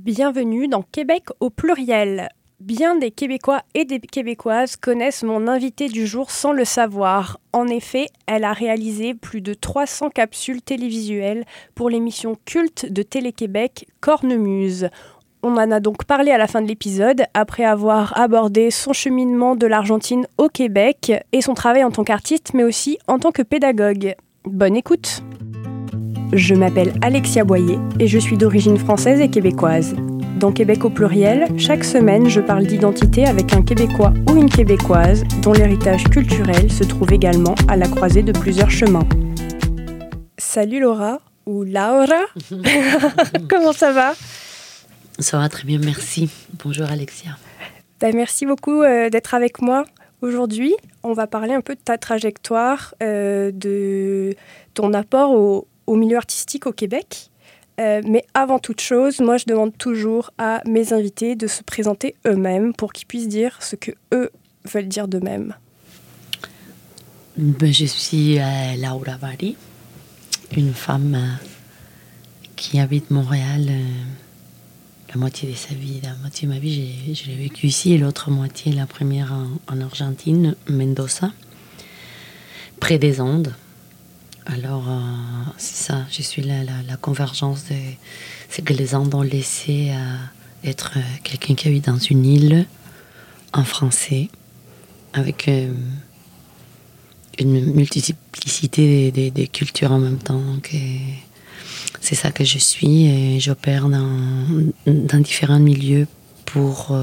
Bienvenue 0.00 0.68
dans 0.68 0.82
Québec 0.82 1.24
au 1.40 1.50
pluriel. 1.50 2.28
Bien 2.60 2.94
des 2.94 3.10
Québécois 3.10 3.62
et 3.74 3.84
des 3.84 3.98
Québécoises 3.98 4.76
connaissent 4.76 5.24
mon 5.24 5.48
invité 5.48 5.88
du 5.88 6.06
jour 6.06 6.30
sans 6.30 6.52
le 6.52 6.64
savoir. 6.64 7.40
En 7.52 7.66
effet, 7.66 8.06
elle 8.26 8.44
a 8.44 8.52
réalisé 8.52 9.14
plus 9.14 9.40
de 9.40 9.54
300 9.54 10.10
capsules 10.10 10.62
télévisuelles 10.62 11.44
pour 11.74 11.90
l'émission 11.90 12.36
culte 12.44 12.86
de 12.92 13.02
Télé-Québec 13.02 13.88
Cornemuse. 14.00 14.88
On 15.42 15.56
en 15.56 15.70
a 15.72 15.80
donc 15.80 16.04
parlé 16.04 16.30
à 16.30 16.38
la 16.38 16.46
fin 16.46 16.62
de 16.62 16.68
l'épisode, 16.68 17.24
après 17.34 17.64
avoir 17.64 18.16
abordé 18.16 18.70
son 18.70 18.92
cheminement 18.92 19.56
de 19.56 19.66
l'Argentine 19.66 20.28
au 20.38 20.48
Québec 20.48 21.12
et 21.32 21.42
son 21.42 21.54
travail 21.54 21.82
en 21.82 21.90
tant 21.90 22.04
qu'artiste, 22.04 22.54
mais 22.54 22.62
aussi 22.62 22.98
en 23.08 23.18
tant 23.18 23.32
que 23.32 23.42
pédagogue. 23.42 24.14
Bonne 24.44 24.76
écoute 24.76 25.24
Je 26.34 26.54
m'appelle 26.54 26.92
Alexia 27.00 27.42
Boyer 27.42 27.78
et 27.98 28.06
je 28.06 28.18
suis 28.18 28.36
d'origine 28.36 28.76
française 28.76 29.18
et 29.18 29.30
québécoise. 29.30 29.94
Dans 30.38 30.52
Québec 30.52 30.84
au 30.84 30.90
pluriel, 30.90 31.48
chaque 31.56 31.84
semaine, 31.84 32.28
je 32.28 32.42
parle 32.42 32.66
d'identité 32.66 33.24
avec 33.24 33.54
un 33.54 33.62
Québécois 33.62 34.12
ou 34.28 34.36
une 34.36 34.50
Québécoise 34.50 35.24
dont 35.40 35.54
l'héritage 35.54 36.04
culturel 36.04 36.70
se 36.70 36.84
trouve 36.84 37.14
également 37.14 37.54
à 37.66 37.76
la 37.76 37.88
croisée 37.88 38.22
de 38.22 38.32
plusieurs 38.32 38.70
chemins. 38.70 39.08
Salut 40.36 40.80
Laura, 40.80 41.20
ou 41.46 41.64
Laura 41.64 42.26
Comment 43.48 43.72
ça 43.72 43.92
va? 43.92 44.12
Ça 45.18 45.38
va 45.38 45.48
très 45.48 45.64
bien, 45.64 45.78
merci. 45.82 46.28
Bonjour 46.62 46.90
Alexia. 46.90 47.38
Ben, 48.00 48.14
merci 48.14 48.44
beaucoup 48.44 48.82
euh, 48.82 49.08
d'être 49.08 49.32
avec 49.32 49.62
moi 49.62 49.84
aujourd'hui. 50.20 50.74
On 51.02 51.14
va 51.14 51.26
parler 51.26 51.54
un 51.54 51.62
peu 51.62 51.74
de 51.74 51.80
ta 51.80 51.96
trajectoire, 51.96 52.94
euh, 53.02 53.50
de 53.50 54.34
ton 54.74 54.92
apport 54.92 55.32
au, 55.32 55.66
au 55.88 55.96
milieu 55.96 56.16
artistique 56.16 56.66
au 56.66 56.72
Québec. 56.72 57.30
Euh, 57.80 58.02
mais 58.04 58.24
avant 58.34 58.58
toute 58.58 58.80
chose, 58.80 59.20
moi 59.20 59.36
je 59.38 59.44
demande 59.46 59.76
toujours 59.76 60.32
à 60.36 60.60
mes 60.66 60.92
invités 60.92 61.36
de 61.36 61.46
se 61.46 61.62
présenter 61.62 62.16
eux-mêmes 62.26 62.74
pour 62.74 62.92
qu'ils 62.92 63.06
puissent 63.06 63.28
dire 63.28 63.56
ce 63.60 63.76
que 63.76 63.92
eux 64.12 64.30
veulent 64.64 64.88
dire 64.88 65.08
d'eux-mêmes. 65.08 65.54
Ben, 67.36 67.72
je 67.72 67.84
suis 67.84 68.38
euh, 68.38 68.42
Laura 68.82 69.16
Bari, 69.16 69.56
une 70.56 70.74
femme 70.74 71.14
euh, 71.14 71.44
qui 72.56 72.80
habite 72.80 73.10
Montréal 73.10 73.70
la 75.08 75.16
moitié 75.16 75.48
de 75.48 75.54
sa 75.54 75.72
vie. 75.72 76.00
La 76.02 76.14
moitié 76.16 76.48
de 76.48 76.52
ma 76.52 76.58
vie, 76.58 77.14
je 77.14 77.30
l'ai 77.30 77.36
vécu 77.36 77.68
ici 77.68 77.92
et 77.92 77.98
l'autre 77.98 78.30
moitié, 78.30 78.72
la 78.72 78.86
première 78.86 79.32
en 79.68 79.80
Argentine, 79.80 80.54
Mendoza, 80.68 81.32
près 82.80 82.98
des 82.98 83.20
Andes. 83.20 83.54
Alors, 84.50 84.88
euh, 84.88 85.00
c'est 85.58 85.76
ça, 85.76 86.06
je 86.10 86.22
suis 86.22 86.40
la, 86.40 86.64
la, 86.64 86.96
convergence 86.96 87.64
de. 87.66 87.76
C'est 88.48 88.62
que 88.62 88.72
les 88.72 88.94
Andes 88.94 89.14
ont 89.14 89.22
laissé 89.22 89.90
euh, 89.90 90.16
être 90.64 90.92
euh, 90.96 91.02
quelqu'un 91.22 91.54
qui 91.54 91.68
habite 91.68 91.84
dans 91.84 91.98
une 91.98 92.24
île 92.24 92.66
en 93.52 93.64
français, 93.64 94.30
avec 95.12 95.48
euh, 95.48 95.70
une 97.38 97.74
multiplicité 97.74 99.12
des, 99.12 99.48
cultures 99.48 99.92
en 99.92 99.98
même 99.98 100.18
temps. 100.18 100.42
C'est 102.00 102.14
ça 102.14 102.30
que 102.30 102.44
je 102.44 102.58
suis 102.58 103.06
et 103.06 103.40
j'opère 103.40 103.88
dans, 103.90 104.72
dans 104.86 105.18
différents 105.18 105.60
milieux 105.60 106.06
pour 106.46 106.96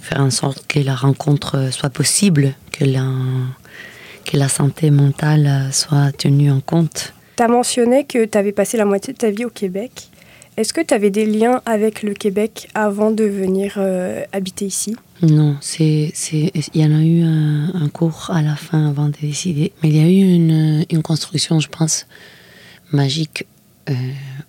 faire 0.00 0.20
en 0.20 0.30
sorte 0.30 0.66
que 0.66 0.80
la 0.80 0.94
rencontre 0.94 1.70
soit 1.72 1.90
possible, 1.90 2.54
que 2.72 2.84
la, 2.84 3.06
que 4.24 4.36
la 4.36 4.48
santé 4.48 4.90
mentale 4.90 5.68
soit 5.72 6.12
tenue 6.16 6.50
en 6.50 6.60
compte. 6.60 7.12
Tu 7.36 7.42
as 7.42 7.48
mentionné 7.48 8.04
que 8.04 8.24
tu 8.24 8.38
avais 8.38 8.52
passé 8.52 8.76
la 8.76 8.84
moitié 8.84 9.12
de 9.12 9.18
ta 9.18 9.30
vie 9.30 9.44
au 9.44 9.50
Québec. 9.50 10.08
Est-ce 10.56 10.72
que 10.72 10.80
tu 10.80 10.94
avais 10.94 11.10
des 11.10 11.26
liens 11.26 11.62
avec 11.66 12.04
le 12.04 12.14
Québec 12.14 12.68
avant 12.74 13.10
de 13.10 13.24
venir 13.24 13.74
euh, 13.76 14.22
habiter 14.32 14.66
ici? 14.66 14.94
Non, 15.22 15.56
il 15.80 16.12
y 16.74 16.84
en 16.84 16.94
a 16.94 17.02
eu 17.02 17.22
un, 17.22 17.74
un 17.74 17.88
cours 17.88 18.30
à 18.32 18.40
la 18.40 18.54
fin 18.54 18.88
avant 18.88 19.06
de 19.06 19.16
décider. 19.20 19.72
Mais 19.82 19.88
il 19.88 19.96
y 19.96 20.00
a 20.00 20.08
eu 20.08 20.34
une, 20.34 20.84
une 20.90 21.02
construction, 21.02 21.58
je 21.58 21.68
pense, 21.68 22.06
magique, 22.92 23.46
euh, 23.90 23.94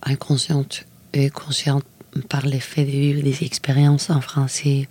inconsciente 0.03 0.86
et 1.13 1.30
consciente 1.31 1.84
par 2.30 2.46
l'effet 2.46 2.84
de 2.84 2.92
vivre 2.92 3.24
des 3.24 3.44
expériences 3.44 4.12
en 4.12 4.22
français, 4.22 4.88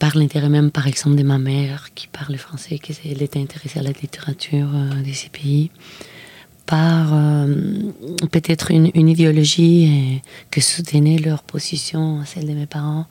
par 0.00 0.16
l'intérêt 0.16 0.48
même, 0.48 0.70
par 0.70 0.86
exemple, 0.86 1.14
de 1.14 1.22
ma 1.22 1.38
mère 1.38 1.90
qui 1.94 2.08
parle 2.08 2.36
français, 2.38 2.78
qui 2.78 2.92
était 2.92 3.38
intéressée 3.38 3.78
à 3.78 3.82
la 3.82 3.92
littérature 3.92 4.68
euh, 4.74 5.02
de 5.02 5.12
ces 5.12 5.28
pays, 5.28 5.70
par 6.64 7.12
euh, 7.12 7.54
peut-être 8.32 8.70
une, 8.70 8.90
une 8.94 9.10
idéologie 9.10 10.22
euh, 10.24 10.28
que 10.50 10.62
soutenait 10.62 11.18
leur 11.18 11.42
position, 11.42 12.24
celle 12.24 12.46
de 12.46 12.54
mes 12.54 12.66
parents. 12.66 13.06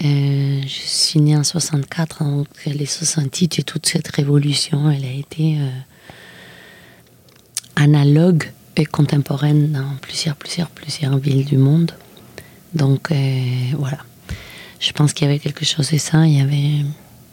Je 0.00 0.66
suis 0.66 1.20
née 1.20 1.36
en 1.36 1.44
64, 1.44 2.24
donc 2.24 2.48
les 2.66 2.86
68 2.86 3.60
et 3.60 3.62
toute 3.62 3.86
cette 3.86 4.08
révolution, 4.08 4.90
elle 4.90 5.04
a 5.04 5.12
été 5.12 5.56
analogue 7.76 8.50
et 8.74 8.86
contemporaine 8.86 9.70
dans 9.70 9.94
plusieurs, 10.02 10.34
plusieurs, 10.34 10.68
plusieurs 10.70 11.16
villes 11.18 11.44
du 11.44 11.58
monde. 11.58 11.92
Donc 12.74 13.12
voilà, 13.78 13.98
je 14.84 14.92
pense 14.92 15.12
qu'il 15.12 15.26
y 15.26 15.30
avait 15.30 15.38
quelque 15.38 15.64
chose 15.64 15.90
de 15.90 15.98
ça. 15.98 16.26
Il 16.26 16.36
y 16.38 16.40
avait, 16.40 16.84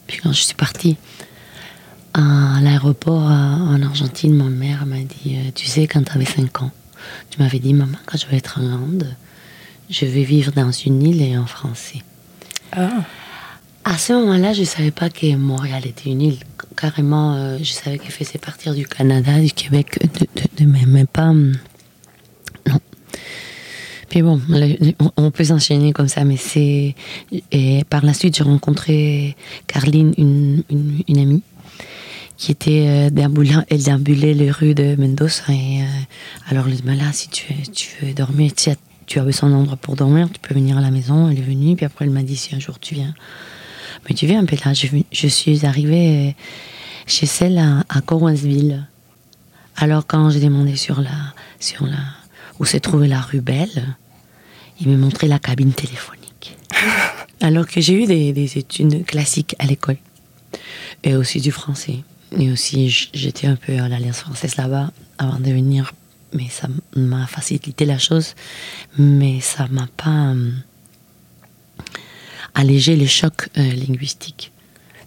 puis 0.08 0.20
quand 0.22 0.32
je 0.32 0.42
suis 0.44 0.54
partie 0.56 0.98
à 2.14 2.60
l'aéroport 2.62 3.24
en 3.24 3.82
Argentine, 3.82 4.34
ma 4.36 4.46
mère 4.50 4.86
m'a 4.86 4.98
dit, 5.00 5.38
euh, 5.38 5.52
tu 5.56 5.66
sais, 5.68 5.88
quand 5.88 6.04
tu 6.04 6.12
avais 6.14 6.26
5 6.26 6.62
ans, 6.62 6.72
tu 7.30 7.40
m'avais 7.42 7.60
dit, 7.60 7.74
maman, 7.74 7.98
quand 8.06 8.18
je 8.18 8.28
vais 8.28 8.38
être 8.38 8.60
grande, 8.60 9.16
je 9.90 10.06
vais 10.06 10.24
vivre 10.24 10.52
dans 10.52 10.72
une 10.72 11.02
île 11.04 11.22
et 11.22 11.38
en 11.38 11.46
français. 11.46 12.02
Ah, 12.74 13.04
À 13.86 13.98
ce 13.98 14.14
moment-là, 14.14 14.54
je 14.54 14.62
ne 14.62 14.66
savais 14.66 14.92
pas 14.92 15.10
que 15.10 15.36
Montréal 15.36 15.86
était 15.86 16.10
une 16.10 16.22
île. 16.22 16.40
Carrément, 16.78 17.36
euh, 17.36 17.58
je 17.62 17.72
savais 17.72 17.98
qu'elle 17.98 18.12
faisait 18.12 18.40
partir 18.40 18.74
du 18.74 18.86
Canada, 18.88 19.40
du 19.40 19.52
Québec, 19.52 20.00
de, 20.02 20.20
de, 20.42 20.48
de 20.66 20.66
mais, 20.72 20.86
mais 20.86 21.06
pas. 21.06 21.30
hum, 21.30 21.54
Non. 22.68 22.80
Puis 24.12 24.22
bon, 24.24 24.42
le- 24.50 24.94
on- 25.16 25.32
peut 25.32 25.46
s'enchaîner 25.46 25.94
comme 25.94 26.10
ça, 26.10 26.26
mais 26.26 26.36
c'est. 26.36 26.96
Et 27.54 27.86
par 27.86 28.04
la 28.04 28.14
suite, 28.14 28.36
j'ai 28.36 28.44
rencontré 28.44 29.38
Carline, 29.68 30.14
une, 30.18 30.64
une, 31.08 31.18
amie, 31.18 31.42
qui 32.36 32.52
était 32.52 32.88
euh, 32.88 33.10
déambulant, 33.10 33.64
elle 33.70 33.82
déambulait 33.82 34.34
les 34.34 34.52
rues 34.52 34.76
de 34.76 34.98
Mendoza. 34.98 35.44
Et 35.48 35.82
euh, 35.82 35.86
alors, 36.50 36.68
elle 36.68 36.76
dit, 36.76 36.82
Ben 36.82 36.98
là, 36.98 37.06
si 37.14 37.30
tu, 37.30 37.54
tu 37.72 37.88
veux 38.02 38.14
dormir, 38.14 38.52
tu 38.54 38.72
as, 38.72 38.76
tu 39.06 39.18
as 39.18 39.24
besoin 39.24 39.50
d'un 39.50 39.56
endroit 39.56 39.78
pour 39.78 39.96
dormir, 39.96 40.28
tu 40.30 40.42
peux 40.42 40.54
venir 40.54 40.78
à 40.78 40.82
la 40.82 40.92
maison. 40.92 41.30
Elle 41.30 41.38
est 41.38 41.42
venue, 41.42 41.78
puis 41.78 41.86
après, 41.86 42.04
elle 42.04 42.12
m'a 42.12 42.24
dit, 42.24 42.36
si 42.36 42.54
un 42.54 42.60
jour 42.60 42.80
tu 42.80 42.96
viens, 42.96 43.14
mais 44.10 44.14
tu 44.14 44.26
viens, 44.28 44.44
puis 44.44 44.58
là, 44.66 44.74
je, 44.74 45.28
suis 45.28 45.66
arrivée 45.66 46.36
chez 47.08 47.28
celle 47.28 47.58
à, 47.58 47.86
à. 47.88 48.02
Alors, 49.78 50.06
quand 50.06 50.30
j'ai 50.32 50.42
demandé 50.42 50.76
sur 50.76 51.00
la, 51.00 51.34
sur 51.62 51.86
la, 51.86 51.98
où 52.60 52.66
se 52.66 52.78
trouvait 52.78 53.08
la 53.08 53.22
rue 53.22 53.42
Belle, 53.42 53.96
il 54.80 54.90
m'a 54.90 54.98
montré 54.98 55.28
la 55.28 55.40
cabine 55.40 55.74
téléphonique. 55.74 56.58
Alors 57.42 57.68
que 57.68 57.82
j'ai 57.82 57.94
eu 58.04 58.06
des, 58.06 58.34
des 58.34 58.58
études 58.58 59.06
classiques 59.06 59.56
à 59.60 59.66
l'école, 59.66 59.98
et 61.04 61.16
aussi 61.16 61.40
du 61.42 61.52
français. 61.52 62.00
Et 62.38 62.52
aussi, 62.52 62.90
j'étais 63.14 63.48
un 63.48 63.56
peu 63.56 63.78
à 63.80 63.90
l'Alliance 63.90 64.20
française 64.20 64.56
là-bas 64.56 64.92
avant 65.18 65.40
de 65.40 65.52
venir. 65.52 65.92
Mais 66.34 66.48
ça 66.50 66.68
m'a 66.96 67.28
facilité 67.28 67.84
la 67.86 67.98
chose, 68.00 68.36
mais 68.98 69.42
ça 69.42 69.68
m'a 69.70 69.88
pas 69.98 70.32
euh, 70.34 70.52
allégé 72.56 72.96
les 72.96 73.08
chocs 73.08 73.50
euh, 73.58 73.62
linguistiques. 73.74 74.52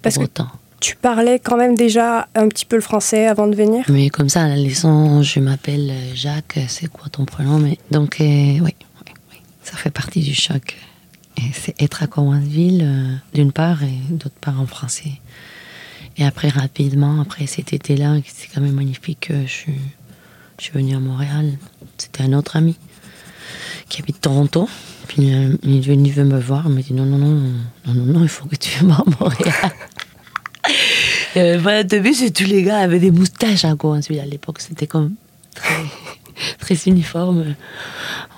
Parce 0.02 0.16
pour 0.16 0.24
que- 0.24 0.28
autant. 0.28 0.50
Tu 0.84 0.96
parlais 0.96 1.38
quand 1.38 1.56
même 1.56 1.74
déjà 1.74 2.28
un 2.34 2.46
petit 2.46 2.66
peu 2.66 2.76
le 2.76 2.82
français 2.82 3.26
avant 3.26 3.46
de 3.46 3.56
venir 3.56 3.86
Mais 3.88 4.10
comme 4.10 4.28
ça, 4.28 4.42
à 4.42 4.48
la 4.48 4.56
leçon, 4.56 5.22
je 5.22 5.40
m'appelle 5.40 5.90
euh, 5.90 6.14
Jacques, 6.14 6.58
c'est 6.68 6.88
quoi 6.88 7.08
ton 7.08 7.24
prénom 7.24 7.58
mais, 7.58 7.78
Donc, 7.90 8.20
euh, 8.20 8.58
oui, 8.60 8.74
ça 9.62 9.78
fait 9.78 9.90
partie 9.90 10.20
du 10.20 10.34
choc. 10.34 10.76
C'est 11.54 11.80
être 11.80 12.02
à 12.02 12.06
Cowansville, 12.06 12.82
euh, 12.84 13.14
d'une 13.32 13.50
part, 13.50 13.82
et 13.82 13.94
d'autre 14.10 14.34
part 14.42 14.60
en 14.60 14.66
français. 14.66 15.12
Et 16.18 16.24
après, 16.26 16.50
rapidement, 16.50 17.18
après 17.18 17.46
cet 17.46 17.72
été-là, 17.72 18.16
c'est 18.26 18.48
quand 18.54 18.60
même 18.60 18.74
magnifique, 18.74 19.32
je 19.46 19.50
suis, 19.50 19.80
je 20.58 20.64
suis 20.64 20.72
venue 20.74 20.94
à 20.94 21.00
Montréal. 21.00 21.52
C'était 21.96 22.24
un 22.24 22.34
autre 22.34 22.56
ami 22.56 22.76
qui 23.88 24.02
habite 24.02 24.20
Toronto. 24.20 24.68
Puis 25.08 25.22
il 25.62 25.76
est 25.76 25.80
venu 25.80 26.12
me 26.12 26.38
voir, 26.38 26.64
il 26.66 26.74
m'a 26.74 26.82
dit 26.82 26.92
non, 26.92 27.04
non, 27.06 27.18
non, 27.18 27.30
non, 27.86 27.94
non, 27.94 28.04
non, 28.04 28.22
il 28.22 28.28
faut 28.28 28.46
que 28.46 28.56
tu 28.56 28.78
viennes 28.78 28.92
à 28.92 29.02
Montréal. 29.18 29.72
Euh, 31.36 31.58
voilà, 31.60 31.80
au 31.80 31.84
début, 31.84 32.12
tous 32.32 32.44
les 32.44 32.62
gars 32.62 32.78
avaient 32.78 32.98
des 33.00 33.10
moustaches 33.10 33.64
à 33.64 33.74
quoi. 33.74 33.96
À 33.98 34.24
l'époque, 34.26 34.60
c'était 34.60 34.86
comme 34.86 35.14
très, 35.54 35.74
très 36.60 36.74
uniforme. 36.90 37.54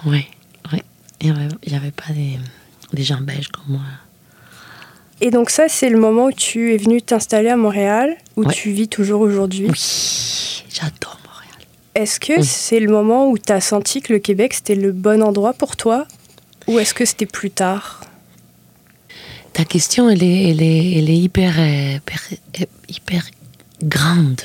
Ouais, 0.06 0.26
ouais. 0.72 0.82
Il 1.20 1.32
n'y 1.32 1.74
avait, 1.76 1.90
pas 1.90 2.12
des, 2.12 2.38
des 2.92 3.02
gens 3.02 3.20
belges 3.20 3.48
comme 3.48 3.76
moi. 3.76 3.82
Et 5.20 5.30
donc 5.30 5.48
ça, 5.50 5.68
c'est 5.68 5.88
le 5.88 5.98
moment 5.98 6.26
où 6.26 6.32
tu 6.32 6.74
es 6.74 6.76
venu 6.76 7.00
t'installer 7.00 7.48
à 7.48 7.56
Montréal, 7.56 8.16
où 8.36 8.44
Ouais. 8.44 8.52
tu 8.52 8.70
vis 8.70 8.88
toujours 8.88 9.22
aujourd'hui. 9.22 9.66
Oui, 9.70 10.62
j'adore 10.72 11.18
Montréal. 11.24 11.54
Est-ce 11.94 12.20
que 12.20 12.42
c'est 12.42 12.80
le 12.80 12.90
moment 12.90 13.30
où 13.30 13.38
tu 13.38 13.50
as 13.52 13.62
senti 13.62 14.02
que 14.02 14.12
le 14.12 14.18
Québec, 14.18 14.52
c'était 14.54 14.74
le 14.74 14.92
bon 14.92 15.22
endroit 15.22 15.54
pour 15.54 15.76
toi 15.76 16.06
Ou 16.66 16.78
est-ce 16.78 16.92
que 16.92 17.06
c'était 17.06 17.24
plus 17.26 17.50
tard? 17.50 18.00
Ta 19.56 19.64
question, 19.64 20.10
elle 20.10 20.22
est, 20.22 20.50
elle 20.50 20.60
est, 20.60 20.98
elle 20.98 21.08
est 21.08 21.16
hyper, 21.16 21.54
euh, 21.58 21.98
hyper, 21.98 22.68
hyper 22.90 23.22
grande. 23.82 24.42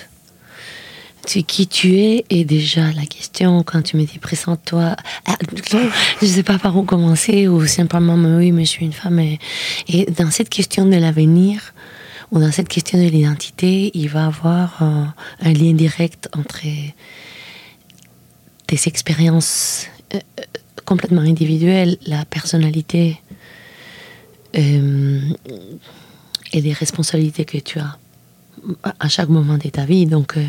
Tu, 1.28 1.44
qui 1.44 1.68
tu 1.68 1.98
es 1.98 2.24
et 2.30 2.46
déjà 2.46 2.94
la 2.94 3.06
question 3.06 3.62
quand 3.62 3.82
tu 3.82 3.98
me 3.98 4.06
dis 4.06 4.20
présente-toi 4.20 4.96
ah, 5.26 5.38
je 6.22 6.26
sais 6.26 6.44
pas 6.44 6.58
par 6.58 6.78
où 6.78 6.84
commencer 6.84 7.50
ou 7.50 7.68
simplement 7.68 8.16
oui 8.38 8.54
mais 8.54 8.64
je 8.64 8.70
suis 8.70 8.86
une 8.86 8.94
femme 8.94 9.20
et, 9.20 9.38
dans 10.18 10.32
cette 10.32 10.50
question 10.50 10.86
de 10.86 10.96
l'avenir 10.96 11.74
ou 12.32 12.40
dans 12.40 12.52
cette 12.52 12.70
question 12.70 12.98
de 12.98 13.08
l'identité 13.08 13.92
il 13.94 14.08
va 14.08 14.28
avoir 14.28 14.82
euh, 14.82 15.04
un 15.42 15.54
lien 15.54 15.74
direct 15.74 16.28
entre 16.36 16.62
tes 18.66 18.80
expériences 18.88 19.88
euh, 20.16 20.20
euh, 20.40 20.44
complètement 20.86 21.22
individuelles 21.22 21.98
la 22.08 22.26
personnalité 22.26 23.20
euh, 24.56 25.22
et 26.54 26.62
les 26.62 26.74
responsabilités 26.74 27.46
que 27.46 27.58
tu 27.58 27.80
as 27.80 27.98
à 29.00 29.08
chaque 29.08 29.30
moment 29.30 29.58
de 29.58 29.70
ta 29.70 29.86
vie 29.86 30.06
donc 30.06 30.38
euh, 30.38 30.46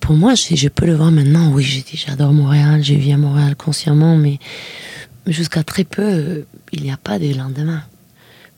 pour 0.00 0.16
moi, 0.16 0.34
je, 0.34 0.66
peux 0.66 0.84
le 0.84 0.96
voir 0.96 1.12
maintenant. 1.12 1.52
Oui, 1.52 1.84
j'adore 1.94 2.32
Montréal, 2.32 2.82
je 2.82 2.94
vis 2.94 3.12
à 3.12 3.16
Montréal 3.16 3.54
consciemment, 3.54 4.16
mais 4.16 4.40
jusqu'à 5.28 5.62
très 5.62 5.84
peu, 5.84 6.02
euh, 6.02 6.46
il 6.72 6.82
n'y 6.82 6.90
a 6.90 6.96
pas 6.96 7.20
de 7.20 7.32
lendemain. 7.32 7.84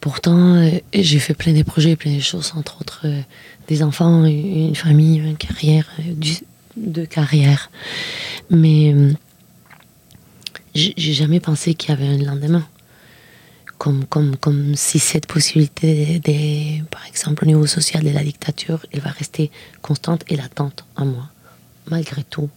Pourtant, 0.00 0.67
j'ai 0.94 1.19
fait 1.19 1.35
plein 1.35 1.52
de 1.52 1.62
projets, 1.62 1.96
plein 1.96 2.17
de 2.17 2.20
choses, 2.20 2.55
entre 2.56 2.81
autres 2.81 3.06
des 3.69 3.82
enfants, 3.82 4.25
une 4.25 4.75
famille, 4.75 5.19
une 5.19 5.37
carrière, 5.37 5.87
du, 5.99 6.37
de 6.79 7.05
carrière. 7.05 7.70
Mais 8.50 8.94
j'ai 10.75 11.12
jamais 11.12 11.41
pensé 11.41 11.75
qu'il 11.75 11.91
y 11.91 11.93
avait 11.93 12.06
un 12.06 12.19
lendemain. 12.19 12.67
Comme, 13.78 14.06
comme, 14.06 14.36
comme 14.36 14.74
si 14.76 14.98
cette 14.98 15.26
possibilité, 15.26 16.20
de, 16.20 16.84
par 16.86 17.04
exemple, 17.06 17.44
au 17.44 17.46
niveau 17.46 17.66
social 17.66 18.04
de 18.04 18.10
la 18.10 18.22
dictature, 18.22 18.86
elle 18.92 19.00
va 19.00 19.10
rester 19.10 19.50
constante 19.82 20.24
et 20.28 20.36
latente 20.36 20.84
en 20.96 21.06
moi 21.06 21.30
malgré 21.90 22.22
tout, 22.24 22.50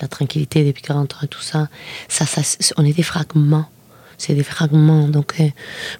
la 0.00 0.08
tranquillité 0.08 0.64
depuis 0.64 0.82
40 0.82 1.14
ans 1.14 1.18
et 1.22 1.28
tout 1.28 1.40
ça, 1.40 1.68
ça, 2.08 2.26
ça 2.26 2.42
on 2.76 2.84
est 2.84 2.92
des 2.92 3.02
fragments. 3.02 3.66
C'est 4.18 4.34
des 4.34 4.44
fragments. 4.44 5.08
Donc, 5.08 5.34
euh, 5.40 5.48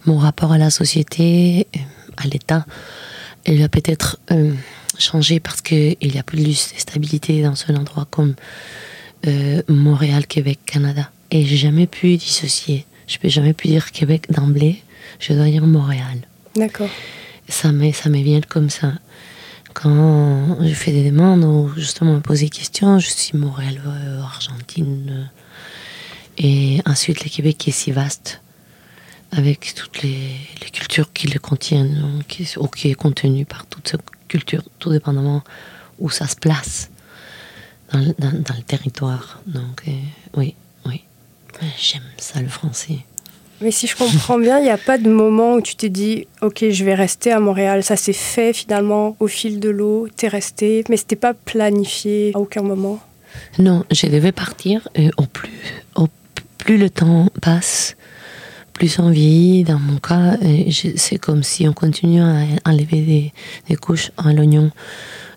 mon 0.07 0.19
rapport 0.19 0.53
à 0.53 0.59
la 0.59 0.71
société, 0.71 1.67
euh, 1.77 1.81
à 2.17 2.27
l'État, 2.27 2.65
il 3.47 3.61
va 3.61 3.69
peut-être 3.69 4.19
euh, 4.31 4.53
changer 4.99 5.41
parce 5.41 5.61
qu'il 5.61 5.97
y 6.01 6.19
a 6.19 6.23
plus 6.23 6.45
de 6.45 6.53
stabilité 6.53 7.43
dans 7.43 7.55
un 7.69 7.77
endroit 7.77 8.07
comme 8.11 8.35
Montréal, 9.69 10.27
Québec, 10.27 10.59
Canada. 10.67 11.11
Et 11.31 11.47
j'ai 11.47 11.57
jamais 11.57 11.87
pu 11.87 12.19
dissocier. 12.19 12.85
Je 13.07 13.19
peux 13.19 13.29
jamais 13.29 13.53
pu 13.53 13.69
dire 13.69 13.93
Québec 13.93 14.27
d'emblée. 14.31 14.83
Je 15.21 15.33
dois 15.33 15.47
dire 15.47 15.67
Montréal. 15.67 16.19
D'accord. 16.57 16.89
Ça 17.49 17.73
me, 17.73 17.93
ça 17.93 18.09
vient 18.09 18.41
comme 18.41 18.71
ça 18.71 18.93
quand 19.75 20.57
je 20.63 20.73
fais 20.73 20.93
des 20.93 21.11
demandes 21.11 21.45
ou 21.45 21.71
justement 21.77 22.15
me 22.15 22.21
poser 22.21 22.47
des 22.47 22.51
questions, 22.51 22.99
je 22.99 23.11
suis 23.11 23.37
Montréal, 23.37 23.83
euh, 23.87 24.23
Argentine. 24.23 25.31
Et 26.39 26.81
ensuite, 26.87 27.23
le 27.25 27.29
Québec 27.29 27.59
qui 27.59 27.71
est 27.71 27.73
si 27.73 27.91
vaste, 27.93 28.41
avec 29.33 29.75
toutes 29.75 30.03
les, 30.03 30.29
les 30.63 30.71
cultures 30.71 31.13
qui 31.13 31.27
le 31.27 31.39
contiennent, 31.39 32.01
donc, 32.01 32.43
ou 32.57 32.69
qui 32.69 32.91
est 32.91 32.95
contenu 32.95 33.45
par 33.45 33.67
toutes 33.67 33.89
ces 33.89 33.99
cultures, 34.29 34.63
tout 34.79 34.91
dépendamment 34.91 35.43
où 35.99 36.09
ça 36.09 36.27
se 36.29 36.37
place 36.37 36.91
dans, 37.93 38.01
dans, 38.19 38.43
dans 38.43 38.55
le 38.55 38.63
territoire. 38.63 39.41
Donc, 39.47 39.83
euh, 39.89 39.93
oui. 40.37 40.55
J'aime 41.79 42.03
ça, 42.19 42.41
le 42.41 42.49
français. 42.49 42.99
Mais 43.61 43.71
si 43.71 43.87
je 43.87 43.97
comprends 43.97 44.39
bien, 44.39 44.59
il 44.59 44.65
n'y 44.65 44.71
a 44.71 44.79
pas 44.79 44.99
de 44.99 45.09
moment 45.09 45.55
où 45.55 45.61
tu 45.61 45.77
t'es 45.77 45.89
dit, 45.89 46.27
ok, 46.43 46.65
je 46.71 46.85
vais 46.85 46.95
rester 46.95 47.33
à 47.33 47.41
Montréal. 47.41 47.83
Ça 47.83 47.97
s'est 47.97 48.13
fait 48.13 48.53
finalement 48.53 49.17
au 49.21 49.29
fil 49.29 49.61
de 49.61 49.71
l'eau, 49.71 50.09
t'es 50.15 50.29
resté, 50.29 50.85
mais 50.89 50.97
c'était 50.97 51.17
pas 51.17 51.35
planifié 51.35 52.33
à 52.35 52.39
aucun 52.39 52.63
moment. 52.63 53.01
Non, 53.59 53.85
je 53.91 54.07
devais 54.07 54.33
partir. 54.33 54.89
Et 54.95 55.11
au 55.17 55.23
plus, 55.23 55.51
au 55.95 56.09
plus 56.59 56.77
le 56.77 56.91
temps 56.91 57.29
passe, 57.41 57.97
plus 58.73 58.99
on 58.99 59.11
vieillit. 59.11 59.65
Dans 59.65 59.79
mon 59.79 59.99
cas, 59.99 60.37
c'est 60.97 61.19
comme 61.19 61.43
si 61.43 61.69
on 61.69 61.73
continue 61.73 62.21
à 62.21 62.43
enlever 62.67 63.01
des, 63.01 63.33
des 63.69 63.77
couches 63.77 64.11
à 64.17 64.33
l'oignon 64.33 64.71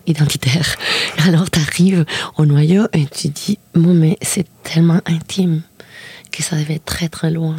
identitaire. 0.08 0.76
Alors 1.26 1.50
tu 1.50 1.60
arrives 1.60 2.04
au 2.36 2.46
noyau 2.46 2.86
et 2.92 3.06
tu 3.06 3.28
dis, 3.28 3.58
bon, 3.74 3.94
mais 3.94 4.18
c'est 4.22 4.46
tellement 4.62 5.00
intime 5.06 5.62
que 6.32 6.42
ça 6.42 6.56
devait 6.56 6.74
être 6.74 6.84
très 6.84 7.08
très 7.08 7.30
loin. 7.30 7.56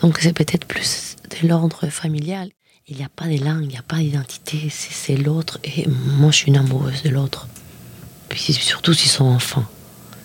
Donc 0.00 0.18
c'est 0.20 0.32
peut-être 0.32 0.66
plus 0.66 1.16
de 1.30 1.48
l'ordre 1.48 1.88
familial. 1.88 2.50
Il 2.88 2.96
n'y 2.96 3.04
a 3.04 3.08
pas 3.08 3.26
de 3.26 3.42
langue, 3.44 3.62
il 3.62 3.68
n'y 3.68 3.76
a 3.76 3.82
pas 3.82 3.98
d'identité, 3.98 4.68
c'est 4.70 5.16
l'autre. 5.16 5.60
Et 5.62 5.86
moi, 5.86 6.32
je 6.32 6.38
suis 6.38 6.48
une 6.48 6.56
amoureuse 6.56 7.02
de 7.02 7.10
l'autre. 7.10 7.46
Puis 8.28 8.52
surtout 8.52 8.94
s'ils 8.94 9.10
sont 9.10 9.26
enfants. 9.26 9.64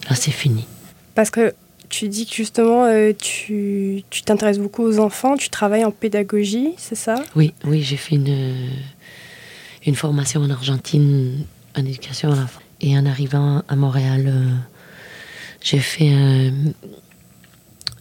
Là, 0.09 0.15
c'est 0.15 0.31
fini. 0.31 0.65
Parce 1.13 1.29
que 1.29 1.53
tu 1.89 2.07
dis 2.09 2.25
que 2.25 2.33
justement, 2.33 2.85
euh, 2.85 3.13
tu 3.17 4.03
t'intéresses 4.25 4.57
beaucoup 4.57 4.83
aux 4.83 4.99
enfants, 4.99 5.37
tu 5.37 5.49
travailles 5.49 5.85
en 5.85 5.91
pédagogie, 5.91 6.71
c'est 6.77 6.95
ça? 6.95 7.15
Oui, 7.35 7.53
oui, 7.65 7.83
j'ai 7.83 7.97
fait 7.97 8.15
une, 8.15 8.69
une 9.85 9.95
formation 9.95 10.41
en 10.41 10.49
Argentine 10.49 11.45
en 11.75 11.85
éducation 11.85 12.31
à 12.31 12.35
l'enfant. 12.35 12.61
Et 12.81 12.97
en 12.97 13.05
arrivant 13.05 13.63
à 13.67 13.75
Montréal, 13.75 14.25
euh, 14.27 14.49
j'ai 15.61 15.79
fait 15.79 16.09
un, 16.09 16.51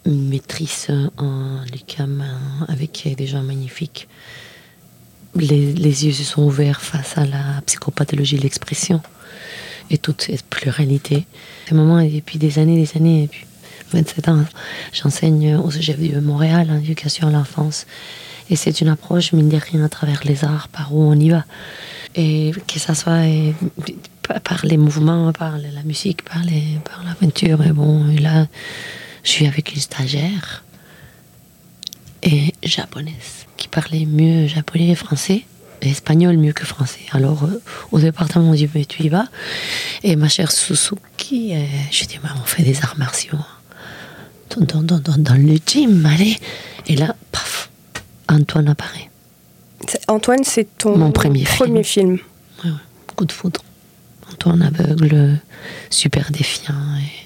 une 0.06 0.28
maîtrise 0.28 0.88
en 1.16 1.60
l'UQAM 1.72 2.24
avec 2.68 3.08
des 3.16 3.26
gens 3.26 3.42
magnifiques. 3.42 4.08
Les, 5.34 6.06
yeux 6.06 6.12
se 6.12 6.22
sont 6.22 6.42
ouverts 6.42 6.80
face 6.80 7.18
à 7.18 7.24
la 7.24 7.60
psychopathologie 7.66 8.36
de 8.36 8.42
l'expression 8.42 9.00
et 9.90 9.98
toute 9.98 10.22
cette 10.22 10.44
pluralité. 10.44 11.26
Ce 11.68 11.74
moment, 11.74 11.98
et 11.98 12.08
depuis 12.08 12.38
des 12.38 12.58
années, 12.58 12.76
des 12.76 12.96
années, 12.96 13.22
depuis 13.22 13.46
27 13.92 14.28
ans, 14.28 14.44
j'enseigne 14.92 15.56
au 15.56 15.70
CGF 15.70 15.98
de 15.98 16.20
Montréal 16.20 16.68
en 16.70 16.76
éducation 16.76 17.28
à 17.28 17.30
l'enfance. 17.30 17.86
Et 18.50 18.56
c'est 18.56 18.80
une 18.80 18.88
approche, 18.88 19.32
mine 19.32 19.48
de 19.48 19.56
rien, 19.56 19.84
à 19.84 19.88
travers 19.88 20.20
les 20.24 20.44
arts, 20.44 20.68
par 20.68 20.94
où 20.94 21.02
on 21.02 21.14
y 21.14 21.30
va. 21.30 21.44
Et 22.16 22.52
que 22.68 22.78
ça 22.78 22.94
soit 22.94 23.26
et, 23.26 23.54
par 24.44 24.64
les 24.64 24.76
mouvements, 24.76 25.32
par 25.32 25.58
la 25.58 25.82
musique, 25.82 26.22
par, 26.24 26.42
les, 26.44 26.78
la 27.06 27.14
peinture. 27.14 27.62
Et 27.62 27.72
bon, 27.72 28.08
et 28.10 28.18
là, 28.18 28.46
je 29.22 29.30
suis 29.30 29.46
avec 29.46 29.74
une 29.74 29.80
stagiaire 29.80 30.64
et 32.22 32.54
japonaise 32.62 33.46
qui 33.56 33.68
parlait 33.68 34.06
mieux 34.06 34.46
japonais 34.46 34.88
et 34.88 34.94
français 34.94 35.44
espagnol 35.82 36.38
mieux 36.38 36.54
que 36.54 36.64
français. 36.64 37.00
Alors 37.12 37.44
euh, 37.44 37.60
au 37.92 37.98
département 37.98 38.48
on 38.50 38.54
dit 38.54 38.70
mais 38.74 38.86
tu 38.86 39.02
y 39.02 39.10
vas 39.10 39.26
et 40.02 40.16
ma 40.16 40.30
chère 40.30 40.50
Suzuki, 40.50 41.52
euh, 41.54 41.62
je 41.90 42.04
dis 42.06 42.18
on 42.24 42.46
fait 42.46 42.62
des 42.62 42.78
arts 42.82 42.96
martiaux 42.96 43.36
dans, 44.60 44.82
dans, 44.82 44.98
dans, 44.98 45.34
le 45.34 45.56
gym, 45.66 46.06
allez. 46.06 46.38
Et 46.86 46.96
là, 46.96 47.14
paf, 47.32 47.70
Antoine 48.28 48.68
apparaît. 48.68 49.10
Antoine, 50.08 50.44
c'est 50.44 50.78
ton 50.78 50.96
Mon 50.96 51.10
premier, 51.12 51.44
premier 51.44 51.82
film. 51.82 52.18
film. 52.18 52.26
Ouais, 52.64 52.70
ouais, 52.70 52.76
coup 53.16 53.24
de 53.24 53.32
foudre. 53.32 53.60
Antoine 54.32 54.62
aveugle, 54.62 55.38
super 55.90 56.30
défiant 56.30 56.74
et 56.98 57.24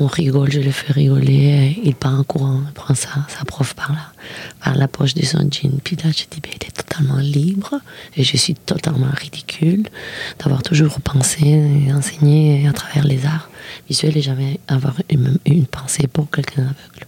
on 0.00 0.06
rigole, 0.06 0.50
je 0.52 0.60
le 0.60 0.70
fais 0.70 0.92
rigoler, 0.92 1.76
il 1.82 1.94
part 1.94 2.18
en 2.20 2.22
courant, 2.22 2.60
il 2.66 2.72
prend 2.72 2.94
sa, 2.94 3.08
sa 3.28 3.44
prof 3.44 3.74
par 3.74 3.90
la, 3.92 3.98
par 4.62 4.76
la 4.76 4.86
poche 4.86 5.14
de 5.14 5.24
son 5.24 5.40
jean. 5.50 5.80
Puis 5.82 5.96
là, 5.96 6.10
je 6.10 6.24
dis, 6.30 6.40
ben, 6.40 6.52
il 6.54 6.66
est 6.66 6.70
totalement 6.70 7.16
libre 7.16 7.74
et 8.16 8.22
je 8.22 8.36
suis 8.36 8.54
totalement 8.54 9.10
ridicule 9.12 9.88
d'avoir 10.38 10.62
toujours 10.62 11.00
pensé 11.00 11.40
et 11.88 11.92
enseigné 11.92 12.68
à 12.68 12.72
travers 12.72 13.04
les 13.04 13.26
arts 13.26 13.50
visuels 13.88 14.16
et 14.16 14.22
jamais 14.22 14.60
avoir 14.68 14.94
une, 15.10 15.38
une 15.46 15.66
pensée 15.66 16.06
pour 16.06 16.30
quelqu'un 16.30 16.62
aveugle. 16.62 17.06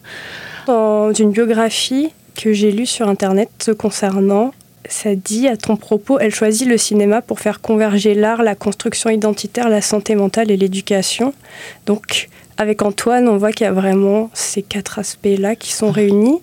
Dans 0.66 1.12
une 1.12 1.30
biographie 1.30 2.08
que 2.42 2.52
j'ai 2.52 2.72
lue 2.72 2.86
sur 2.86 3.08
Internet 3.08 3.50
te 3.58 3.70
concernant, 3.70 4.52
ça 4.88 5.14
dit 5.14 5.46
à 5.46 5.56
ton 5.56 5.76
propos, 5.76 6.18
elle 6.18 6.34
choisit 6.34 6.66
le 6.66 6.78
cinéma 6.78 7.20
pour 7.20 7.38
faire 7.38 7.60
converger 7.60 8.14
l'art, 8.14 8.42
la 8.42 8.54
construction 8.54 9.10
identitaire, 9.10 9.68
la 9.68 9.82
santé 9.82 10.14
mentale 10.14 10.50
et 10.50 10.56
l'éducation. 10.56 11.34
Donc, 11.86 12.28
avec 12.56 12.82
Antoine, 12.82 13.28
on 13.28 13.36
voit 13.36 13.52
qu'il 13.52 13.64
y 13.64 13.68
a 13.68 13.72
vraiment 13.72 14.30
ces 14.32 14.62
quatre 14.62 14.98
aspects-là 14.98 15.54
qui 15.54 15.72
sont 15.72 15.90
réunis. 15.90 16.40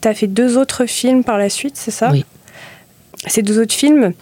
Tu 0.00 0.08
as 0.08 0.14
fait 0.14 0.26
deux 0.26 0.58
autres 0.58 0.84
films 0.86 1.24
par 1.24 1.38
la 1.38 1.48
suite, 1.48 1.76
c'est 1.76 1.90
ça? 1.90 2.10
Oui. 2.12 2.24
Ces 3.26 3.42
deux 3.42 3.58
autres 3.58 3.74
films 3.74 4.12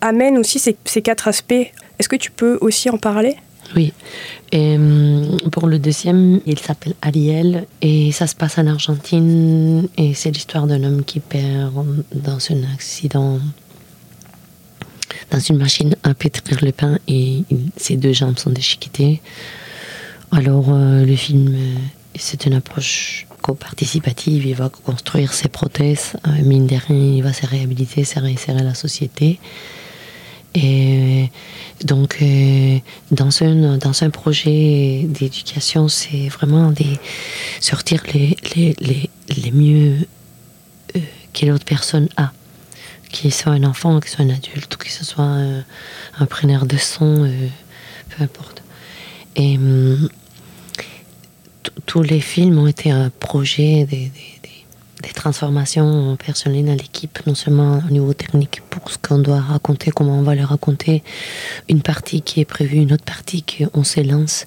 amènent 0.00 0.38
aussi 0.38 0.58
ces, 0.58 0.76
ces 0.84 1.00
quatre 1.00 1.28
aspects. 1.28 1.52
Est-ce 1.98 2.08
que 2.08 2.16
tu 2.16 2.30
peux 2.30 2.58
aussi 2.60 2.90
en 2.90 2.98
parler? 2.98 3.36
Oui. 3.76 3.92
Et 4.52 4.76
pour 5.50 5.66
le 5.66 5.78
deuxième, 5.78 6.40
il 6.46 6.58
s'appelle 6.58 6.94
Ariel 7.02 7.66
et 7.82 8.12
ça 8.12 8.26
se 8.26 8.34
passe 8.34 8.58
en 8.58 8.66
Argentine 8.66 9.88
et 9.96 10.14
c'est 10.14 10.30
l'histoire 10.30 10.66
d'un 10.66 10.82
homme 10.84 11.04
qui 11.04 11.20
perd 11.20 11.72
dans 12.14 12.38
un 12.50 12.72
accident 12.72 13.40
dans 15.30 15.40
une 15.40 15.58
machine 15.58 15.96
à 16.02 16.14
pétrir 16.14 16.58
le 16.62 16.72
pain 16.72 16.98
et 17.08 17.42
ses 17.76 17.96
deux 17.96 18.12
jambes 18.12 18.38
sont 18.38 18.50
déchiquetées. 18.50 19.20
Alors 20.30 20.66
le 20.70 21.16
film, 21.16 21.56
c'est 22.14 22.46
une 22.46 22.54
approche 22.54 23.26
co-participative, 23.42 24.46
il 24.46 24.54
va 24.54 24.68
construire 24.68 25.32
ses 25.32 25.48
prothèses, 25.48 26.14
mine 26.42 26.66
de 26.66 26.76
rien, 26.76 27.14
il 27.16 27.22
va 27.22 27.32
se 27.32 27.46
réhabiliter, 27.46 28.04
se 28.04 28.18
réinsérer 28.18 28.60
à 28.60 28.64
la 28.64 28.74
société. 28.74 29.38
Et 30.54 31.30
donc, 31.82 32.18
euh, 32.22 32.78
dans, 33.10 33.42
un, 33.42 33.76
dans 33.76 34.04
un 34.04 34.10
projet 34.10 35.02
d'éducation, 35.04 35.88
c'est 35.88 36.28
vraiment 36.28 36.70
des, 36.70 36.98
sortir 37.60 38.02
les, 38.14 38.36
les, 38.54 38.74
les, 38.78 39.10
les 39.36 39.50
mieux 39.50 40.06
euh, 40.96 41.00
que 41.32 41.46
l'autre 41.46 41.64
personne 41.64 42.08
a. 42.16 42.32
Qu'il 43.10 43.32
soit 43.32 43.52
un 43.52 43.64
enfant, 43.64 44.00
qu'il 44.00 44.10
soit 44.10 44.24
un 44.24 44.30
adulte, 44.30 44.74
ou 44.74 44.78
qu'il 44.78 44.92
soit 44.92 45.24
un, 45.24 46.26
preneur 46.26 46.66
de 46.66 46.76
son, 46.76 47.24
euh, 47.24 47.48
peu 48.10 48.22
importe. 48.22 48.62
Et 49.36 49.56
hum, 49.56 50.08
tous 51.86 52.02
les 52.02 52.20
films 52.20 52.58
ont 52.58 52.66
été 52.66 52.90
un 52.90 53.10
projet 53.10 53.84
des 53.84 54.10
transformations 55.12 56.16
personnelles 56.16 56.64
dans 56.64 56.72
l'équipe, 56.72 57.18
non 57.26 57.34
seulement 57.34 57.82
au 57.86 57.90
niveau 57.92 58.12
technique 58.14 58.62
pour 58.70 58.90
ce 58.90 58.98
qu'on 58.98 59.18
doit 59.18 59.40
raconter, 59.40 59.90
comment 59.90 60.18
on 60.18 60.22
va 60.22 60.34
le 60.34 60.44
raconter, 60.44 61.02
une 61.68 61.82
partie 61.82 62.22
qui 62.22 62.40
est 62.40 62.44
prévue, 62.44 62.76
une 62.76 62.92
autre 62.92 63.04
partie 63.04 63.42
qu'on 63.42 63.84
s'élance 63.84 64.46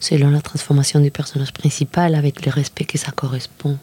selon 0.00 0.30
la 0.30 0.40
transformation 0.40 1.00
du 1.00 1.10
personnage 1.10 1.52
principal 1.52 2.14
avec 2.14 2.44
le 2.44 2.50
respect 2.50 2.84
que 2.84 2.98
ça 2.98 3.12
correspond 3.12 3.78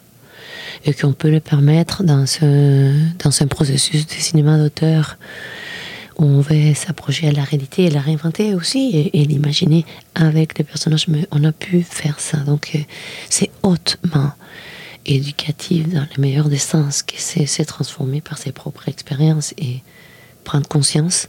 et 0.84 0.94
qu'on 0.94 1.12
peut 1.12 1.30
le 1.30 1.40
permettre 1.40 2.02
dans 2.02 2.26
ce, 2.26 2.92
dans 3.22 3.42
un 3.42 3.46
processus 3.46 4.06
de 4.06 4.12
cinéma 4.12 4.58
d'auteur 4.58 5.16
où 6.18 6.24
on 6.24 6.40
veut 6.40 6.74
s'approcher 6.74 7.28
à 7.28 7.32
la 7.32 7.42
réalité 7.42 7.84
et 7.84 7.90
la 7.90 8.00
réinventer 8.00 8.54
aussi 8.54 9.10
et, 9.12 9.24
l'imaginer 9.24 9.86
avec 10.14 10.58
les 10.58 10.64
personnages. 10.64 11.08
Mais 11.08 11.26
on 11.30 11.42
a 11.44 11.52
pu 11.52 11.82
faire 11.82 12.20
ça, 12.20 12.36
donc 12.38 12.72
euh, 12.74 12.78
c'est 13.30 13.50
hautement 13.62 14.32
éducative 15.06 15.92
dans 15.92 16.06
le 16.16 16.20
meilleur 16.20 16.48
des 16.48 16.58
sens, 16.58 17.02
qui 17.02 17.20
s'est 17.20 17.64
transformée 17.64 18.20
par 18.20 18.38
ses 18.38 18.52
propres 18.52 18.88
expériences 18.88 19.54
et 19.58 19.82
prendre 20.44 20.68
conscience. 20.68 21.28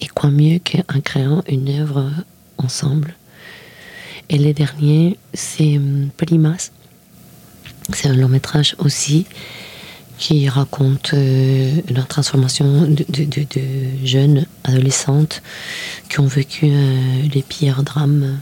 Et 0.00 0.08
quoi 0.08 0.30
mieux 0.30 0.58
qu'en 0.58 1.00
créant 1.00 1.42
une 1.48 1.68
œuvre 1.80 2.10
ensemble. 2.58 3.14
Et 4.28 4.38
le 4.38 4.52
dernier, 4.52 5.18
c'est 5.34 5.76
hum, 5.76 6.10
Polimas. 6.16 6.70
C'est 7.92 8.08
un 8.08 8.14
long 8.14 8.28
métrage 8.28 8.74
aussi 8.78 9.26
qui 10.18 10.48
raconte 10.48 11.14
euh, 11.14 11.80
la 11.88 12.02
transformation 12.02 12.86
de, 12.86 13.04
jeunes 14.04 14.46
adolescentes 14.62 15.42
qui 16.08 16.20
ont 16.20 16.26
vécu 16.26 16.66
euh, 16.70 17.22
les 17.34 17.42
pires 17.42 17.82
drames 17.82 18.38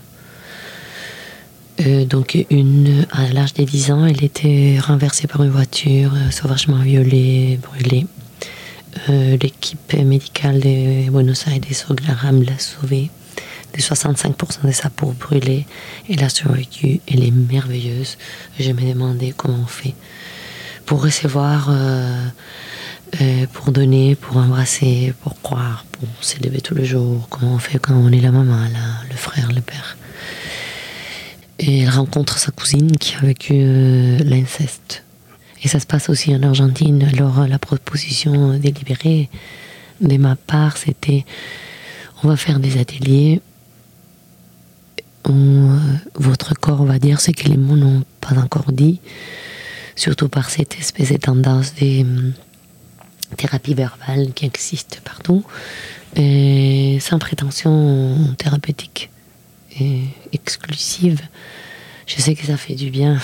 euh, 1.87 2.05
donc 2.05 2.37
une 2.51 3.07
à 3.11 3.29
l'âge 3.29 3.55
des 3.55 3.65
10 3.65 3.93
ans, 3.93 4.05
elle 4.05 4.23
était 4.23 4.79
renversée 4.79 5.27
par 5.27 5.43
une 5.43 5.51
voiture, 5.51 6.13
euh, 6.15 6.31
sauvagement 6.31 6.79
violée, 6.79 7.59
brûlée. 7.63 8.07
Euh, 9.09 9.39
l'équipe 9.41 9.95
médicale 9.95 10.61
de 10.61 11.11
Buenos 11.11 11.47
Aires 11.47 11.61
Oglaram 11.89 12.43
l'a 12.43 12.59
sauvée 12.59 13.11
de 13.73 13.81
65% 13.81 14.67
de 14.67 14.73
sa 14.73 14.91
peau 14.91 15.15
brûlée. 15.19 15.67
Elle 16.11 16.23
a 16.23 16.29
survécu, 16.29 17.01
elle 17.09 17.25
est 17.25 17.31
merveilleuse. 17.31 18.19
Je 18.59 18.73
me 18.73 18.83
demandais 18.83 19.33
comment 19.35 19.61
on 19.63 19.67
fait 19.67 19.95
pour 20.85 21.03
recevoir, 21.05 21.71
pour 23.53 23.71
donner, 23.71 24.17
pour 24.17 24.39
embrasser, 24.39 25.15
pour 25.23 25.41
croire, 25.41 25.87
pour 25.93 26.09
s'élever 26.21 26.61
tous 26.61 26.75
les 26.75 26.85
jours. 26.85 27.29
Comment 27.31 27.55
on 27.55 27.59
fait 27.59 27.79
quand 27.79 27.95
on 27.95 28.11
est 28.11 28.21
la 28.21 28.33
maman, 28.33 28.67
le 29.09 29.17
frère, 29.17 29.53
le 29.53 29.61
père? 29.61 29.97
Et 31.63 31.81
elle 31.81 31.91
rencontre 31.91 32.39
sa 32.39 32.53
cousine 32.53 32.97
qui 32.97 33.17
a 33.17 33.21
vécu 33.21 33.53
euh, 33.55 34.19
l'inceste. 34.25 35.05
Et 35.63 35.69
ça 35.69 35.79
se 35.79 35.85
passe 35.85 36.09
aussi 36.09 36.35
en 36.35 36.43
Argentine. 36.43 37.07
Alors 37.13 37.47
la 37.47 37.59
proposition 37.59 38.59
délibérée 38.59 39.29
de 40.01 40.17
ma 40.17 40.37
part, 40.37 40.79
c'était 40.79 41.27
on 42.23 42.29
va 42.29 42.37
faire 42.37 42.61
des 42.61 42.79
ateliers 42.79 43.43
où 45.29 45.33
euh, 45.33 45.79
votre 46.15 46.55
corps 46.55 46.85
va 46.87 46.99
dire 46.99 47.21
ce 47.21 47.31
que 47.31 47.47
les 47.47 47.59
mots 47.59 47.77
n'ont 47.77 48.05
pas 48.23 48.39
encore 48.39 48.73
dit, 48.73 49.01
surtout 49.97 50.31
par 50.31 50.49
cette 50.49 50.79
espèce 50.79 51.13
de 51.13 51.19
tendance 51.19 51.75
des 51.75 52.05
hum, 52.05 52.33
thérapies 53.37 53.75
verbales 53.75 54.33
qui 54.33 54.47
existent 54.47 54.97
partout, 55.05 55.45
sans 56.17 57.19
prétention 57.19 58.17
thérapeutique 58.39 59.11
exclusive. 60.51 61.21
Je 62.07 62.21
sais 62.21 62.35
que 62.35 62.45
ça 62.45 62.57
fait 62.57 62.75
du 62.75 62.91
bien. 62.91 63.19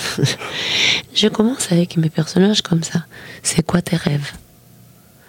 je 1.13 1.27
commence 1.27 1.71
avec 1.71 1.97
mes 1.97 2.09
personnages 2.09 2.61
comme 2.61 2.83
ça. 2.83 3.05
C'est 3.43 3.65
quoi 3.65 3.81
tes 3.81 3.97
rêves? 3.97 4.31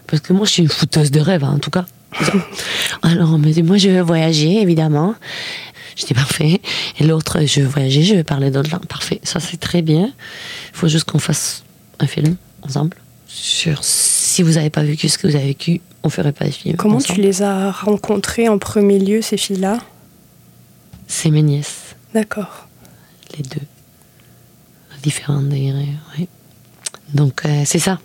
Parce 0.07 0.23
que 0.23 0.33
moi, 0.33 0.47
je 0.47 0.53
suis 0.53 0.63
une 0.63 0.69
fouteuse 0.69 1.11
de 1.11 1.21
rêves, 1.21 1.45
hein, 1.45 1.55
en 1.57 1.59
tout 1.59 1.71
cas. 1.71 1.87
Alors, 3.03 3.35
on 3.35 3.39
me 3.39 3.51
dit, 3.51 3.63
moi, 3.63 3.77
je 3.77 3.89
veux 3.89 4.01
voyager, 4.01 4.63
évidemment. 4.63 5.15
Je 5.97 6.07
dis 6.07 6.15
parfait. 6.15 6.61
Et 7.01 7.05
l'autre, 7.05 7.45
je 7.45 7.61
veux 7.61 7.67
voyager, 7.67 8.05
je 8.05 8.15
veux 8.15 8.25
parler 8.25 8.51
d'autres 8.51 8.71
langues. 8.71 8.87
Parfait. 8.87 9.21
Ça, 9.25 9.41
c'est 9.41 9.59
très 9.59 9.83
bien. 9.83 10.13
Il 10.73 10.77
faut 10.77 10.89
juste 10.89 11.11
qu'on 11.11 11.19
fasse 11.19 11.65
un 11.99 12.07
film 12.07 12.37
ensemble. 12.63 12.97
Sur 13.27 13.81
si 13.83 14.43
vous 14.43 14.53
n'avez 14.53 14.71
pas 14.71 14.85
vécu 14.85 15.09
ce 15.09 15.19
que 15.19 15.27
vous 15.27 15.35
avez 15.35 15.49
vécu, 15.49 15.81
on 16.05 16.09
ferait 16.09 16.33
pas 16.33 16.47
de 16.47 16.53
film. 16.53 16.77
Comment 16.77 17.01
tu 17.01 17.21
les 17.21 17.43
as 17.43 17.73
rencontrés 17.73 18.49
en 18.49 18.59
premier 18.59 18.99
lieu, 19.01 19.21
ces 19.21 19.37
filles-là? 19.37 19.81
C'est 21.09 21.31
mes 21.31 21.43
nièces. 21.43 21.88
D'accord 22.15 22.69
les 23.37 23.43
deux. 23.43 23.67
Différents 25.03 25.43
degrés, 25.43 25.95
oui. 26.19 26.29
Donc, 27.15 27.45
euh, 27.45 27.63
c'est 27.65 27.79
ça. 27.79 28.01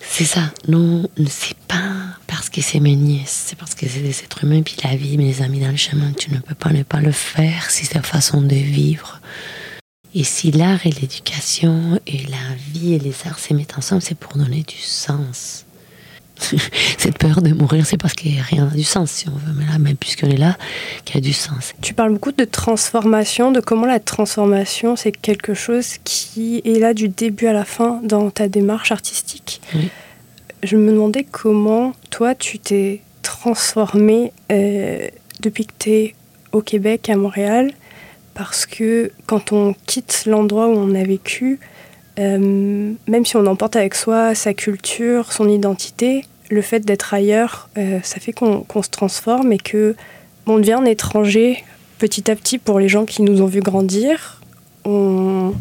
C'est 0.00 0.24
ça. 0.24 0.52
Non, 0.68 1.08
c'est 1.26 1.56
pas 1.66 1.90
parce 2.26 2.50
que 2.50 2.60
c'est 2.60 2.80
mes 2.80 2.96
nièces, 2.96 3.46
c'est 3.46 3.58
parce 3.58 3.74
que 3.74 3.88
c'est 3.88 4.00
des 4.00 4.20
êtres 4.20 4.44
humains, 4.44 4.62
puis 4.62 4.76
la 4.84 4.94
vie, 4.94 5.16
mes 5.16 5.42
amis 5.42 5.60
dans 5.60 5.70
le 5.70 5.76
chemin, 5.76 6.12
tu 6.12 6.30
ne 6.32 6.38
peux 6.38 6.54
pas 6.54 6.70
ne 6.70 6.82
pas 6.82 7.00
le 7.00 7.12
faire 7.12 7.70
si 7.70 7.86
c'est 7.86 7.94
la 7.94 8.02
façon 8.02 8.42
de 8.42 8.54
vivre. 8.54 9.20
Et 10.14 10.22
si 10.22 10.52
l'art 10.52 10.86
et 10.86 10.90
l'éducation 10.90 11.98
et 12.06 12.24
la 12.26 12.54
vie 12.72 12.94
et 12.94 12.98
les 13.00 13.14
arts 13.26 13.38
se 13.38 13.54
mettent 13.54 13.76
ensemble, 13.76 14.02
c'est 14.02 14.14
pour 14.14 14.36
donner 14.36 14.62
du 14.62 14.78
sens. 14.78 15.63
cette 16.98 17.18
peur 17.18 17.42
de 17.42 17.52
mourir, 17.52 17.86
c'est 17.86 17.96
parce 17.96 18.14
que 18.14 18.24
rien 18.24 18.66
n'a 18.66 18.74
du 18.74 18.82
sens, 18.82 19.10
si 19.10 19.28
on 19.28 19.32
veut. 19.32 19.52
Mais 19.56 19.64
là, 19.66 19.78
même 19.78 19.96
puisqu'on 19.96 20.28
est 20.30 20.36
là, 20.36 20.56
qu'il 21.04 21.16
y 21.16 21.18
a 21.18 21.20
du 21.20 21.32
sens. 21.32 21.74
Tu 21.80 21.94
parles 21.94 22.12
beaucoup 22.12 22.32
de 22.32 22.44
transformation, 22.44 23.52
de 23.52 23.60
comment 23.60 23.86
la 23.86 24.00
transformation, 24.00 24.96
c'est 24.96 25.12
quelque 25.12 25.54
chose 25.54 25.96
qui 26.04 26.62
est 26.64 26.78
là 26.78 26.94
du 26.94 27.08
début 27.08 27.46
à 27.46 27.52
la 27.52 27.64
fin 27.64 28.00
dans 28.02 28.30
ta 28.30 28.48
démarche 28.48 28.92
artistique. 28.92 29.60
Je 30.62 30.76
me 30.76 30.92
demandais 30.92 31.26
comment, 31.30 31.92
toi, 32.10 32.34
tu 32.34 32.58
t'es 32.58 33.02
transformé 33.22 34.32
euh, 34.50 35.08
depuis 35.40 35.66
que 35.66 35.72
tu 35.78 35.90
es 35.90 36.14
au 36.52 36.62
Québec, 36.62 37.08
à 37.10 37.16
Montréal, 37.16 37.72
parce 38.34 38.66
que 38.66 39.12
quand 39.26 39.52
on 39.52 39.74
quitte 39.86 40.24
l'endroit 40.26 40.68
où 40.68 40.72
on 40.72 40.94
a 40.94 41.04
vécu, 41.04 41.60
euh, 42.18 42.92
même 43.08 43.24
si 43.24 43.36
on 43.36 43.46
emporte 43.46 43.76
avec 43.76 43.94
soi 43.94 44.34
sa 44.34 44.54
culture, 44.54 45.32
son 45.32 45.48
identité, 45.48 46.24
le 46.50 46.62
fait 46.62 46.80
d'être 46.80 47.14
ailleurs, 47.14 47.68
euh, 47.78 47.98
ça 48.02 48.20
fait 48.20 48.32
qu'on 48.32 48.82
se 48.82 48.90
transforme 48.90 49.52
et 49.52 49.58
que 49.58 49.96
on 50.46 50.58
devient 50.58 50.74
un 50.74 50.84
étranger 50.84 51.64
petit 51.98 52.30
à 52.30 52.36
petit 52.36 52.58
pour 52.58 52.78
les 52.78 52.88
gens 52.88 53.04
qui 53.06 53.22
nous 53.22 53.42
ont 53.42 53.46
vu 53.46 53.60
grandir. 53.60 54.40
On 54.84 55.54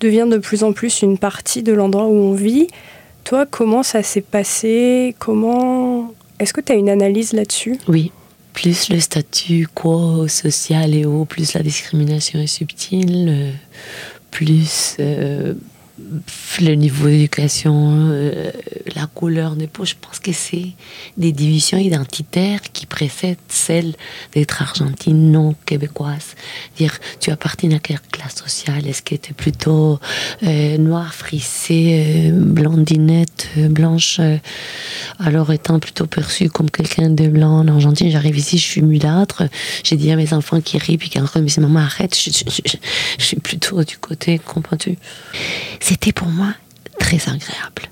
devient 0.00 0.26
de 0.28 0.38
plus 0.38 0.64
en 0.64 0.72
plus 0.72 1.02
une 1.02 1.18
partie 1.18 1.62
de 1.62 1.72
l'endroit 1.72 2.06
où 2.06 2.16
on 2.16 2.34
vit. 2.34 2.66
Toi, 3.24 3.46
comment 3.46 3.82
ça 3.84 4.02
s'est 4.02 4.20
passé? 4.20 5.14
Comment 5.18 6.12
Est-ce 6.40 6.52
que 6.52 6.60
tu 6.60 6.72
as 6.72 6.74
une 6.74 6.90
analyse 6.90 7.32
là-dessus? 7.32 7.78
Oui. 7.86 8.10
Plus 8.52 8.90
le 8.90 9.00
statut 9.00 9.66
quo 9.72 10.28
social 10.28 10.94
est 10.94 11.06
haut, 11.06 11.24
plus 11.24 11.54
la 11.54 11.62
discrimination 11.62 12.38
est 12.38 12.46
subtile, 12.46 13.28
euh, 13.30 13.50
plus 14.32 14.96
euh, 14.98 15.54
le 16.60 16.74
niveau 16.74 17.06
d'éducation, 17.06 18.08
euh, 18.10 18.50
la 18.94 19.06
couleur 19.06 19.56
des 19.56 19.66
peau, 19.66 19.84
je 19.84 19.94
pense 20.00 20.18
que 20.18 20.32
c'est 20.32 20.68
des 21.16 21.32
divisions 21.32 21.78
identitaires 21.78 22.60
qui 22.72 22.86
précèdent 22.86 23.36
celles 23.48 23.94
d'être 24.32 24.62
argentine, 24.62 25.30
non 25.30 25.54
québécoise. 25.66 26.34
Dire, 26.76 26.98
tu 27.20 27.30
appartiens 27.30 27.72
à 27.72 27.78
quelle 27.78 28.00
classe 28.10 28.36
sociale? 28.36 28.86
Est-ce 28.86 29.02
que 29.02 29.14
tu 29.16 29.30
es 29.30 29.34
plutôt 29.34 29.98
euh, 30.42 30.78
noire, 30.78 31.12
frissée, 31.12 32.30
euh, 32.30 32.30
blondinette, 32.32 33.48
blanche? 33.56 34.20
Alors 35.18 35.52
étant 35.52 35.78
plutôt 35.78 36.06
perçue 36.06 36.48
comme 36.48 36.70
quelqu'un 36.70 37.10
de 37.10 37.28
blanc 37.28 37.60
en 37.60 37.68
Argentine, 37.68 38.10
j'arrive 38.10 38.38
ici, 38.38 38.56
je 38.58 38.64
suis 38.64 38.82
mulâtre. 38.82 39.44
J'ai 39.84 39.96
dit 39.96 40.10
à 40.10 40.16
mes 40.16 40.32
enfants 40.32 40.60
qui 40.60 40.78
rient, 40.78 40.98
puis 40.98 41.10
qui 41.10 41.18
me 41.18 41.40
disent 41.40 41.58
Maman, 41.58 41.80
arrête, 41.80 42.16
je 42.18 43.24
suis 43.24 43.40
plutôt 43.40 43.84
du 43.84 43.98
côté, 43.98 44.38
comprends-tu? 44.38 44.96
C'était 45.82 46.12
pour 46.12 46.28
moi 46.28 46.54
très 46.98 47.16
agréable. 47.28 47.90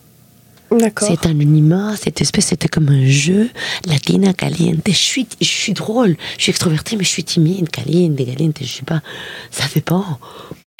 C'est 1.00 1.26
anonymat, 1.26 1.96
cette 1.96 2.20
espèce, 2.20 2.46
c'était 2.46 2.68
comme 2.68 2.88
un 2.90 3.04
jeu. 3.04 3.50
Latina, 3.86 4.32
caliente. 4.32 4.82
Je 4.86 4.92
suis, 4.92 5.26
je 5.40 5.46
suis 5.46 5.72
drôle, 5.72 6.16
je 6.36 6.44
suis 6.44 6.50
extrovertie, 6.50 6.96
mais 6.96 7.02
je 7.02 7.08
suis 7.08 7.24
timide, 7.24 7.68
caliente, 7.70 8.16
caliente, 8.16 8.58
je 8.60 8.66
sais 8.66 8.84
pas. 8.84 9.02
Ça 9.50 9.64
dépend. 9.74 10.20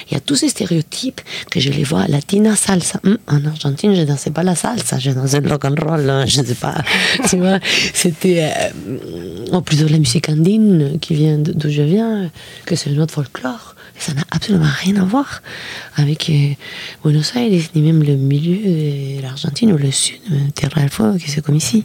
Il 0.09 0.13
y 0.13 0.17
a 0.17 0.21
tous 0.21 0.37
ces 0.37 0.47
stéréotypes 0.47 1.21
que 1.51 1.59
je 1.59 1.69
les 1.71 1.83
vois. 1.83 2.07
Latina, 2.07 2.55
salsa. 2.55 3.01
Hum, 3.05 3.17
en 3.27 3.45
Argentine, 3.45 3.93
je 3.93 4.03
dansais 4.03 4.31
pas 4.31 4.43
la 4.43 4.55
salsa, 4.55 4.97
je 4.97 5.11
dansais 5.11 5.41
le 5.41 5.49
rock 5.49 5.65
and 5.65 5.75
roll, 5.77 6.09
hein, 6.09 6.25
je 6.25 6.39
ne 6.39 6.45
sais 6.45 6.55
pas. 6.55 6.75
tu 7.29 7.37
vois, 7.37 7.59
c'était 7.93 8.49
euh, 8.49 9.45
en 9.51 9.61
plus 9.61 9.79
de 9.79 9.87
la 9.87 9.99
musique 9.99 10.29
andine 10.29 10.99
qui 11.01 11.15
vient 11.15 11.37
d'où 11.37 11.69
je 11.69 11.81
viens, 11.81 12.31
que 12.65 12.75
c'est 12.77 12.91
notre 12.91 13.13
folklore. 13.13 13.75
Ça 13.97 14.13
n'a 14.13 14.23
absolument 14.31 14.65
rien 14.79 14.95
à 14.97 15.03
voir 15.05 15.41
avec 15.95 16.29
euh, 16.29 16.53
Buenos 17.03 17.35
Aires, 17.35 17.61
ni 17.75 17.81
même 17.81 18.03
le 18.03 18.15
milieu 18.15 18.57
de 19.17 19.21
l'Argentine 19.21 19.71
ou 19.73 19.77
le 19.77 19.91
sud, 19.91 20.19
euh, 20.31 20.35
Terra 20.55 20.81
del 20.81 20.89
Fuego, 20.89 21.17
qui 21.17 21.29
c'est 21.29 21.41
comme 21.43 21.55
ici. 21.55 21.83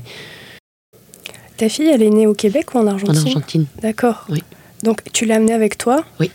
Ta 1.56 1.68
fille, 1.68 1.88
elle 1.88 2.02
est 2.02 2.10
née 2.10 2.26
au 2.26 2.34
Québec 2.34 2.74
ou 2.74 2.78
en 2.78 2.82
En 2.84 2.88
Argentine? 2.88 3.16
Argentine, 3.28 3.66
D'accord. 3.82 4.26
oui. 4.30 4.42
Donc 4.82 5.00
tu 5.12 5.24
l'as 5.24 5.36
amenée 5.36 5.54
avec 5.54 5.78
toi? 5.78 6.04
Oui. 6.20 6.30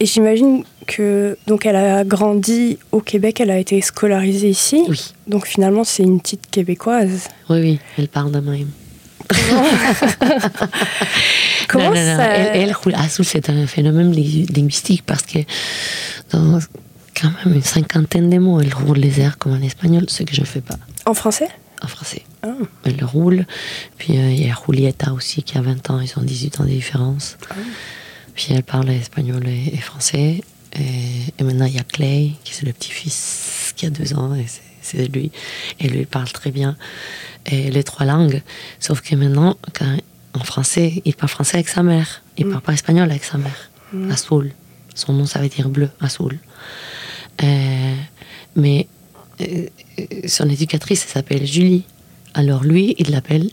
Et 0.00 0.06
j'imagine 0.06 0.64
que 0.86 1.36
donc 1.46 1.66
elle 1.66 1.76
a 1.76 2.04
grandi 2.04 2.78
au 2.92 3.00
Québec, 3.00 3.40
elle 3.40 3.50
a 3.50 3.58
été 3.58 3.80
scolarisée 3.80 4.48
ici? 4.50 4.82
Oui, 4.88 5.12
Donc 5.26 5.46
finalement 5.46 5.82
c'est 5.84 6.02
une 6.04 6.20
petite 6.20 6.48
québécoise. 6.50 7.28
oui, 7.50 7.60
oui, 7.60 7.78
elle 7.96 8.08
parle 8.08 8.30
de 8.32 8.40
même. 8.40 8.68
Comment 11.68 11.84
non, 11.90 11.90
non, 11.90 12.16
ça 12.16 12.24
Elle, 12.36 12.70
elle 12.70 12.74
c'est 13.24 13.50
un 13.50 13.66
phénomène 13.66 14.12
li- 14.12 14.46
linguistique 14.46 15.02
parce 15.04 15.22
que 15.22 15.38
dans 16.32 16.58
quand 17.20 17.30
même 17.44 17.54
une 17.56 17.62
cinquantaine 17.62 18.30
de 18.30 18.38
mots, 18.38 18.60
elle 18.60 18.72
roule 18.72 18.98
les 18.98 19.20
airs 19.20 19.38
comme 19.38 19.52
en 19.52 19.60
espagnol, 19.62 20.04
ce 20.08 20.22
que 20.22 20.34
je 20.34 20.40
ne 20.40 20.46
fais 20.46 20.60
pas 20.60 20.76
En 21.04 21.14
français? 21.14 21.48
En 21.82 21.88
français. 21.88 22.22
Ah. 22.42 22.48
Elle 22.84 22.96
le 22.96 23.06
roule. 23.06 23.44
Puis 23.98 24.16
euh, 24.18 24.30
il 24.30 24.46
y 24.46 24.50
a 24.50 24.54
Julieta 24.66 25.12
aussi 25.12 25.42
qui 25.42 25.58
a 25.58 25.60
20 25.62 25.90
ans, 25.90 26.00
ils 26.00 26.12
ont 26.18 26.22
18 26.22 26.60
ans 26.60 26.64
de 26.64 26.70
différence. 26.70 27.36
Puis 28.34 28.48
elle 28.50 28.62
parle 28.62 28.90
espagnol 28.90 29.46
et, 29.48 29.74
et 29.74 29.78
français. 29.78 30.42
Et, 30.78 30.82
et 31.38 31.42
maintenant 31.44 31.64
il 31.66 31.74
y 31.74 31.78
a 31.78 31.84
Clay, 31.84 32.32
qui 32.44 32.54
c'est 32.54 32.66
le 32.66 32.72
petit-fils 32.72 33.72
qui 33.76 33.86
a 33.86 33.90
deux 33.90 34.14
ans, 34.14 34.34
et 34.34 34.44
c'est- 34.46 34.62
c'est 34.88 35.06
lui. 35.06 35.30
Et 35.80 35.88
lui, 35.88 36.00
il 36.00 36.06
parle 36.06 36.30
très 36.32 36.50
bien 36.50 36.76
et 37.46 37.70
les 37.70 37.82
trois 37.82 38.06
langues. 38.06 38.42
Sauf 38.78 39.00
que 39.00 39.14
maintenant, 39.14 39.56
quand, 39.72 39.96
en 40.34 40.44
français, 40.44 41.02
il 41.04 41.14
parle 41.14 41.30
français 41.30 41.56
avec 41.56 41.68
sa 41.68 41.82
mère. 41.82 42.22
Il 42.36 42.48
parle 42.48 42.62
pas 42.62 42.72
espagnol 42.72 43.10
avec 43.10 43.24
sa 43.24 43.38
mère. 43.38 43.70
Azul. 44.10 44.52
Son 44.94 45.12
nom, 45.12 45.26
ça 45.26 45.40
veut 45.40 45.48
dire 45.48 45.68
bleu, 45.68 45.90
Azul. 46.00 46.38
Euh, 47.42 47.94
mais 48.56 48.88
euh, 49.40 49.66
son 50.26 50.48
éducatrice, 50.48 51.04
elle 51.04 51.12
s'appelle 51.12 51.46
Julie. 51.46 51.84
Alors 52.34 52.64
lui, 52.64 52.94
il 52.98 53.10
l'appelle 53.10 53.50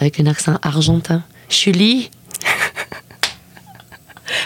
avec 0.00 0.20
un 0.20 0.26
accent 0.26 0.58
argentin. 0.62 1.22
Julie 1.48 2.10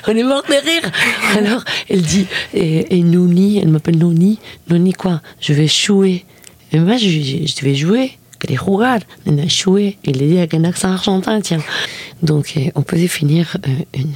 On 0.06 0.16
est 0.16 0.22
mort 0.22 0.42
de 0.42 0.54
rire. 0.54 0.90
Alors, 1.36 1.64
elle 1.88 2.02
dit, 2.02 2.26
et, 2.52 2.98
et 2.98 3.02
Noni, 3.02 3.58
elle 3.58 3.68
m'appelle 3.68 3.98
Noni. 3.98 4.38
Noni 4.68 4.92
quoi? 4.92 5.20
Je 5.40 5.52
vais 5.52 5.68
jouer. 5.68 6.24
Et 6.72 6.78
moi, 6.78 6.96
je, 6.96 7.08
je, 7.08 7.46
je 7.46 7.64
vais 7.64 7.74
jouer. 7.74 8.12
Que 8.38 8.48
jugar. 8.54 9.00
Elle 9.26 9.38
a 9.40 9.48
joué. 9.48 9.98
Il 10.04 10.18
le 10.18 10.26
dit 10.28 10.38
avec 10.38 10.54
un 10.54 10.64
accent 10.64 10.92
argentin, 10.92 11.40
tiens. 11.42 11.62
Donc, 12.22 12.54
euh, 12.56 12.70
on 12.74 12.82
peut 12.82 12.96
définir 12.96 13.56
euh, 13.68 13.70
une, 13.94 14.12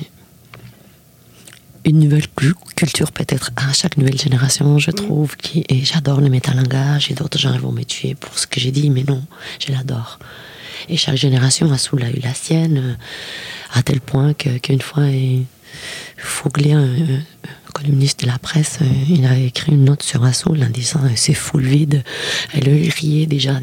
une 1.84 1.98
nouvelle 1.98 2.26
cu- 2.28 2.54
culture 2.76 3.12
peut-être 3.12 3.50
à 3.56 3.72
chaque 3.74 3.96
nouvelle 3.98 4.18
génération, 4.18 4.78
je 4.78 4.90
trouve. 4.92 5.36
Qui, 5.36 5.64
et 5.68 5.84
j'adore 5.84 6.20
le 6.22 6.30
métalangage 6.30 7.10
et 7.10 7.14
d'autres 7.14 7.38
gens 7.38 7.56
vont 7.58 7.72
me 7.72 7.82
tuer 7.84 8.14
pour 8.14 8.38
ce 8.38 8.46
que 8.46 8.58
j'ai 8.60 8.70
dit, 8.70 8.88
mais 8.88 9.04
non, 9.04 9.22
je 9.64 9.72
l'adore. 9.72 10.18
Et 10.88 10.96
chaque 10.96 11.16
génération 11.16 11.70
a 11.72 11.76
sous 11.78 11.96
a 11.98 12.08
eu 12.08 12.20
la 12.22 12.32
sienne, 12.34 12.78
euh, 12.78 13.78
à 13.78 13.82
tel 13.82 14.00
point 14.00 14.32
que- 14.32 14.56
qu'une 14.58 14.80
fois, 14.80 15.06
et, 15.08 15.42
Fouglé, 16.16 16.72
un, 16.72 16.84
un 16.84 17.63
columniste 17.74 18.22
de 18.22 18.26
la 18.28 18.38
presse, 18.38 18.78
euh, 18.80 18.86
il 19.08 19.26
avait 19.26 19.46
écrit 19.46 19.72
une 19.72 19.84
note 19.84 20.02
sur 20.02 20.24
Assoul 20.24 20.62
en 20.62 20.70
disant 20.70 21.00
euh, 21.04 21.08
c'est 21.16 21.34
fou 21.34 21.58
le 21.58 21.66
vide. 21.66 22.02
Et 22.54 22.60
il 22.60 22.90
riait 22.90 23.26
déjà 23.26 23.54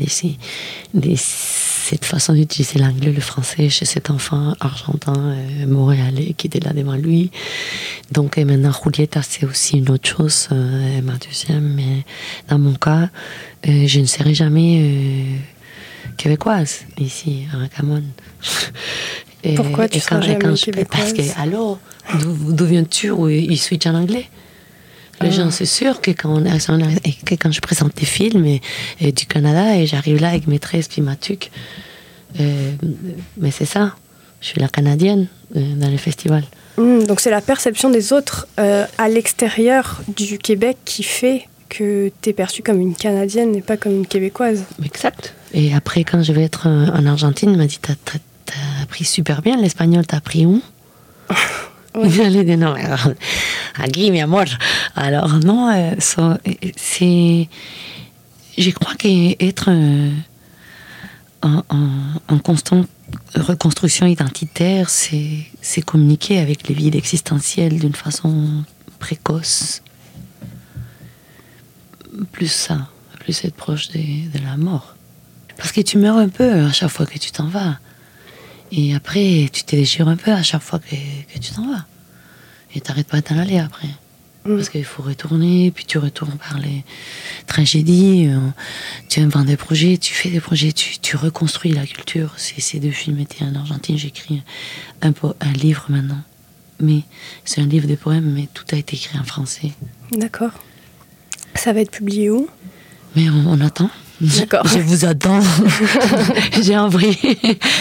de, 0.94 1.16
cette 1.16 2.06
façon 2.06 2.34
d'utiliser 2.34 2.78
l'anglais, 2.78 3.12
le 3.12 3.22
français 3.22 3.70
chez 3.70 3.86
cet 3.86 4.10
enfant 4.10 4.54
argentin 4.60 5.16
euh, 5.18 5.66
montréalais 5.66 6.34
qui 6.38 6.48
était 6.48 6.60
là 6.60 6.74
devant 6.74 6.96
lui. 6.96 7.32
Donc 8.12 8.38
euh, 8.38 8.46
maintenant, 8.46 8.74
Julieta, 8.84 9.22
c'est 9.24 9.46
aussi 9.46 9.78
une 9.78 9.90
autre 9.90 10.08
chose, 10.08 10.50
ma 10.52 11.14
deuxième. 11.14 11.74
Mais 11.74 12.04
dans 12.50 12.60
mon 12.60 12.74
cas, 12.74 13.10
je 13.64 14.00
ne 14.00 14.06
serai 14.06 14.34
jamais 14.34 15.24
québécoise 16.22 16.82
ici, 17.00 17.46
à 17.54 17.68
Camon. 17.76 18.04
Et- 19.44 19.56
Pourquoi 19.56 19.88
tu 19.90 20.00
seras 20.00 20.22
jamais 20.22 20.36
je- 20.40 20.48
Parce 20.48 20.62
québécoise 20.64 21.14
que, 21.14 21.42
alors, 21.42 21.80
d'où 22.50 22.66
viens-tu 22.66 23.10
où 23.10 23.28
ils 23.28 23.58
switchent 23.58 23.88
en 23.88 23.96
anglais? 23.96 24.26
Les 25.22 25.28
Ah. 25.30 25.32
gens, 25.32 25.52
c'est 25.52 25.66
sûr 25.66 26.00
que 26.02 26.12
quand, 26.12 26.30
on, 26.30 26.46
on- 26.46 26.80
et 27.04 27.14
que 27.26 27.36
quand 27.36 27.52
je 27.52 27.60
présente 27.62 27.96
des 27.96 28.06
films 28.06 28.46
et, 28.46 28.62
et 29.00 29.12
du 29.12 29.26
Canada 29.26 29.76
et 29.78 29.86
j'arrive 29.88 30.20
là 30.22 30.30
avec 30.30 30.48
mes 30.48 30.60
tresses 30.60 30.88
puis 30.88 31.02
ma 31.02 31.16
tuque, 31.16 31.50
euh, 32.40 32.72
mais 33.38 33.52
c'est 33.52 33.66
ça, 33.66 33.96
je 34.42 34.48
suis 34.48 34.60
la 34.62 34.68
Canadienne 34.70 35.28
euh, 35.56 35.76
dans 35.76 35.90
le 35.90 35.98
festival. 35.98 36.44
Hmm, 36.78 37.04
donc 37.04 37.20
c'est 37.20 37.30
la 37.32 37.42
perception 37.42 37.90
des 37.90 38.14
autres 38.14 38.48
euh, 38.60 38.86
à 38.98 39.10
l'extérieur 39.10 40.02
du 40.08 40.38
Québec 40.38 40.78
qui 40.86 41.04
fait 41.04 41.48
que 41.70 42.12
tu 42.22 42.30
es 42.30 42.34
perçue 42.34 42.62
comme 42.64 42.80
une 42.80 42.96
Canadienne 42.96 43.56
et 43.56 43.62
pas 43.62 43.78
comme 43.78 43.94
une 43.94 44.08
Québécoise. 44.08 44.64
Exact. 44.84 45.34
Et 45.54 45.74
après, 45.74 46.04
quand 46.04 46.24
je 46.24 46.32
vais 46.34 46.44
être 46.44 46.68
euh, 46.68 46.88
en 46.94 47.06
Argentine, 47.06 47.52
il 47.52 47.58
m'a 47.58 47.66
dit 47.68 47.80
T'as 47.82 47.94
appris 48.84 49.06
super 49.06 49.42
bien 49.42 49.58
l'espagnol, 49.58 50.06
t'as 50.06 50.18
appris 50.18 50.46
où? 50.46 50.62
J'allais 52.06 52.44
dire 52.46 52.58
non, 52.58 52.74
alors, 52.74 53.12
aquí, 53.78 54.12
mi 54.12 54.22
amor. 54.22 54.46
Alors, 54.96 55.40
non, 55.40 55.70
euh, 55.74 55.96
euh, 56.20 56.38
c'est. 56.78 57.50
Je 58.58 58.70
crois 58.72 58.96
qu'être 58.96 59.66
euh, 59.70 60.12
en, 61.42 61.64
en- 61.70 61.90
en 62.36 62.40
constante 62.40 62.88
reconstruction 63.36 64.06
identitaire, 64.06 64.90
c'est 64.90 65.82
communiquer 65.86 66.40
avec 66.40 66.68
les 66.70 66.76
vides 66.76 66.96
existentiels 66.96 67.78
d'une 67.80 67.96
façon 67.96 68.64
précoce. 69.00 69.82
Plus 72.32 72.52
ça, 72.52 72.88
plus 73.20 73.44
être 73.46 73.56
proche 73.56 73.90
de 73.90 74.44
la 74.46 74.56
mort. 74.58 74.96
Parce 75.62 75.74
que 75.74 75.82
tu 75.82 76.00
meurs 76.00 76.18
un 76.18 76.28
peu 76.28 76.52
à 76.52 76.72
chaque 76.72 76.90
fois 76.90 77.06
que 77.06 77.20
tu 77.20 77.30
t'en 77.32 77.46
vas. 77.46 77.78
Et 78.72 78.96
après, 78.96 79.48
tu 79.54 79.64
te 79.64 79.76
déchires 79.76 80.08
un 80.08 80.16
peu 80.16 80.32
à 80.32 80.42
chaque 80.42 80.64
fois 80.64 80.80
que, 80.80 80.96
que 80.96 81.38
tu 81.40 81.52
t'en 81.52 81.72
vas. 81.72 81.86
Et 82.74 82.82
t'arrêtes 82.82 83.08
pas 83.08 83.22
d'en 83.22 83.38
aller 83.38 83.60
après. 83.60 83.90
Mm. 84.46 84.56
Parce 84.56 84.70
qu'il 84.70 84.84
faut 84.86 85.04
retourner, 85.04 85.70
puis 85.70 85.86
tu 85.86 86.00
retournes 86.00 86.36
par 86.38 86.58
les 86.58 86.84
tragédies. 87.46 88.28
euh, 88.28 88.40
tu 89.08 89.20
inventes 89.20 89.46
des 89.46 89.56
projets, 89.56 90.00
tu 90.00 90.16
fais 90.16 90.30
des 90.30 90.40
projets, 90.40 90.72
tu, 90.72 90.98
tu 90.98 91.16
reconstruis 91.16 91.74
la 91.74 91.86
culture. 91.86 92.34
Ces, 92.38 92.80
deux 92.80 92.90
films 92.90 93.20
étaient 93.20 93.46
en 93.46 93.54
Argentine, 93.54 94.00
j'écris 94.00 94.42
un, 95.04 95.14
un 95.42 95.54
livre 95.54 95.86
maintenant. 95.90 96.22
Mais 96.80 97.02
c'est 97.46 97.62
un 97.62 97.68
livre 97.68 97.88
de 97.88 97.94
poèmes, 97.94 98.34
mais 98.34 98.48
tout 98.52 98.66
a 98.72 98.78
été 98.78 98.96
écrit 98.96 99.20
en 99.20 99.26
français. 99.26 99.74
D'accord. 100.14 100.54
Ça 101.54 101.72
va 101.72 101.82
être 101.82 101.92
publié 101.92 102.32
où? 102.32 102.50
Mais 103.16 103.30
on, 103.30 103.46
on 103.48 103.62
attend. 103.62 103.92
D'accord. 104.22 104.68
Je 104.68 104.80
vous 104.80 105.06
attends. 105.06 105.42
j'ai 106.62 106.78
envoyé, 106.78 107.38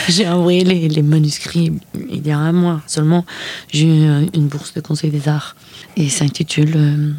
j'ai 0.09 0.27
envoyé 0.27 0.65
les, 0.65 0.89
les 0.89 1.03
manuscrits 1.03 1.73
il 2.11 2.27
y 2.27 2.31
a 2.31 2.39
un 2.39 2.53
mois 2.53 2.81
seulement. 2.87 3.25
J'ai 3.73 3.87
eu 3.87 4.27
une 4.35 4.49
bourse 4.49 4.75
de 4.75 4.81
Conseil 4.81 5.11
des 5.11 5.29
Arts 5.29 5.55
et 5.97 6.09
ça 6.09 6.21
s'intitule 6.21 6.73
euh, 6.77 7.13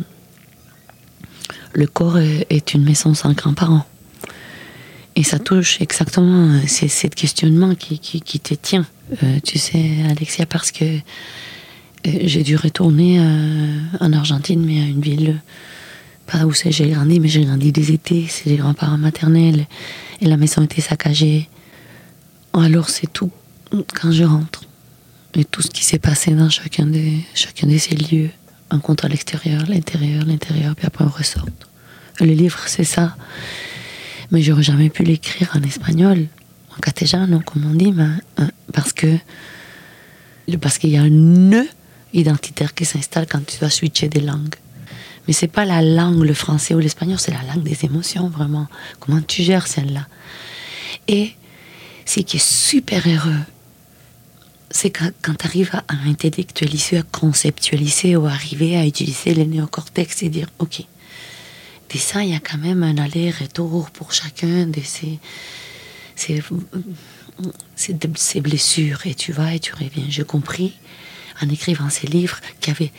Le 1.73 1.87
corps 1.87 2.17
est 2.17 2.73
une 2.73 2.83
maison 2.83 3.13
sans 3.13 3.33
grands-parents. 3.33 3.85
Et 5.15 5.23
ça 5.23 5.39
touche 5.39 5.81
exactement 5.81 6.47
euh, 6.47 6.59
c'est 6.67 6.87
ce 6.87 7.07
questionnement 7.07 7.75
qui, 7.75 7.99
qui, 7.99 8.21
qui 8.21 8.39
te 8.39 8.53
tient. 8.53 8.85
Euh, 9.23 9.39
tu 9.43 9.59
sais, 9.59 9.83
Alexia, 10.09 10.45
parce 10.45 10.71
que 10.71 10.85
j'ai 12.05 12.43
dû 12.43 12.55
retourner 12.55 13.19
euh, 13.19 13.77
en 13.99 14.13
Argentine, 14.13 14.63
mais 14.65 14.79
à 14.79 14.85
une 14.85 15.01
ville 15.01 15.41
où 16.45 16.53
j'ai 16.53 16.89
grandi, 16.89 17.19
mais 17.19 17.27
j'ai 17.27 17.45
grandi 17.45 17.71
des 17.71 17.91
étés, 17.91 18.25
c'est 18.29 18.49
les 18.49 18.57
grands-parents 18.57 18.97
maternels, 18.97 19.67
et 20.21 20.25
la 20.25 20.37
maison 20.37 20.63
était 20.63 20.81
saccagée. 20.81 21.49
Alors 22.53 22.89
c'est 22.89 23.11
tout 23.11 23.31
quand 23.93 24.11
je 24.11 24.23
rentre. 24.23 24.63
Et 25.33 25.45
tout 25.45 25.61
ce 25.61 25.69
qui 25.69 25.85
s'est 25.85 25.99
passé 25.99 26.31
dans 26.31 26.49
chacun 26.49 26.85
de, 26.85 27.01
chacun 27.33 27.67
de 27.67 27.77
ces 27.77 27.95
lieux. 27.95 28.29
On 28.69 28.79
compte 28.79 29.05
à 29.05 29.07
l'extérieur, 29.07 29.63
l'intérieur, 29.67 30.25
l'intérieur, 30.25 30.75
puis 30.75 30.85
après 30.85 31.05
on 31.05 31.09
ressort. 31.09 31.45
Le 32.19 32.33
livre, 32.33 32.59
c'est 32.67 32.83
ça. 32.83 33.15
Mais 34.31 34.41
j'aurais 34.41 34.63
jamais 34.63 34.89
pu 34.89 35.03
l'écrire 35.03 35.51
en 35.55 35.61
espagnol, 35.63 36.27
en 36.75 36.79
castellano, 36.79 37.41
comme 37.45 37.65
on 37.65 37.73
dit, 37.73 37.93
euh, 37.97 38.45
parce 38.73 38.93
que 38.93 39.17
parce 40.61 40.77
qu'il 40.77 40.89
y 40.89 40.97
a 40.97 41.01
un 41.01 41.09
nœud 41.09 41.67
identitaire 42.13 42.73
qui 42.73 42.83
s'installe 42.83 43.25
quand 43.25 43.45
tu 43.45 43.57
dois 43.59 43.69
switcher 43.69 44.09
des 44.09 44.19
langues. 44.19 44.55
Mais 45.31 45.35
c'est 45.35 45.47
pas 45.47 45.63
la 45.63 45.81
langue, 45.81 46.25
le 46.25 46.33
français 46.33 46.75
ou 46.75 46.79
l'espagnol, 46.79 47.17
c'est 47.17 47.31
la 47.31 47.41
langue 47.43 47.63
des 47.63 47.85
émotions, 47.85 48.27
vraiment. 48.27 48.67
Comment 48.99 49.21
tu 49.21 49.43
gères 49.43 49.65
celle-là? 49.65 50.05
Et 51.07 51.31
ce 52.03 52.19
qui 52.19 52.35
est 52.35 52.45
super 52.45 53.07
heureux, 53.07 53.39
c'est 54.71 54.89
quand, 54.89 55.13
tu 55.23 55.45
arrives 55.45 55.73
à, 55.73 55.85
intellectualiser, 56.05 56.97
à 56.97 57.03
conceptualiser 57.03 58.17
ou 58.17 58.25
arriver 58.25 58.75
à 58.75 58.85
utiliser 58.85 59.33
le 59.33 59.45
néocortex 59.45 60.21
et 60.23 60.27
dire, 60.27 60.49
OK, 60.59 60.81
de 60.81 61.97
ça, 61.97 62.23
il 62.23 62.31
y 62.31 62.35
a 62.35 62.41
quand 62.41 62.57
même 62.57 62.83
un 62.83 62.97
aller-retour 62.97 63.89
pour 63.91 64.11
chacun 64.11 64.67
de 64.67 64.81
ces, 64.83 65.17
ces, 66.17 66.43
ces, 67.77 68.41
blessures. 68.41 68.99
Et 69.05 69.15
tu 69.15 69.31
vas 69.31 69.55
et 69.55 69.61
tu 69.61 69.73
reviens. 69.75 70.03
J'ai 70.09 70.25
compris, 70.25 70.73
en 71.41 71.47
écrivant 71.47 71.89
ces 71.89 72.07
livres, 72.07 72.41
qu'il 72.59 72.73
y 72.73 72.75
avait 72.75 72.91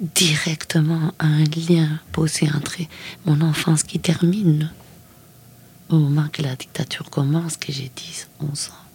directement 0.00 1.12
un 1.18 1.44
lien 1.44 2.00
posé 2.12 2.48
entre 2.54 2.78
mon 3.24 3.40
enfance 3.40 3.82
qui 3.82 3.98
termine 3.98 4.70
au 5.88 5.96
moment 5.98 6.28
que 6.32 6.42
la 6.42 6.56
dictature 6.56 7.08
commence, 7.10 7.56
que 7.56 7.72
j'ai 7.72 7.90
10, 7.94 8.28
11 8.40 8.68
ans 8.70 8.86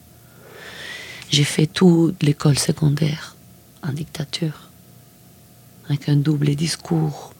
j'ai 1.32 1.46
fait 1.46 1.66
toute 1.66 2.22
l'école 2.24 2.60
secondaire 2.60 3.36
en 3.84 3.94
dictature, 3.94 4.70
avec 5.86 6.10
un 6.10 6.18
double 6.18 6.56
discours 6.56 7.34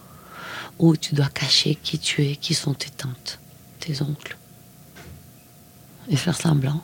où 0.80 0.96
tu 0.96 1.14
dois 1.14 1.28
cacher 1.28 1.76
qui 1.76 2.00
tu 2.00 2.26
es, 2.26 2.38
qui 2.38 2.54
sont 2.54 2.74
tes 2.74 2.90
tantes, 2.90 3.40
tes 3.80 4.02
oncles, 4.02 4.38
et 6.10 6.16
faire 6.16 6.40
semblant. 6.40 6.84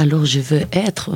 Alors 0.00 0.24
je 0.24 0.38
veux 0.38 0.62
être 0.70 1.10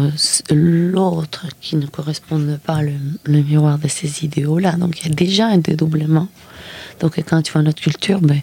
l'autre 0.50 1.46
qui 1.60 1.76
ne 1.76 1.86
correspond 1.86 2.58
pas 2.66 2.82
le, 2.82 3.42
miroir 3.42 3.78
de 3.78 3.86
ces 3.86 4.24
idéaux-là. 4.24 4.72
Donc 4.72 5.00
il 5.00 5.08
y 5.08 5.12
a 5.12 5.14
déjà 5.14 5.46
un 5.46 5.58
dédoublement. 5.58 6.26
Donc 6.98 7.16
quand 7.18 7.40
tu 7.42 7.52
vois 7.52 7.62
notre 7.62 7.80
culture, 7.80 8.20
ben, 8.20 8.40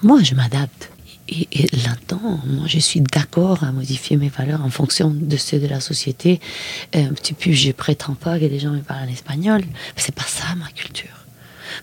moi 0.00 0.22
je 0.22 0.36
m'adapte. 0.36 0.90
Et, 1.28 1.46
là-dedans, 1.84 2.40
moi, 2.46 2.64
je 2.66 2.78
suis 2.78 3.02
d'accord 3.02 3.62
à 3.62 3.70
modifier 3.70 4.16
mes 4.16 4.30
valeurs 4.30 4.64
en 4.64 4.70
fonction 4.70 5.10
de 5.10 5.36
ceux 5.36 5.58
de 5.58 5.66
la 5.66 5.78
société. 5.78 6.40
Un 6.94 7.12
petit 7.12 7.34
peu, 7.34 7.52
je 7.52 7.72
prétends 7.72 8.14
pas 8.14 8.38
que 8.38 8.46
des 8.46 8.58
gens 8.58 8.70
me 8.70 8.80
parlent 8.80 9.08
en 9.08 9.12
espagnol. 9.12 9.62
C'est 9.96 10.14
pas 10.14 10.24
ça 10.26 10.54
ma 10.56 10.70
culture. 10.70 11.26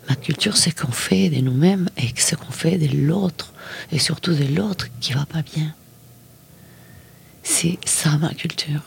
Ma 0.10 0.16
culture, 0.16 0.58
c'est 0.58 0.72
qu'on 0.72 0.92
fait 0.92 1.30
de 1.30 1.42
nous-mêmes 1.42 1.90
et 1.98 2.08
ce 2.20 2.36
qu'on 2.36 2.52
fait 2.52 2.80
de 2.80 3.06
l'autre, 3.06 3.54
et 3.92 4.00
surtout 4.00 4.34
de 4.34 4.46
l'autre 4.56 4.88
qui 5.00 5.14
va 5.14 5.28
pas 5.28 5.44
bien. 5.44 5.76
C'est 7.46 7.78
ça 7.86 8.18
ma 8.18 8.34
culture. 8.34 8.82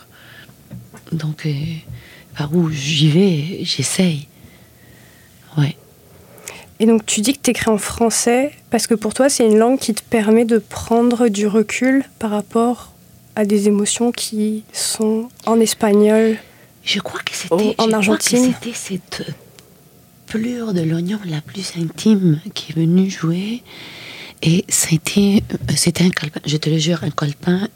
Donc, 1.13 1.47
euh, 1.47 1.53
par 2.37 2.55
où 2.55 2.71
j'y 2.71 3.09
vais, 3.09 3.65
j'essaye. 3.65 4.27
Ouais. 5.57 5.77
Et 6.81 6.87
donc 6.87 7.07
tu 7.07 7.21
dis 7.21 7.33
que 7.33 7.41
tu 7.43 7.51
écris 7.51 7.71
en 7.71 7.79
français 7.79 8.53
parce 8.71 8.87
que 8.87 8.95
pour 8.95 9.13
toi 9.13 9.29
c'est 9.29 9.45
une 9.45 9.59
langue 9.59 9.79
qui 9.79 9.95
te 9.95 10.03
permet 10.03 10.45
de 10.45 10.59
prendre 10.59 11.29
du 11.29 11.49
recul 11.49 12.05
par 12.21 12.31
rapport 12.31 12.93
à 13.35 13.45
des 13.45 13.67
émotions 13.67 14.13
qui 14.13 14.63
sont 14.73 15.29
en 15.47 15.59
espagnol. 15.59 16.37
Je 16.85 17.01
crois 17.01 17.21
que 17.21 17.35
c'était 17.35 17.75
en 17.79 17.93
Argentine. 17.93 18.53
C'était 18.55 18.77
cette 18.77 19.35
pleure 20.27 20.73
de 20.73 20.83
l'oignon 20.83 21.19
la 21.25 21.41
plus 21.41 21.73
intime 21.77 22.41
qui 22.55 22.73
est 22.73 22.75
venue 22.77 23.11
jouer. 23.11 23.63
Et 24.43 24.65
c'était, 24.69 25.43
c'était 25.75 26.05
un 26.05 26.11
calepin, 26.11 26.41
je 26.47 26.57
te 26.59 26.71
le 26.71 26.79
jure, 26.79 27.03
un 27.03 27.11
calepin, 27.11 27.69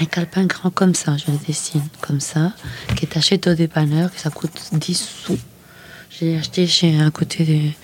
un 0.00 0.04
calepin 0.06 0.44
grand 0.46 0.70
comme 0.70 0.94
ça, 0.94 1.16
je 1.16 1.30
le 1.30 1.38
dessine 1.46 1.86
comme 2.00 2.20
ça, 2.20 2.52
qui 2.96 3.04
est 3.04 3.16
acheté 3.16 3.50
au 3.50 3.54
dépanneur, 3.54 4.12
que 4.12 4.20
ça 4.20 4.30
coûte 4.30 4.60
10 4.72 5.08
sous. 5.24 5.38
J'ai 6.10 6.36
acheté 6.36 6.66
chez 6.66 6.98
un 6.98 7.10
côté 7.10 7.74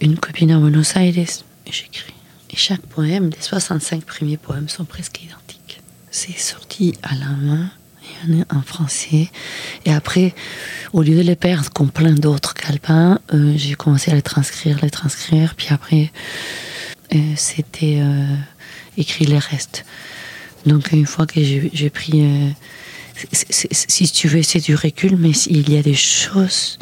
d'une 0.00 0.18
copine 0.18 0.50
à 0.50 0.58
Buenos 0.58 0.96
Aires 0.96 1.12
j'écris. 1.70 2.14
Et 2.50 2.56
chaque 2.56 2.82
poème, 2.82 3.30
les 3.30 3.40
65 3.40 4.04
premiers 4.04 4.36
poèmes 4.36 4.68
sont 4.68 4.84
presque 4.84 5.22
identiques. 5.22 5.80
C'est 6.10 6.38
sorti 6.38 6.94
à 7.02 7.14
la 7.14 7.30
main 7.30 7.70
et 8.28 8.54
en 8.54 8.62
français. 8.62 9.30
Et 9.86 9.92
après, 9.92 10.34
au 10.92 11.02
lieu 11.02 11.16
de 11.16 11.22
les 11.22 11.36
perdre 11.36 11.70
comme 11.70 11.90
plein 11.90 12.12
d'autres 12.12 12.54
calepins, 12.54 13.18
euh, 13.32 13.54
j'ai 13.56 13.74
commencé 13.74 14.10
à 14.10 14.14
les 14.14 14.22
transcrire, 14.22 14.78
les 14.82 14.90
transcrire. 14.90 15.54
Puis 15.54 15.68
après, 15.70 16.12
euh, 17.14 17.18
c'était 17.36 17.98
euh, 18.00 18.36
écrit 18.96 19.24
les 19.24 19.38
restes. 19.38 19.84
Donc 20.66 20.92
une 20.92 21.06
fois 21.06 21.26
que 21.26 21.42
j'ai 21.42 21.90
pris 21.90 22.54
si 23.32 24.10
tu 24.10 24.28
veux, 24.28 24.42
c'est 24.42 24.60
du 24.60 24.74
recul, 24.74 25.16
mais 25.16 25.30
il 25.46 25.70
y 25.70 25.78
a 25.78 25.82
des 25.82 25.94
choses 25.94 26.78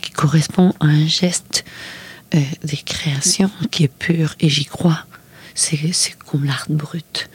qui 0.00 0.10
correspondent 0.10 0.74
à 0.80 0.86
un 0.86 1.06
geste 1.06 1.64
euh, 2.34 2.40
de 2.64 2.76
création 2.84 3.50
qui 3.70 3.84
est 3.84 3.88
pur, 3.88 4.34
et 4.40 4.48
j'y 4.48 4.64
crois. 4.64 5.04
C'est 5.54 5.78
comme 6.26 6.44
l'art 6.44 6.66
brut, 6.68 7.28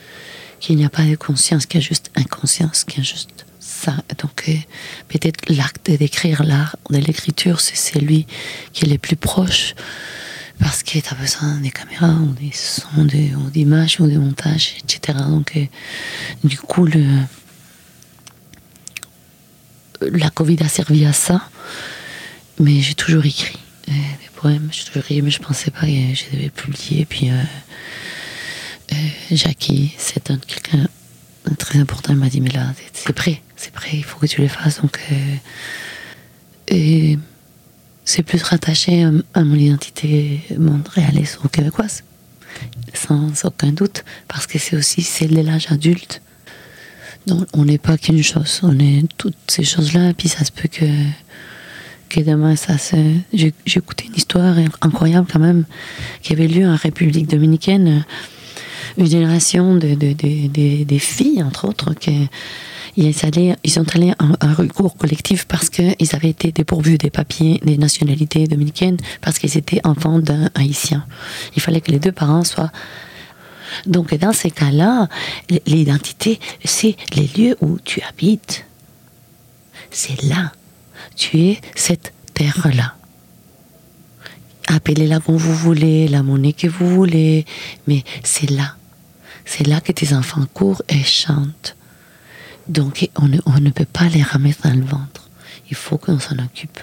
qu'il 0.59 0.75
n'y 0.75 0.85
a 0.85 0.89
pas 0.89 1.05
de 1.05 1.15
conscience, 1.15 1.65
qu'il 1.65 1.81
y 1.81 1.83
a 1.83 1.87
juste 1.87 2.11
inconscience, 2.15 2.83
qu'il 2.83 2.99
y 2.99 3.01
a 3.01 3.03
juste 3.03 3.45
ça. 3.59 3.95
Donc, 4.17 4.43
euh, 4.49 4.53
peut-être 5.07 5.49
l'acte 5.49 5.89
d'écrire 5.89 6.43
l'art, 6.43 6.75
de 6.89 6.97
l'écriture, 6.97 7.61
c'est 7.61 7.77
celui 7.77 8.25
qui 8.73 8.85
est 8.85 8.89
le 8.89 8.97
plus 8.97 9.15
proche, 9.15 9.75
parce 10.59 10.83
que 10.83 10.99
tu 10.99 11.09
as 11.09 11.15
besoin 11.15 11.55
des 11.55 11.71
caméras, 11.71 12.13
ou 12.13 12.33
des 12.33 12.51
sons, 12.51 12.87
ou 12.97 13.49
d'images, 13.49 13.99
ou 13.99 14.07
des 14.07 14.17
montages, 14.17 14.75
etc. 14.83 15.17
Donc, 15.27 15.53
euh, 15.55 15.65
du 16.43 16.57
coup, 16.57 16.85
la 20.01 20.29
Covid 20.29 20.57
a 20.63 20.67
servi 20.67 21.05
à 21.05 21.13
ça, 21.13 21.41
mais 22.59 22.81
j'ai 22.81 22.93
toujours 22.93 23.25
écrit 23.25 23.57
euh, 23.87 23.91
des 23.91 24.29
poèmes, 24.35 24.69
j'ai 24.71 24.83
toujours 24.83 25.03
écrit, 25.03 25.21
mais 25.21 25.31
je 25.31 25.39
pensais 25.39 25.71
pas 25.71 25.81
que 25.81 25.87
je 25.87 26.35
devais 26.35 26.49
publier. 26.49 27.05
Puis 27.05 27.29
euh, 27.29 28.95
Jackie, 29.31 29.93
c'est 29.97 30.23
quelqu'un 30.45 30.87
très 31.57 31.79
important, 31.79 32.11
il 32.13 32.19
m'a 32.19 32.29
dit 32.29 32.41
mais 32.41 32.51
là 32.51 32.73
c'est 32.93 33.13
prêt, 33.13 33.41
c'est 33.55 33.71
prêt, 33.71 33.91
il 33.93 34.03
faut 34.03 34.19
que 34.19 34.25
tu 34.27 34.41
le 34.41 34.47
fasses. 34.47 34.81
Donc 34.81 34.99
c'est 38.09 38.23
plus 38.23 38.41
rattaché 38.41 39.07
à, 39.35 39.43
mon 39.43 39.53
identité 39.53 40.41
montréalaise 40.57 41.37
ou 41.43 41.47
québécoise, 41.47 42.03
sans, 42.95 43.45
aucun 43.45 43.71
doute, 43.71 44.03
parce 44.27 44.47
que 44.47 44.57
c'est 44.57 44.75
aussi 44.75 45.03
celle 45.03 45.35
de 45.35 45.41
l'âge 45.41 45.67
adulte. 45.71 46.19
On 47.53 47.65
n'est 47.65 47.77
pas 47.77 47.99
qu'une 47.99 48.23
chose, 48.23 48.61
on 48.63 48.79
est 48.79 49.03
toutes 49.19 49.37
ces 49.47 49.63
choses-là, 49.63 50.13
puis 50.15 50.27
ça 50.27 50.43
se 50.43 50.51
peut 50.51 50.67
que, 50.67 50.87
que 52.09 52.21
demain, 52.21 52.55
ça 52.55 52.79
se... 52.79 52.95
J'ai 53.31 53.53
écouté 53.75 54.05
une 54.07 54.15
histoire 54.15 54.57
incroyable 54.81 55.27
quand 55.31 55.37
même, 55.39 55.65
qui 56.23 56.33
avait 56.33 56.47
lieu 56.47 56.67
en 56.67 56.77
République 56.77 57.29
dominicaine, 57.29 58.05
une 58.97 59.05
génération 59.05 59.75
de, 59.75 59.93
des 59.93 60.99
filles, 60.99 61.43
entre 61.43 61.67
autres, 61.67 61.93
qui 61.93 62.27
ils, 62.99 63.25
allaient, 63.25 63.55
ils 63.63 63.71
sont 63.71 63.83
recours 63.83 64.97
collectif 64.97 65.45
parce 65.45 65.69
qu'ils 65.69 65.95
avaient 66.13 66.29
été 66.29 66.51
dépourvus 66.51 66.97
des 66.97 67.09
papiers 67.09 67.59
des 67.63 67.77
nationalités 67.77 68.47
dominicaines 68.47 68.97
parce 69.21 69.39
qu'ils 69.39 69.57
étaient 69.57 69.81
enfants 69.83 70.19
d'un 70.19 70.49
haïtien. 70.55 71.05
Il 71.55 71.61
fallait 71.61 71.81
que 71.81 71.91
les 71.91 71.99
deux 71.99 72.11
parents 72.11 72.43
soient 72.43 72.71
donc 73.85 74.15
dans 74.15 74.33
ces 74.33 74.49
cas-là, 74.49 75.07
l'identité, 75.67 76.39
c'est 76.65 76.95
les 77.13 77.29
lieux 77.37 77.55
où 77.61 77.77
tu 77.79 78.01
habites. 78.01 78.65
C'est 79.91 80.23
là. 80.23 80.51
Tu 81.15 81.39
es 81.41 81.61
cette 81.75 82.13
terre-là. 82.33 82.95
Appelez-la 84.67 85.19
comme 85.19 85.37
vous 85.37 85.53
voulez, 85.53 86.07
la 86.07 86.23
monnaie 86.23 86.53
que 86.53 86.67
vous 86.67 86.89
voulez, 86.89 87.45
mais 87.87 88.03
c'est 88.23 88.49
là. 88.49 88.75
C'est 89.45 89.65
là 89.65 89.81
que 89.81 89.91
tes 89.91 90.13
enfants 90.13 90.45
courent 90.53 90.81
et 90.89 91.03
chantent. 91.03 91.75
Donc 92.69 93.09
on 93.19 93.27
ne, 93.27 93.39
on 93.45 93.59
ne 93.59 93.71
peut 93.71 93.87
pas 93.91 94.05
les 94.05 94.23
remettre 94.23 94.61
dans 94.63 94.75
le 94.75 94.85
ventre. 94.85 95.29
Il 95.69 95.75
faut 95.75 95.97
qu'on 95.97 96.19
s'en 96.19 96.35
occupe. 96.35 96.79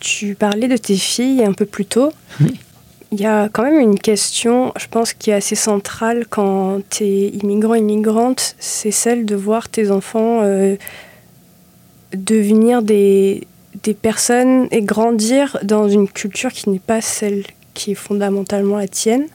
Tu 0.00 0.34
parlais 0.34 0.68
de 0.68 0.76
tes 0.76 0.96
filles 0.96 1.44
un 1.44 1.52
peu 1.52 1.66
plus 1.66 1.84
tôt. 1.84 2.12
Oui. 2.40 2.58
Il 3.10 3.20
y 3.20 3.26
a 3.26 3.48
quand 3.48 3.62
même 3.62 3.80
une 3.80 3.98
question, 3.98 4.72
je 4.78 4.86
pense, 4.86 5.14
qui 5.14 5.30
est 5.30 5.34
assez 5.34 5.54
centrale 5.54 6.26
quand 6.28 6.80
tu 6.90 7.04
es 7.04 7.28
immigrant, 7.28 7.74
immigrante, 7.74 8.54
c'est 8.58 8.90
celle 8.90 9.24
de 9.24 9.34
voir 9.34 9.70
tes 9.70 9.90
enfants 9.90 10.40
euh, 10.42 10.76
devenir 12.12 12.82
des, 12.82 13.46
des 13.82 13.94
personnes 13.94 14.68
et 14.70 14.82
grandir 14.82 15.56
dans 15.62 15.88
une 15.88 16.06
culture 16.06 16.52
qui 16.52 16.68
n'est 16.68 16.78
pas 16.78 17.00
celle 17.00 17.44
qui 17.72 17.92
est 17.92 17.94
fondamentalement 17.94 18.76
la 18.76 18.88
tienne. 18.88 19.26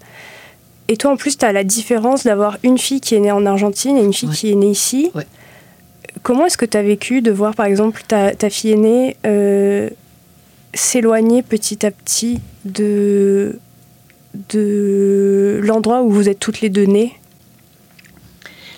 Et 0.90 0.98
toi, 0.98 1.12
en 1.12 1.16
plus, 1.16 1.38
tu 1.38 1.46
as 1.46 1.52
la 1.52 1.64
différence 1.64 2.24
d'avoir 2.24 2.58
une 2.64 2.78
fille 2.78 3.02
qui 3.02 3.16
est 3.16 3.20
née 3.20 3.32
en 3.32 3.46
Argentine 3.46 3.98
et 3.98 4.04
une 4.04 4.14
fille 4.14 4.30
qui 4.30 4.52
est 4.52 4.56
née 4.56 4.72
ici. 4.72 5.12
Comment 6.22 6.46
est-ce 6.46 6.58
que 6.58 6.66
tu 6.66 6.78
as 6.78 6.84
vécu 6.84 7.22
de 7.22 7.32
voir, 7.32 7.56
par 7.56 7.66
exemple, 7.66 8.02
ta, 8.08 8.36
ta 8.36 8.50
fille 8.50 8.72
aînée 8.72 9.18
euh, 9.26 9.90
s'éloigner 10.74 11.42
petit 11.42 11.86
à 11.86 11.92
petit 11.92 12.40
de, 12.66 13.60
de 14.50 15.60
l'endroit 15.64 16.04
où 16.04 16.10
vous 16.10 16.30
êtes 16.30 16.40
toutes 16.40 16.62
les 16.62 16.70
deux 16.70 16.86
nées? 16.86 17.14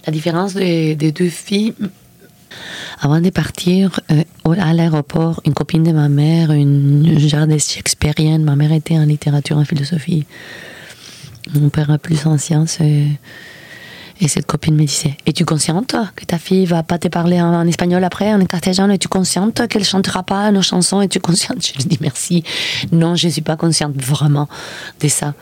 La 0.05 0.13
différence 0.13 0.53
des, 0.53 0.95
deux 0.95 1.29
filles, 1.29 1.73
avant 3.01 3.19
de 3.19 3.29
partir 3.31 3.99
euh, 4.11 4.23
à 4.59 4.73
l'aéroport, 4.73 5.41
une 5.45 5.53
copine 5.53 5.83
de 5.83 5.91
ma 5.91 6.09
mère, 6.09 6.51
une 6.51 7.17
jardin 7.17 7.57
shakespearienne, 7.57 8.43
ma 8.43 8.55
mère 8.55 8.71
était 8.71 8.97
en 8.97 9.05
littérature, 9.05 9.57
en 9.57 9.65
philosophie. 9.65 10.25
Mon 11.53 11.69
père 11.69 11.91
a 11.91 11.97
plus 11.97 12.25
en 12.25 12.37
sciences. 12.37 12.79
Et, 12.81 13.07
cette 14.27 14.45
copine 14.45 14.75
me 14.75 14.85
disait 14.85 15.17
Es-tu 15.25 15.45
consciente 15.45 15.95
que 16.15 16.25
ta 16.25 16.37
fille 16.37 16.65
va 16.65 16.83
pas 16.83 16.97
te 16.97 17.07
parler 17.07 17.41
en, 17.41 17.67
espagnol 17.67 18.03
après, 18.03 18.33
en 18.33 18.43
cartésien 18.45 18.89
Es-tu 18.89 19.07
consciente 19.07 19.67
qu'elle 19.67 19.83
chantera 19.83 20.23
pas 20.23 20.51
nos 20.51 20.61
chansons 20.61 21.01
Es-tu 21.01 21.19
consciente 21.19 21.65
Je 21.65 21.73
lui 21.73 21.85
dis 21.85 21.97
merci. 22.01 22.43
Non, 22.91 23.15
je 23.15 23.27
ne 23.27 23.31
suis 23.31 23.41
pas 23.41 23.57
consciente 23.57 23.95
vraiment 23.95 24.47
de 25.01 25.07
ça. 25.07 25.33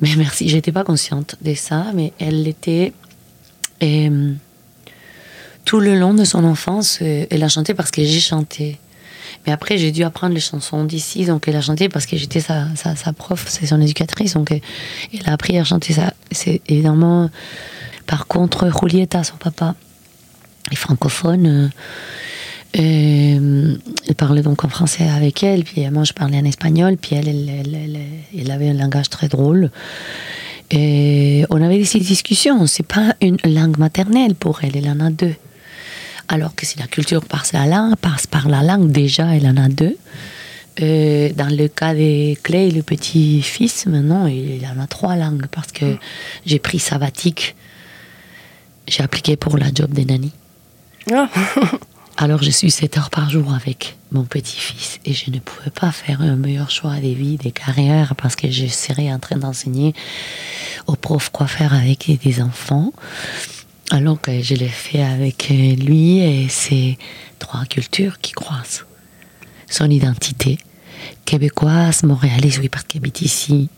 Mais 0.00 0.10
merci, 0.16 0.48
j'étais 0.48 0.72
pas 0.72 0.84
consciente 0.84 1.36
de 1.42 1.54
ça, 1.54 1.86
mais 1.94 2.12
elle 2.18 2.46
était. 2.46 2.92
Et, 3.80 4.10
tout 5.64 5.80
le 5.80 5.94
long 5.94 6.14
de 6.14 6.24
son 6.24 6.44
enfance, 6.44 6.98
euh, 7.02 7.26
elle 7.30 7.42
a 7.42 7.48
chanté 7.48 7.74
parce 7.74 7.90
que 7.90 8.02
j'ai 8.02 8.20
chanté. 8.20 8.78
Mais 9.46 9.52
après, 9.52 9.78
j'ai 9.78 9.90
dû 9.90 10.02
apprendre 10.02 10.34
les 10.34 10.40
chansons 10.40 10.84
d'ici, 10.84 11.24
donc 11.24 11.48
elle 11.48 11.56
a 11.56 11.62
chanté 11.62 11.88
parce 11.88 12.06
que 12.06 12.16
j'étais 12.16 12.40
sa, 12.40 12.66
sa, 12.76 13.12
prof, 13.12 13.46
c'est 13.48 13.66
son 13.66 13.80
éducatrice, 13.80 14.34
donc 14.34 14.52
euh, 14.52 14.58
elle 15.14 15.28
a 15.28 15.32
appris 15.32 15.58
à 15.58 15.64
chanter 15.64 15.94
ça. 15.94 16.12
C'est 16.30 16.60
évidemment. 16.68 17.30
Par 18.06 18.26
contre, 18.26 18.70
Julieta, 18.70 19.24
son 19.24 19.36
papa, 19.36 19.74
est 20.70 20.76
francophone. 20.76 21.70
Euh, 22.78 23.76
elle 24.08 24.14
parlait 24.16 24.42
donc 24.42 24.64
en 24.64 24.68
français 24.68 25.08
avec 25.08 25.42
elle, 25.42 25.64
puis 25.64 25.88
moi 25.90 26.04
je 26.04 26.12
parlais 26.12 26.38
en 26.38 26.44
espagnol, 26.44 26.96
puis 26.96 27.16
elle, 27.16 27.28
elle, 27.28 27.48
elle, 27.74 27.98
elle 28.38 28.50
avait 28.50 28.68
un 28.68 28.74
langage 28.74 29.08
très 29.08 29.28
drôle. 29.28 29.70
Et 30.70 31.44
on 31.50 31.60
avait 31.62 31.78
des 31.78 31.98
discussions. 31.98 32.66
C'est 32.66 32.86
pas 32.86 33.14
une 33.20 33.38
langue 33.44 33.78
maternelle 33.78 34.34
pour 34.34 34.62
elle, 34.62 34.76
elle 34.76 34.88
en 34.88 35.00
a 35.00 35.10
deux. 35.10 35.34
Alors 36.32 36.54
que 36.54 36.64
si 36.64 36.78
la 36.78 36.86
culture 36.86 37.24
passe, 37.24 37.52
la 37.52 37.66
langue, 37.66 37.96
passe 37.96 38.28
par 38.28 38.48
la 38.48 38.62
langue, 38.62 38.92
déjà, 38.92 39.34
elle 39.34 39.48
en 39.48 39.56
a 39.56 39.68
deux. 39.68 39.96
Euh, 40.80 41.30
dans 41.34 41.48
le 41.48 41.66
cas 41.66 41.92
de 41.92 42.34
Clay, 42.40 42.70
le 42.70 42.84
petit-fils, 42.84 43.86
maintenant, 43.86 44.26
il 44.28 44.64
en 44.64 44.80
a 44.80 44.86
trois 44.86 45.16
langues 45.16 45.46
parce 45.50 45.72
que 45.72 45.96
j'ai 46.46 46.60
pris 46.60 46.78
sabbatique. 46.78 47.56
J'ai 48.86 49.02
appliqué 49.02 49.34
pour 49.34 49.58
la 49.58 49.66
job 49.74 49.90
des 49.90 50.04
nannies. 50.04 50.32
Ah. 51.12 51.28
Alors 52.16 52.42
je 52.42 52.50
suis 52.50 52.70
7 52.70 52.98
heures 52.98 53.10
par 53.10 53.28
jour 53.28 53.52
avec 53.52 53.96
mon 54.12 54.24
petit-fils 54.24 55.00
et 55.04 55.14
je 55.14 55.30
ne 55.30 55.38
pouvais 55.38 55.70
pas 55.70 55.90
faire 55.90 56.20
un 56.20 56.36
meilleur 56.36 56.70
choix 56.70 56.96
de 56.96 57.08
vie, 57.08 57.38
de 57.38 57.48
carrière 57.48 58.14
parce 58.14 58.36
que 58.36 58.50
je 58.50 58.66
serais 58.66 59.10
en 59.10 59.18
train 59.18 59.36
d'enseigner 59.36 59.94
aux 60.86 60.96
profs 60.96 61.30
quoi 61.30 61.46
faire 61.46 61.72
avec 61.72 62.10
des 62.22 62.42
enfants. 62.42 62.92
Alors 63.90 64.20
que 64.20 64.40
je 64.40 64.54
l'ai 64.54 64.68
fait 64.68 65.02
avec 65.02 65.48
lui 65.48 66.20
et 66.20 66.46
c'est 66.48 66.96
trois 67.40 67.64
cultures 67.64 68.20
qui 68.20 68.32
croisent. 68.32 68.84
Son 69.68 69.90
identité 69.90 70.58
québécoise, 71.24 72.04
montréalaise, 72.04 72.60
oui, 72.60 72.68
parce 72.68 72.84
qu'il 72.84 73.00
habite 73.00 73.20
ici. 73.22 73.68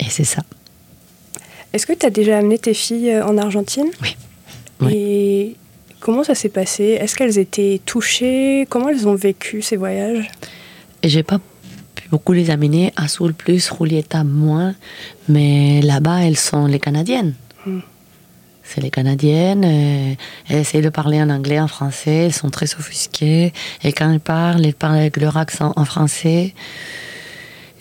Et 0.00 0.06
c'est 0.08 0.24
ça. 0.24 0.42
Est-ce 1.72 1.86
que 1.86 1.92
tu 1.92 2.04
as 2.04 2.10
déjà 2.10 2.38
amené 2.38 2.58
tes 2.58 2.74
filles 2.74 3.10
euh, 3.10 3.26
en 3.26 3.38
Argentine? 3.38 3.90
Oui. 4.02 4.16
Et 4.90 5.56
comment 6.00 6.24
ça 6.24 6.34
s'est 6.34 6.48
passé? 6.48 6.98
Est-ce 7.00 7.14
qu'elles 7.14 7.38
étaient 7.38 7.80
touchées? 7.84 8.66
Comment 8.68 8.88
elles 8.88 9.06
ont 9.06 9.14
vécu 9.14 9.62
ces 9.62 9.76
voyages? 9.76 10.30
J'ai 11.04 11.22
pas 11.22 11.40
pu 11.94 12.08
beaucoup 12.08 12.32
les 12.32 12.50
amener. 12.50 12.92
à 12.96 13.06
Soul 13.06 13.34
plus, 13.34 13.70
Julieta 13.76 14.24
moins. 14.24 14.74
Mais 15.28 15.80
là-bas, 15.82 16.24
elles 16.24 16.38
sont 16.38 16.66
les 16.66 16.80
Canadiennes. 16.80 17.34
Hmm 17.66 17.80
c'est 18.68 18.80
les 18.80 18.90
Canadiennes. 18.90 19.64
Euh, 19.64 20.14
elles 20.48 20.60
essayent 20.60 20.82
de 20.82 20.88
parler 20.90 21.20
en 21.20 21.30
anglais, 21.30 21.58
en 21.58 21.68
français. 21.68 22.26
Elles 22.26 22.32
sont 22.32 22.50
très 22.50 22.74
offusquées. 22.74 23.52
Et 23.82 23.92
quand 23.92 24.10
elles 24.12 24.20
parlent, 24.20 24.64
elles 24.64 24.74
parlent 24.74 24.98
avec 24.98 25.16
leur 25.16 25.36
accent 25.36 25.72
en 25.76 25.84
français 25.84 26.54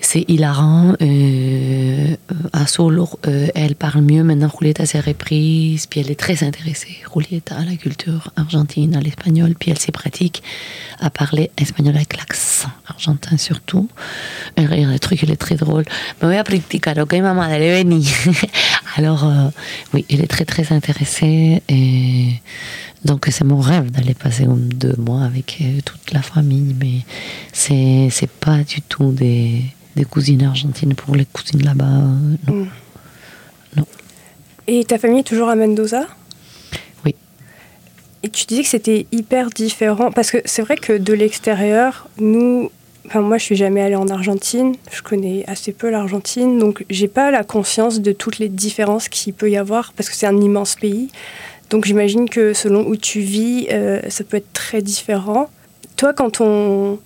c'est 0.01 0.25
hilarant. 0.27 0.93
Euh, 1.01 2.15
à 2.53 2.67
Solo, 2.67 3.10
euh, 3.27 3.47
elle 3.55 3.75
parle 3.75 4.01
mieux 4.01 4.23
maintenant. 4.23 4.49
Julieta 4.49 4.86
s'est 4.86 4.99
reprise, 4.99 5.88
puis 5.88 5.99
elle 5.99 6.12
est 6.12 6.19
très 6.19 6.43
intéressée. 6.43 6.97
Julieta 7.13 7.55
à 7.55 7.65
la 7.65 7.75
culture 7.75 8.31
argentine, 8.36 8.95
à 8.95 9.01
l'espagnol, 9.01 9.55
puis 9.60 9.71
elle 9.71 9.79
s'est 9.79 9.91
pratique 9.91 10.43
à 10.99 11.10
parler 11.10 11.51
espagnol 11.57 11.95
avec 11.95 12.17
l'accent 12.17 12.69
argentin 12.88 13.38
surtout. 13.38 13.89
Elle 14.55 14.67
regarde 14.67 14.91
le 14.91 14.99
truc, 14.99 15.23
elle 15.23 15.31
est 15.31 15.36
très 15.36 15.55
drôle. 15.55 15.86
Mais 16.21 16.27
oui, 16.29 16.38
a 16.38 16.43
practicar, 16.43 16.97
ok, 16.97 17.13
maman, 17.13 17.41
allez, 17.41 17.83
venir. 17.83 18.10
Alors, 18.95 19.25
euh, 19.25 19.49
oui, 19.93 20.05
elle 20.10 20.21
est 20.21 20.27
très 20.27 20.45
très 20.45 20.73
intéressée. 20.73 21.62
Et 21.69 22.41
donc, 23.05 23.27
c'est 23.29 23.43
mon 23.43 23.60
rêve 23.60 23.91
d'aller 23.91 24.13
passer 24.13 24.45
deux 24.47 24.95
mois 24.97 25.23
avec 25.23 25.60
euh, 25.62 25.79
toute 25.86 26.12
la 26.12 26.21
famille, 26.21 26.75
mais 26.79 27.05
c'est 27.53 28.29
pas 28.39 28.60
du 28.63 28.81
tout 28.81 29.12
des 29.12 29.62
des 29.97 30.05
cousines 30.05 30.43
argentines 30.43 30.93
pour 30.93 31.15
les 31.15 31.25
cousines 31.25 31.63
là-bas. 31.63 31.86
Euh, 31.86 32.36
non. 32.47 32.53
Mm. 32.53 32.67
non. 33.75 33.86
Et 34.67 34.86
ta 34.86 34.97
famille 34.97 35.19
est 35.19 35.23
toujours 35.23 35.49
à 35.49 35.55
Mendoza? 35.55 36.05
Oui. 37.03 37.15
Et 38.23 38.29
tu 38.29 38.45
disais 38.45 38.63
que 38.63 38.69
c'était 38.69 39.07
hyper 39.12 39.49
différent, 39.49 40.12
parce 40.12 40.31
que 40.31 40.38
c'est 40.45 40.62
vrai 40.62 40.77
que 40.77 40.93
de 40.93 41.13
l'extérieur, 41.13 42.07
nous, 42.19 42.69
enfin 43.07 43.21
moi 43.21 43.38
je 43.38 43.43
suis 43.43 43.55
jamais 43.55 43.81
allée 43.81 43.95
en 43.95 44.07
Argentine, 44.07 44.75
je 44.91 45.01
connais 45.01 45.43
assez 45.47 45.73
peu 45.73 45.89
l'Argentine, 45.89 46.60
donc 46.60 46.86
j'ai 46.89 47.07
pas 47.07 47.31
la 47.31 47.43
conscience 47.43 47.99
de 47.99 48.12
toutes 48.12 48.38
les 48.38 48.49
différences 48.49 49.10
qu'il 49.10 49.33
peut 49.33 49.49
y 49.49 49.57
avoir, 49.57 49.93
parce 49.93 50.10
que 50.10 50.15
c'est 50.15 50.27
un 50.27 50.39
immense 50.39 50.75
pays. 50.75 51.10
Donc 51.69 51.86
j'imagine 51.86 52.29
que 52.29 52.53
selon 52.53 52.88
où 52.88 52.95
tu 52.95 53.19
vis, 53.19 53.67
euh, 53.71 53.99
ça 54.10 54.23
peut 54.23 54.38
être 54.38 54.53
très 54.53 54.81
différent. 54.81 55.49
Toi, 55.97 56.13
quand 56.13 56.39
on, 56.39 56.99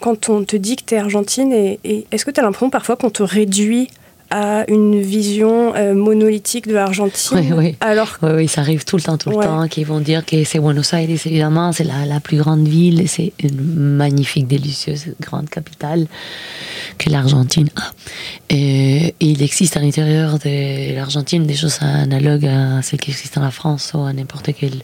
quand 0.00 0.28
on 0.28 0.44
te 0.44 0.56
dit 0.56 0.76
que 0.76 0.84
tu 0.84 0.94
es 0.94 0.98
argentine, 0.98 1.52
et, 1.52 2.06
est-ce 2.10 2.24
que 2.24 2.30
tu 2.30 2.40
as 2.40 2.42
l'impression 2.42 2.70
parfois 2.70 2.96
qu'on 2.96 3.10
te 3.10 3.22
réduit 3.22 3.90
à 4.30 4.64
une 4.68 5.00
vision 5.00 5.74
euh, 5.74 5.94
monolithique 5.94 6.66
de 6.66 6.74
l'Argentine. 6.74 7.38
Oui, 7.38 7.52
oui. 7.52 7.76
Alors... 7.80 8.18
Oui, 8.22 8.30
oui, 8.34 8.48
ça 8.48 8.60
arrive 8.60 8.84
tout 8.84 8.96
le 8.96 9.02
temps, 9.02 9.18
tout 9.18 9.30
le 9.30 9.36
temps, 9.36 9.68
qu'ils 9.68 9.86
vont 9.86 10.00
dire 10.00 10.24
que 10.24 10.42
c'est 10.44 10.58
Buenos 10.58 10.92
Aires, 10.92 11.08
évidemment, 11.08 11.72
c'est 11.72 11.84
la, 11.84 12.06
la, 12.06 12.20
plus 12.20 12.38
grande 12.38 12.66
ville, 12.66 13.08
c'est 13.08 13.32
une 13.42 13.60
magnifique, 13.60 14.46
délicieuse 14.46 15.06
grande 15.20 15.48
capitale 15.48 16.06
que 16.98 17.10
l'Argentine 17.10 17.68
a. 17.76 17.92
Et 18.48 19.14
il 19.20 19.42
existe 19.42 19.76
à 19.76 19.80
l'intérieur 19.80 20.38
de 20.38 20.94
l'Argentine 20.94 21.46
des 21.46 21.54
choses 21.54 21.78
analogues 21.80 22.46
à 22.46 22.82
celles 22.82 23.00
qui 23.00 23.10
existent 23.10 23.40
en 23.40 23.44
la 23.44 23.50
France 23.50 23.92
ou 23.94 24.00
à 24.00 24.12
n'importe 24.12 24.50
quel 24.58 24.82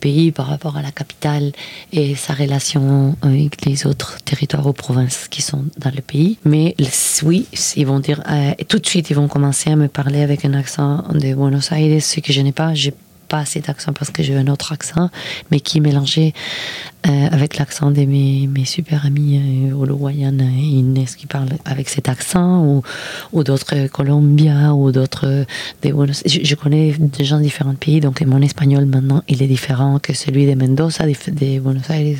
pays 0.00 0.32
par 0.32 0.46
rapport 0.46 0.76
à 0.76 0.82
la 0.82 0.90
capitale 0.90 1.52
et 1.92 2.14
sa 2.14 2.34
relation 2.34 3.16
avec 3.22 3.64
les 3.64 3.86
autres 3.86 4.18
territoires 4.24 4.66
ou 4.66 4.72
provinces 4.72 5.28
qui 5.28 5.42
sont 5.42 5.64
dans 5.78 5.92
le 5.94 6.02
pays. 6.02 6.38
Mais 6.44 6.74
oui, 7.22 7.46
ils 7.76 7.86
vont 7.86 8.00
dire... 8.00 8.22
Euh, 8.28 8.52
tout 8.68 8.75
de 8.78 8.86
suite, 8.86 9.10
ils 9.10 9.16
vont 9.16 9.28
commencer 9.28 9.70
à 9.70 9.76
me 9.76 9.88
parler 9.88 10.22
avec 10.22 10.44
un 10.44 10.54
accent 10.54 11.04
de 11.12 11.34
Buenos 11.34 11.72
Aires, 11.72 12.02
ce 12.02 12.20
que 12.20 12.32
je 12.32 12.40
n'ai 12.40 12.52
pas. 12.52 12.74
J'ai 12.74 12.94
pas 13.26 13.38
assez 13.38 13.60
d'accent 13.60 13.92
parce 13.92 14.10
que 14.10 14.22
j'ai 14.22 14.36
un 14.36 14.46
autre 14.46 14.72
accent, 14.72 15.10
mais 15.50 15.60
qui 15.60 15.78
est 15.78 15.80
mélangé 15.80 16.32
euh, 17.06 17.28
avec 17.30 17.56
l'accent 17.56 17.90
de 17.90 18.04
mes, 18.04 18.46
mes, 18.46 18.64
super 18.64 19.04
amis 19.04 19.38
euh, 19.38 19.70
uruguayennes 19.70 20.40
et 20.40 20.62
Inès 20.62 21.16
qui 21.16 21.26
parlent 21.26 21.56
avec 21.64 21.88
cet 21.88 22.08
accent, 22.08 22.64
ou, 22.64 22.82
ou 23.32 23.44
d'autres 23.44 23.88
Colombia, 23.88 24.74
ou 24.74 24.92
d'autres. 24.92 25.44
Je, 25.84 25.90
je, 26.44 26.54
connais 26.54 26.94
des 26.98 27.24
gens 27.24 27.38
de 27.38 27.42
différents 27.42 27.74
pays, 27.74 28.00
donc 28.00 28.20
mon 28.22 28.42
espagnol 28.42 28.86
maintenant, 28.86 29.22
il 29.28 29.42
est 29.42 29.48
différent 29.48 29.98
que 29.98 30.12
celui 30.12 30.46
de 30.46 30.54
Mendoza, 30.54 31.04
de, 31.04 31.12
de 31.30 31.60
Buenos 31.60 31.90
Aires. 31.90 32.16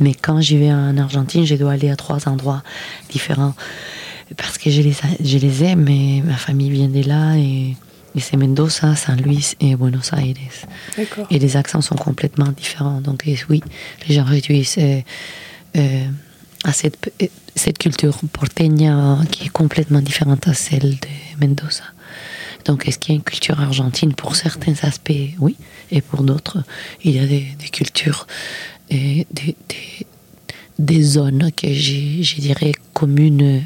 Mais 0.00 0.14
quand 0.14 0.40
j'y 0.40 0.58
vais 0.58 0.72
en 0.72 0.96
Argentine, 0.98 1.44
je 1.44 1.54
dois 1.54 1.72
aller 1.72 1.90
à 1.90 1.96
trois 1.96 2.28
endroits 2.28 2.62
différents 3.10 3.54
parce 4.36 4.58
que 4.58 4.70
je 4.70 4.82
les, 4.82 4.94
je 5.22 5.38
les 5.38 5.64
aime, 5.64 5.84
mais 5.84 6.22
ma 6.24 6.36
famille 6.36 6.70
vient 6.70 6.88
de 6.88 7.06
là 7.06 7.36
et, 7.36 7.76
c'est 8.16 8.36
Mendoza, 8.36 8.94
San 8.94 9.20
Luis 9.20 9.56
et 9.58 9.74
Buenos 9.74 10.12
Aires. 10.12 11.06
Et 11.32 11.38
les 11.40 11.56
accents 11.56 11.80
sont 11.80 11.96
complètement 11.96 12.52
différents. 12.52 13.00
Donc 13.00 13.24
oui, 13.48 13.60
les 14.08 14.14
gens 14.14 14.22
réduisent 14.22 14.76
euh, 14.78 15.00
euh, 15.76 16.04
à 16.62 16.72
cette, 16.72 17.12
cette 17.56 17.78
culture 17.78 18.16
porteña 18.32 19.18
qui 19.32 19.46
est 19.46 19.50
complètement 19.50 20.00
différente 20.00 20.46
à 20.46 20.54
celle 20.54 20.90
de 20.90 21.44
Mendoza. 21.44 21.82
Donc 22.66 22.86
est-ce 22.86 23.00
qu'il 23.00 23.14
y 23.14 23.16
a 23.16 23.18
une 23.18 23.24
culture 23.24 23.60
argentine 23.60 24.14
pour 24.14 24.36
certains 24.36 24.74
aspects? 24.82 25.12
Oui, 25.40 25.56
et 25.90 26.00
pour 26.00 26.22
d'autres, 26.22 26.58
il 27.02 27.16
y 27.16 27.18
a 27.18 27.26
des, 27.26 27.46
cultures 27.72 28.28
et 28.90 29.26
des, 29.32 29.56
des, 29.68 30.06
des 30.78 31.02
zones 31.02 31.50
que 31.52 31.72
je 31.72 32.40
dirais 32.40 32.72
communes 32.92 33.64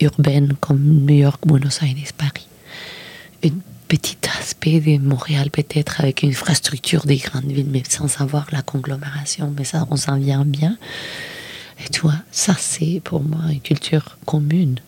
urbaine 0.00 0.54
comme 0.60 0.80
New 1.06 1.14
York, 1.14 1.42
Buenos 1.46 1.82
Aires, 1.82 2.12
Paris. 2.16 2.48
Un 3.44 3.50
petit 3.88 4.16
aspect 4.40 4.80
de 4.80 4.98
Montréal 4.98 5.50
peut-être 5.50 6.00
avec 6.00 6.22
une 6.22 6.30
infrastructure 6.30 7.06
des 7.06 7.16
grandes 7.16 7.50
villes, 7.50 7.68
mais 7.70 7.82
sans 7.88 8.20
avoir 8.20 8.46
la 8.52 8.62
conglomération, 8.62 9.52
mais 9.56 9.64
ça, 9.64 9.86
on 9.90 9.96
s'en 9.96 10.18
vient 10.18 10.44
bien. 10.44 10.76
Et 11.84 11.88
tu 11.90 12.00
vois, 12.00 12.16
ça 12.30 12.56
c'est 12.58 13.00
pour 13.04 13.22
moi 13.22 13.50
une 13.50 13.60
culture 13.60 14.18
commune. 14.24 14.80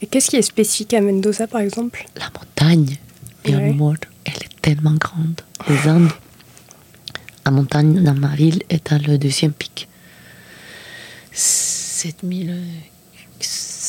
Et 0.00 0.06
qu'est-ce 0.06 0.30
qui 0.30 0.36
est 0.36 0.42
spécifique 0.42 0.94
à 0.94 1.00
Mendoza 1.00 1.46
par 1.46 1.60
exemple? 1.60 2.06
La 2.16 2.30
montagne, 2.36 2.96
bien 3.44 3.58
ouais. 3.58 3.96
elle 4.24 4.34
est 4.34 4.60
tellement 4.60 4.94
grande. 4.94 5.40
Les 5.68 5.88
Andes, 5.88 6.10
La 7.44 7.50
montagne 7.50 8.02
dans 8.02 8.14
ma 8.14 8.34
ville 8.34 8.62
est 8.68 8.92
à 8.92 8.98
le 8.98 9.18
deuxième 9.18 9.52
pic. 9.52 9.88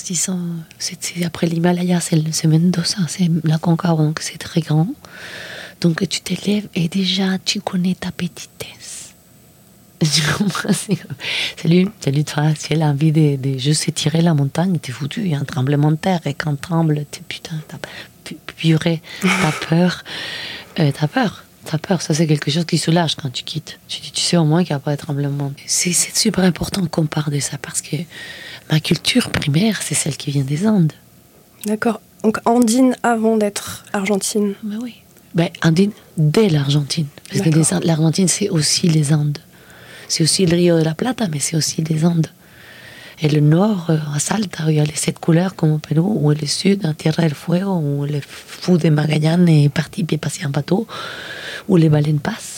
7600. 0.03 0.37
C'est 0.79 1.23
après 1.25 1.47
l'Himalaya, 1.47 1.99
c'est 2.01 2.47
Mendoza, 2.47 2.97
c'est 3.07 3.29
la 3.43 3.57
Concaron, 3.57 4.13
c'est 4.19 4.37
très 4.37 4.61
grand. 4.61 4.87
Donc 5.81 6.07
tu 6.09 6.21
t'élèves 6.21 6.67
et 6.75 6.87
déjà 6.89 7.37
tu 7.43 7.61
connais 7.61 7.95
ta 7.95 8.11
petitesse. 8.11 9.13
salut, 11.55 11.87
salut 12.01 12.23
toi, 12.25 12.53
si 12.57 12.73
elle 12.73 12.83
a 12.83 12.87
envie 12.87 13.13
de, 13.13 13.37
de 13.37 13.57
juste 13.57 13.87
étirer 13.87 14.21
la 14.21 14.33
montagne, 14.33 14.77
t'es 14.77 14.91
foutu, 14.91 15.21
il 15.21 15.29
y 15.29 15.35
a 15.35 15.39
un 15.39 15.45
tremblement 15.45 15.91
de 15.91 15.95
terre 15.95 16.19
et 16.25 16.33
quand 16.33 16.59
tremble, 16.59 17.05
t'es 17.09 17.21
putain, 17.25 17.55
t'as 17.69 17.77
purée, 18.57 19.01
t'as 19.21 19.51
peur, 19.69 20.03
euh, 20.79 20.91
t'as 20.97 21.07
peur. 21.07 21.45
T'as 21.65 21.77
peur, 21.77 22.01
ça 22.01 22.13
c'est 22.13 22.27
quelque 22.27 22.51
chose 22.51 22.65
qui 22.65 22.77
soulage 22.77 23.15
quand 23.15 23.29
tu 23.31 23.45
quittes. 23.45 23.79
Tu, 23.87 24.01
tu 24.01 24.19
sais 24.19 24.35
au 24.35 24.43
moins 24.43 24.65
qu'il 24.65 24.73
n'y 24.73 24.75
a 24.75 24.79
pas 24.79 24.97
de 24.97 24.99
tremblement. 24.99 25.53
C'est 25.65 25.93
super 25.93 26.43
important 26.43 26.85
qu'on 26.87 27.05
parle 27.05 27.31
de 27.31 27.39
ça 27.39 27.57
parce 27.57 27.81
que 27.81 27.95
ma 28.71 28.79
culture 28.79 29.29
primaire, 29.29 29.81
c'est 29.81 29.95
celle 29.95 30.17
qui 30.17 30.31
vient 30.31 30.43
des 30.43 30.67
Andes. 30.67 30.93
D'accord. 31.65 32.01
Donc 32.23 32.39
andine 32.45 32.95
avant 33.03 33.37
d'être 33.37 33.85
argentine. 33.93 34.53
Ben 34.63 34.79
oui. 34.81 34.95
Ben, 35.35 35.49
andine 35.63 35.91
dès 36.17 36.49
l'Argentine. 36.49 37.07
Parce 37.29 37.41
que 37.41 37.85
l'Argentine, 37.85 38.27
c'est 38.27 38.49
aussi 38.49 38.87
les 38.87 39.13
Andes. 39.13 39.39
C'est 40.07 40.23
aussi 40.23 40.45
le 40.45 40.55
Rio 40.55 40.77
de 40.77 40.83
la 40.83 40.93
Plata, 40.93 41.27
mais 41.31 41.39
c'est 41.39 41.57
aussi 41.57 41.81
les 41.81 42.05
Andes. 42.05 42.27
Et 43.19 43.29
le 43.29 43.39
nord, 43.39 43.85
à 43.89 43.93
euh, 43.93 44.19
Salta, 44.19 44.65
il 44.67 44.75
y 44.75 44.79
a 44.79 44.83
les 44.83 44.95
sept 44.95 45.19
couleurs 45.19 45.55
comme 45.55 45.71
au 45.71 45.77
Pérou, 45.77 46.19
ou 46.21 46.31
le 46.31 46.45
sud, 46.45 46.85
en 46.85 46.93
Tierra 46.93 47.23
del 47.23 47.33
Fuego, 47.33 47.77
où 47.77 48.05
le 48.05 48.19
fou 48.21 48.77
de 48.77 48.89
Magallanes 48.89 49.47
est 49.47 49.69
parti 49.69 50.03
puis 50.03 50.17
passer 50.17 50.45
en 50.45 50.49
bateau, 50.49 50.87
où 51.67 51.77
les 51.77 51.89
baleines 51.89 52.19
passent. 52.19 52.52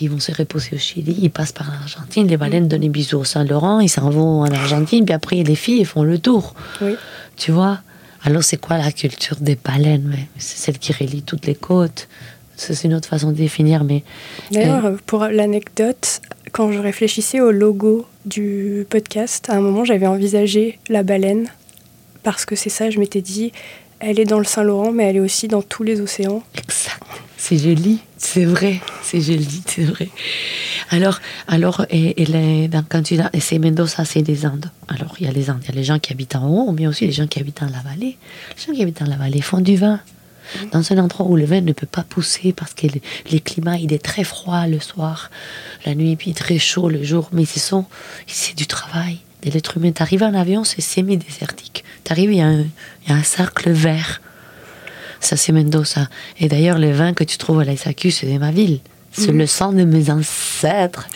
Ils 0.00 0.08
vont 0.08 0.18
se 0.18 0.32
reposer 0.32 0.70
au 0.74 0.78
Chili, 0.78 1.14
ils 1.20 1.30
passent 1.30 1.52
par 1.52 1.70
l'Argentine, 1.70 2.26
les 2.26 2.36
baleines 2.36 2.68
donnent 2.68 2.80
des 2.80 2.88
bisous 2.88 3.18
au 3.18 3.24
Saint-Laurent, 3.24 3.80
ils 3.80 3.88
s'en 3.88 4.08
vont 4.08 4.40
en 4.40 4.50
Argentine, 4.50 5.04
puis 5.04 5.14
après 5.14 5.42
les 5.42 5.54
filles 5.54 5.84
font 5.84 6.02
le 6.02 6.18
tour. 6.18 6.54
Oui. 6.80 6.94
Tu 7.36 7.52
vois? 7.52 7.80
Alors 8.22 8.42
c'est 8.42 8.56
quoi 8.56 8.78
la 8.78 8.92
culture 8.92 9.36
des 9.40 9.56
baleines? 9.56 10.16
C'est 10.38 10.58
celle 10.58 10.78
qui 10.78 10.92
relie 10.92 11.22
toutes 11.22 11.46
les 11.46 11.54
côtes. 11.54 12.08
C'est 12.56 12.84
une 12.84 12.92
autre 12.92 13.08
façon 13.08 13.30
de 13.30 13.36
définir, 13.36 13.84
mais... 13.84 14.02
D'ailleurs, 14.50 14.84
euh, 14.84 14.96
pour 15.06 15.24
l'anecdote, 15.24 16.20
quand 16.52 16.72
je 16.72 16.78
réfléchissais 16.78 17.40
au 17.40 17.52
logo 17.52 18.06
du 18.26 18.86
podcast, 18.90 19.48
à 19.48 19.56
un 19.56 19.60
moment 19.60 19.84
j'avais 19.86 20.06
envisagé 20.06 20.78
la 20.90 21.02
baleine, 21.02 21.48
parce 22.22 22.44
que 22.44 22.56
c'est 22.56 22.68
ça, 22.68 22.90
je 22.90 22.98
m'étais 22.98 23.22
dit, 23.22 23.52
elle 23.98 24.18
est 24.20 24.26
dans 24.26 24.38
le 24.38 24.44
Saint-Laurent, 24.44 24.92
mais 24.92 25.04
elle 25.04 25.16
est 25.16 25.20
aussi 25.20 25.48
dans 25.48 25.62
tous 25.62 25.82
les 25.82 26.00
océans. 26.02 26.42
Exact. 26.54 26.99
C'est 27.42 27.56
joli, 27.56 28.00
c'est 28.18 28.44
vrai, 28.44 28.82
c'est 29.02 29.22
joli, 29.22 29.62
c'est 29.66 29.84
vrai. 29.84 30.10
Alors, 30.90 31.20
alors 31.48 31.86
et, 31.88 32.22
et 32.22 32.68
dans, 32.68 32.84
quand 32.86 33.02
tu 33.02 33.14
et 33.14 33.40
c'est 33.40 33.58
Mendoza, 33.58 34.04
c'est 34.04 34.20
des 34.20 34.44
Andes. 34.44 34.70
Alors, 34.88 35.14
il 35.18 35.24
y 35.24 35.28
a 35.28 35.32
les 35.32 35.48
Andes, 35.48 35.62
il 35.62 35.70
y 35.70 35.72
a 35.72 35.74
les 35.74 35.82
gens 35.82 35.98
qui 35.98 36.12
habitent 36.12 36.36
en 36.36 36.46
haut, 36.46 36.70
mais 36.72 36.86
aussi 36.86 37.06
les 37.06 37.12
gens 37.12 37.26
qui 37.26 37.40
habitent 37.40 37.62
dans 37.62 37.70
la 37.70 37.80
vallée. 37.80 38.18
Les 38.56 38.62
gens 38.66 38.72
qui 38.74 38.82
habitent 38.82 39.00
dans 39.00 39.08
la 39.08 39.16
vallée 39.16 39.40
font 39.40 39.62
du 39.62 39.76
vin 39.76 40.00
dans 40.70 40.92
un 40.92 40.98
endroit 40.98 41.26
où 41.26 41.34
le 41.34 41.46
vin 41.46 41.62
ne 41.62 41.72
peut 41.72 41.86
pas 41.86 42.02
pousser 42.02 42.52
parce 42.52 42.74
que 42.74 42.86
le, 42.86 43.38
climat 43.38 43.78
il 43.78 43.94
est 43.94 44.04
très 44.04 44.24
froid 44.24 44.66
le 44.66 44.78
soir, 44.78 45.30
la 45.86 45.94
nuit 45.94 46.16
puis 46.16 46.34
très 46.34 46.58
chaud 46.58 46.90
le 46.90 47.02
jour, 47.02 47.30
mais 47.32 47.46
sont 47.46 47.86
c'est 48.26 48.54
du 48.54 48.66
travail 48.66 49.18
de 49.44 49.50
l'être 49.50 49.78
humain. 49.78 49.92
T'arrives 49.92 50.24
en 50.24 50.34
avion, 50.34 50.64
c'est 50.64 50.82
semi-désertique. 50.82 51.84
T'arrives, 52.04 52.32
il 52.32 52.36
y, 52.36 53.08
y 53.08 53.12
a 53.12 53.14
un 53.14 53.22
cercle 53.22 53.70
vert. 53.70 54.20
Ça, 55.20 55.36
c'est 55.36 55.52
Mendoza. 55.52 56.08
Et 56.38 56.48
d'ailleurs, 56.48 56.78
le 56.78 56.90
vin 56.92 57.12
que 57.12 57.24
tu 57.24 57.38
trouves 57.38 57.60
à 57.60 57.64
la 57.64 57.76
SAQ, 57.76 58.10
c'est 58.10 58.26
de 58.26 58.38
ma 58.38 58.50
ville. 58.50 58.80
C'est 59.12 59.32
le 59.32 59.46
sang 59.46 59.72
de 59.72 59.82
mes 59.82 60.10
ancêtres. 60.10 61.08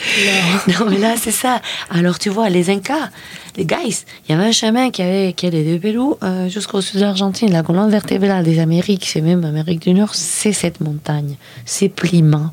Non, 0.67 0.91
mais 0.91 0.99
là, 0.99 1.15
c'est 1.17 1.31
ça. 1.31 1.61
Alors, 1.91 2.19
tu 2.19 2.29
vois, 2.29 2.49
les 2.49 2.69
Incas, 2.71 3.11
les 3.57 3.65
guys, 3.65 4.05
il 4.27 4.33
y 4.33 4.35
avait 4.35 4.49
un 4.49 4.53
chemin 4.53 4.91
qui, 4.91 5.03
avait, 5.03 5.33
qui 5.33 5.47
allait 5.47 5.63
de 5.63 5.79
Pérou 5.79 6.17
euh, 6.23 6.49
jusqu'au 6.49 6.81
sud 6.81 6.97
de 6.97 7.03
l'Argentine. 7.03 7.53
La 7.53 7.63
colonne 7.63 7.91
vertébrale 7.91 8.45
des 8.45 8.59
Amériques, 8.59 9.07
c'est 9.07 9.21
même 9.21 9.45
Amérique 9.45 9.83
du 9.83 9.95
Nord, 9.95 10.15
c'est 10.15 10.53
cette 10.53 10.81
montagne, 10.81 11.37
ces 11.65 11.89
pliments. 11.89 12.51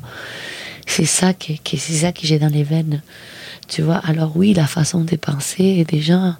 C'est 0.86 1.06
ça 1.06 1.32
que, 1.34 1.52
c'est 1.64 1.78
ça 1.78 2.12
que 2.12 2.20
j'ai 2.22 2.38
dans 2.38 2.52
les 2.52 2.64
veines. 2.64 3.02
Tu 3.68 3.82
vois, 3.82 4.00
alors 4.04 4.32
oui, 4.36 4.54
la 4.54 4.66
façon 4.66 5.00
de 5.00 5.16
penser 5.16 5.84
des 5.88 6.00
gens 6.00 6.34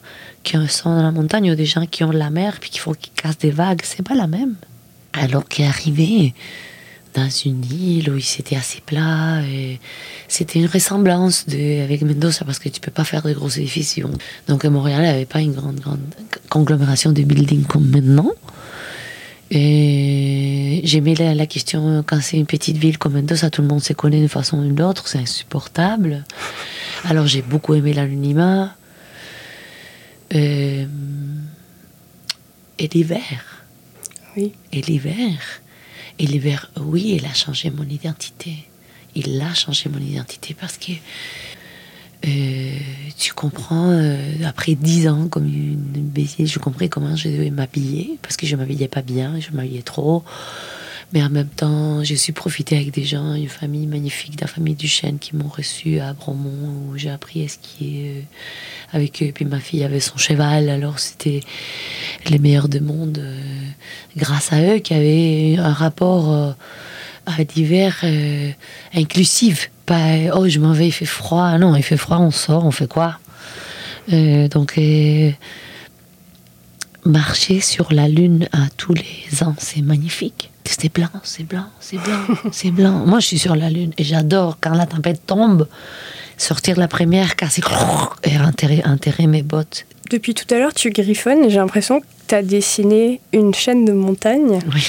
qui 0.45 0.57
sont 0.69 0.95
dans 0.95 1.03
la 1.03 1.13
montagne 1.13 1.51
ou 1.51 1.55
des 1.55 1.67
gens 1.67 1.87
qui 1.87 2.05
ont 2.05 2.11
la 2.11 2.31
mer 2.31 2.59
puis 2.61 2.71
qu'il 2.71 2.81
faut 2.81 2.95
qu'ils 2.95 3.13
cassent 3.15 3.39
des 3.39 3.51
vagues, 3.51 3.81
c'est 3.83 4.07
pas 4.07 4.15
la 4.15 4.27
même. 4.27 4.55
Alors 5.13 5.47
qu'est 5.47 5.67
arrivé 5.67 6.35
dans 7.15 7.29
une 7.29 7.65
île 7.65 8.11
où 8.11 8.21
c'était 8.21 8.57
assez 8.57 8.81
plat. 8.81 9.43
C'était 10.29 10.59
une 10.59 10.67
ressemblance 10.67 11.47
de, 11.47 11.83
avec 11.83 12.03
Mendoza 12.03 12.45
parce 12.45 12.59
que 12.59 12.69
tu 12.69 12.81
peux 12.81 12.91
pas 12.91 13.05
faire 13.05 13.23
de 13.23 13.33
gros 13.33 13.49
édifices. 13.49 14.01
Donc 14.49 14.65
Montréal 14.65 15.03
n'avait 15.03 15.27
pas 15.27 15.41
une 15.41 15.53
grande, 15.53 15.81
grande 15.81 16.01
conglomération 16.49 17.13
de 17.13 17.23
buildings 17.23 17.65
comme 17.65 17.89
maintenant. 17.89 18.31
Et 19.51 20.81
j'aimais 20.85 21.15
la, 21.15 21.35
la, 21.35 21.47
question, 21.47 22.03
quand 22.07 22.21
c'est 22.23 22.39
une 22.39 22.47
petite 22.47 22.79
ville 22.79 22.97
comme 22.97 23.13
Mendoza, 23.13 23.51
tout 23.51 23.61
le 23.61 23.69
monde 23.69 23.83
se 23.83 23.93
connaît 23.93 24.19
d'une 24.19 24.31
façon 24.31 24.59
ou 24.59 24.63
d'une 24.63 24.81
autre, 24.81 25.07
c'est 25.09 25.19
insupportable. 25.19 26.25
Alors 27.05 27.27
j'ai 27.27 27.43
beaucoup 27.43 27.75
aimé 27.75 27.93
l'anonymat. 27.93 28.75
Euh, 30.35 30.87
et 32.79 32.89
l'hiver. 32.89 33.52
Et 34.37 34.81
l'hiver 34.83 35.63
et 36.19 36.27
l'hiver, 36.27 36.71
oui, 36.81 37.15
il 37.19 37.27
a 37.27 37.35
changé 37.35 37.71
mon 37.71 37.85
identité. 37.85 38.69
Il 39.15 39.41
a 39.41 39.55
changé 39.55 39.89
mon 39.89 39.99
identité 39.99 40.55
parce 40.59 40.79
que 40.79 40.93
euh, 42.25 42.79
tu 43.19 43.33
comprends, 43.33 43.91
euh, 43.91 44.17
après 44.45 44.75
dix 44.75 45.09
ans 45.09 45.29
comme 45.29 45.47
une 45.47 45.77
bézier, 45.77 46.47
je 46.47 46.59
compris 46.59 46.89
comment 46.89 47.17
je 47.17 47.29
devais 47.29 47.51
m'habiller 47.51 48.19
parce 48.23 48.37
que 48.37 48.47
je 48.47 48.57
m'habillais 48.57 48.89
pas 48.89 49.03
bien, 49.03 49.41
je 49.41 49.51
m'habillais 49.51 49.83
trop. 49.83 50.23
Mais 51.13 51.23
en 51.23 51.29
même 51.29 51.49
temps, 51.49 52.03
j'ai 52.03 52.17
su 52.17 52.33
profiter 52.33 52.75
avec 52.77 52.91
des 52.91 53.05
gens, 53.05 53.35
une 53.35 53.49
famille 53.49 53.87
magnifique, 53.87 54.41
la 54.41 54.47
famille 54.47 54.75
Duchesne 54.75 55.19
qui 55.19 55.37
m'ont 55.37 55.49
reçu 55.49 56.01
à 56.01 56.15
Bromont 56.15 56.89
où 56.89 56.97
j'ai 56.97 57.11
appris 57.11 57.45
à 57.45 57.49
skier 57.49 58.15
euh, 58.17 58.97
avec 58.97 59.23
eux. 59.23 59.31
Puis 59.35 59.45
ma 59.45 59.61
fille 59.61 59.85
avait 59.85 60.01
son 60.01 60.17
cheval, 60.17 60.71
alors 60.71 60.99
c'était 60.99 61.41
les 62.31 62.39
meilleurs 62.39 62.69
du 62.69 62.81
monde 62.81 63.19
euh, 63.19 63.41
grâce 64.17 64.55
à 64.55 64.63
eux 64.63 64.79
qui 64.79 64.95
avaient 64.95 65.57
un 65.59 65.75
rapport 65.75 66.33
euh, 66.33 66.53
à 67.27 67.45
divers 67.45 68.05
inclusif. 68.95 69.71
Pas 69.85 70.35
oh, 70.35 70.49
je 70.49 70.61
m'en 70.61 70.73
vais, 70.73 70.89
il 70.89 70.93
fait 70.93 71.05
froid. 71.05 71.59
Non, 71.59 71.77
il 71.77 71.83
fait 71.83 71.99
froid, 71.99 72.19
on 72.19 72.31
sort, 72.31 72.65
on 72.65 72.71
fait 72.71 72.89
quoi? 72.89 73.19
Donc, 74.09 74.81
marcher 77.05 77.61
sur 77.61 77.93
la 77.93 78.09
lune 78.09 78.49
à 78.53 78.69
tous 78.77 78.95
les 78.95 79.43
ans, 79.45 79.55
c'est 79.59 79.83
magnifique. 79.83 80.52
C'est 80.65 80.93
blanc, 80.93 81.09
c'est 81.23 81.45
blanc, 81.45 81.67
c'est 81.81 81.99
blanc, 81.99 82.21
c'est 82.53 82.71
blanc. 82.71 83.05
Moi, 83.07 83.21
je 83.21 83.27
suis 83.27 83.39
sur 83.39 83.57
la 83.57 83.71
lune 83.71 83.93
et 83.99 84.05
j'adore 84.05 84.59
quand 84.61 84.75
la 84.75 84.87
tempête 84.87 85.23
tombe, 85.27 85.69
sortir 86.37 86.79
la 86.79 86.89
première, 86.89 87.37
casser 87.37 87.63
et 88.25 88.39
enterrer, 88.39 88.83
enterrer 88.85 89.27
mes 89.27 89.43
bottes. 89.43 89.87
Depuis 90.11 90.35
tout 90.35 90.53
à 90.55 90.59
l'heure, 90.59 90.75
tu 90.75 90.91
griffonnes. 90.91 91.49
J'ai 91.49 91.57
l'impression 91.57 92.01
que 92.01 92.07
tu 92.29 92.35
as 92.35 92.43
dessiné 92.43 93.21
une 93.33 93.55
chaîne 93.55 93.85
de 93.85 93.93
montagnes. 93.93 94.59
Oui. 94.75 94.87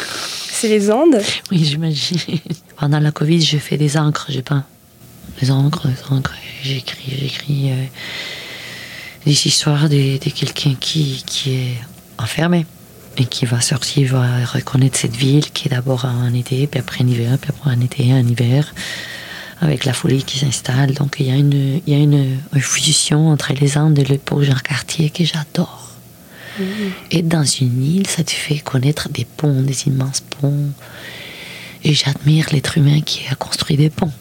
C'est 0.51 0.67
les 0.67 0.91
Andes 0.91 1.21
Oui, 1.51 1.63
j'imagine. 1.63 2.19
Pendant 2.77 2.99
la 2.99 3.11
Covid, 3.11 3.41
j'ai 3.41 3.59
fait 3.59 3.77
des 3.77 3.97
encres, 3.97 4.27
j'ai 4.29 4.41
peint. 4.41 4.65
Des 5.41 5.51
encres, 5.51 5.87
des 5.87 6.15
encres. 6.15 6.33
J'écris, 6.63 7.17
j'écris 7.19 7.71
euh, 7.71 7.83
des 9.25 9.47
histoires 9.47 9.89
de, 9.89 10.17
de 10.17 10.29
quelqu'un 10.29 10.75
qui, 10.79 11.23
qui 11.25 11.53
est 11.53 11.77
enfermé 12.17 12.65
et 13.17 13.25
qui 13.25 13.45
va 13.45 13.61
sortir, 13.61 14.13
va 14.13 14.45
reconnaître 14.45 14.97
cette 14.97 15.15
ville 15.15 15.51
qui 15.51 15.67
est 15.67 15.71
d'abord 15.71 16.05
un 16.05 16.33
été, 16.33 16.67
puis 16.67 16.79
après 16.79 17.03
un 17.03 17.07
hiver, 17.07 17.37
puis 17.39 17.51
après 17.51 17.71
un 17.71 17.81
été, 17.81 18.11
un 18.11 18.27
hiver, 18.27 18.73
avec 19.61 19.85
la 19.85 19.93
folie 19.93 20.23
qui 20.23 20.39
s'installe. 20.39 20.93
Donc 20.93 21.17
il 21.19 21.27
y 21.27 21.31
a 21.31 21.35
une, 21.35 21.81
il 21.85 21.93
y 21.93 21.95
a 21.95 21.99
une, 21.99 22.39
fusion 22.59 23.29
entre 23.29 23.53
les 23.53 23.77
Andes 23.77 23.99
et 23.99 24.03
le 24.03 24.17
pont 24.17 24.41
Jean-Cartier 24.41 25.09
que 25.09 25.23
j'adore. 25.23 25.91
Mm-hmm. 26.59 26.63
Et 27.11 27.21
dans 27.21 27.43
une 27.43 27.83
île, 27.83 28.07
ça 28.07 28.23
te 28.23 28.31
fait 28.31 28.59
connaître 28.59 29.09
des 29.09 29.25
ponts, 29.25 29.61
des 29.61 29.87
immenses 29.87 30.21
ponts. 30.21 30.71
Et 31.83 31.93
j'admire 31.93 32.47
l'être 32.51 32.77
humain 32.77 33.01
qui 33.01 33.27
a 33.29 33.35
construit 33.35 33.75
des 33.77 33.89
ponts. 33.89 34.11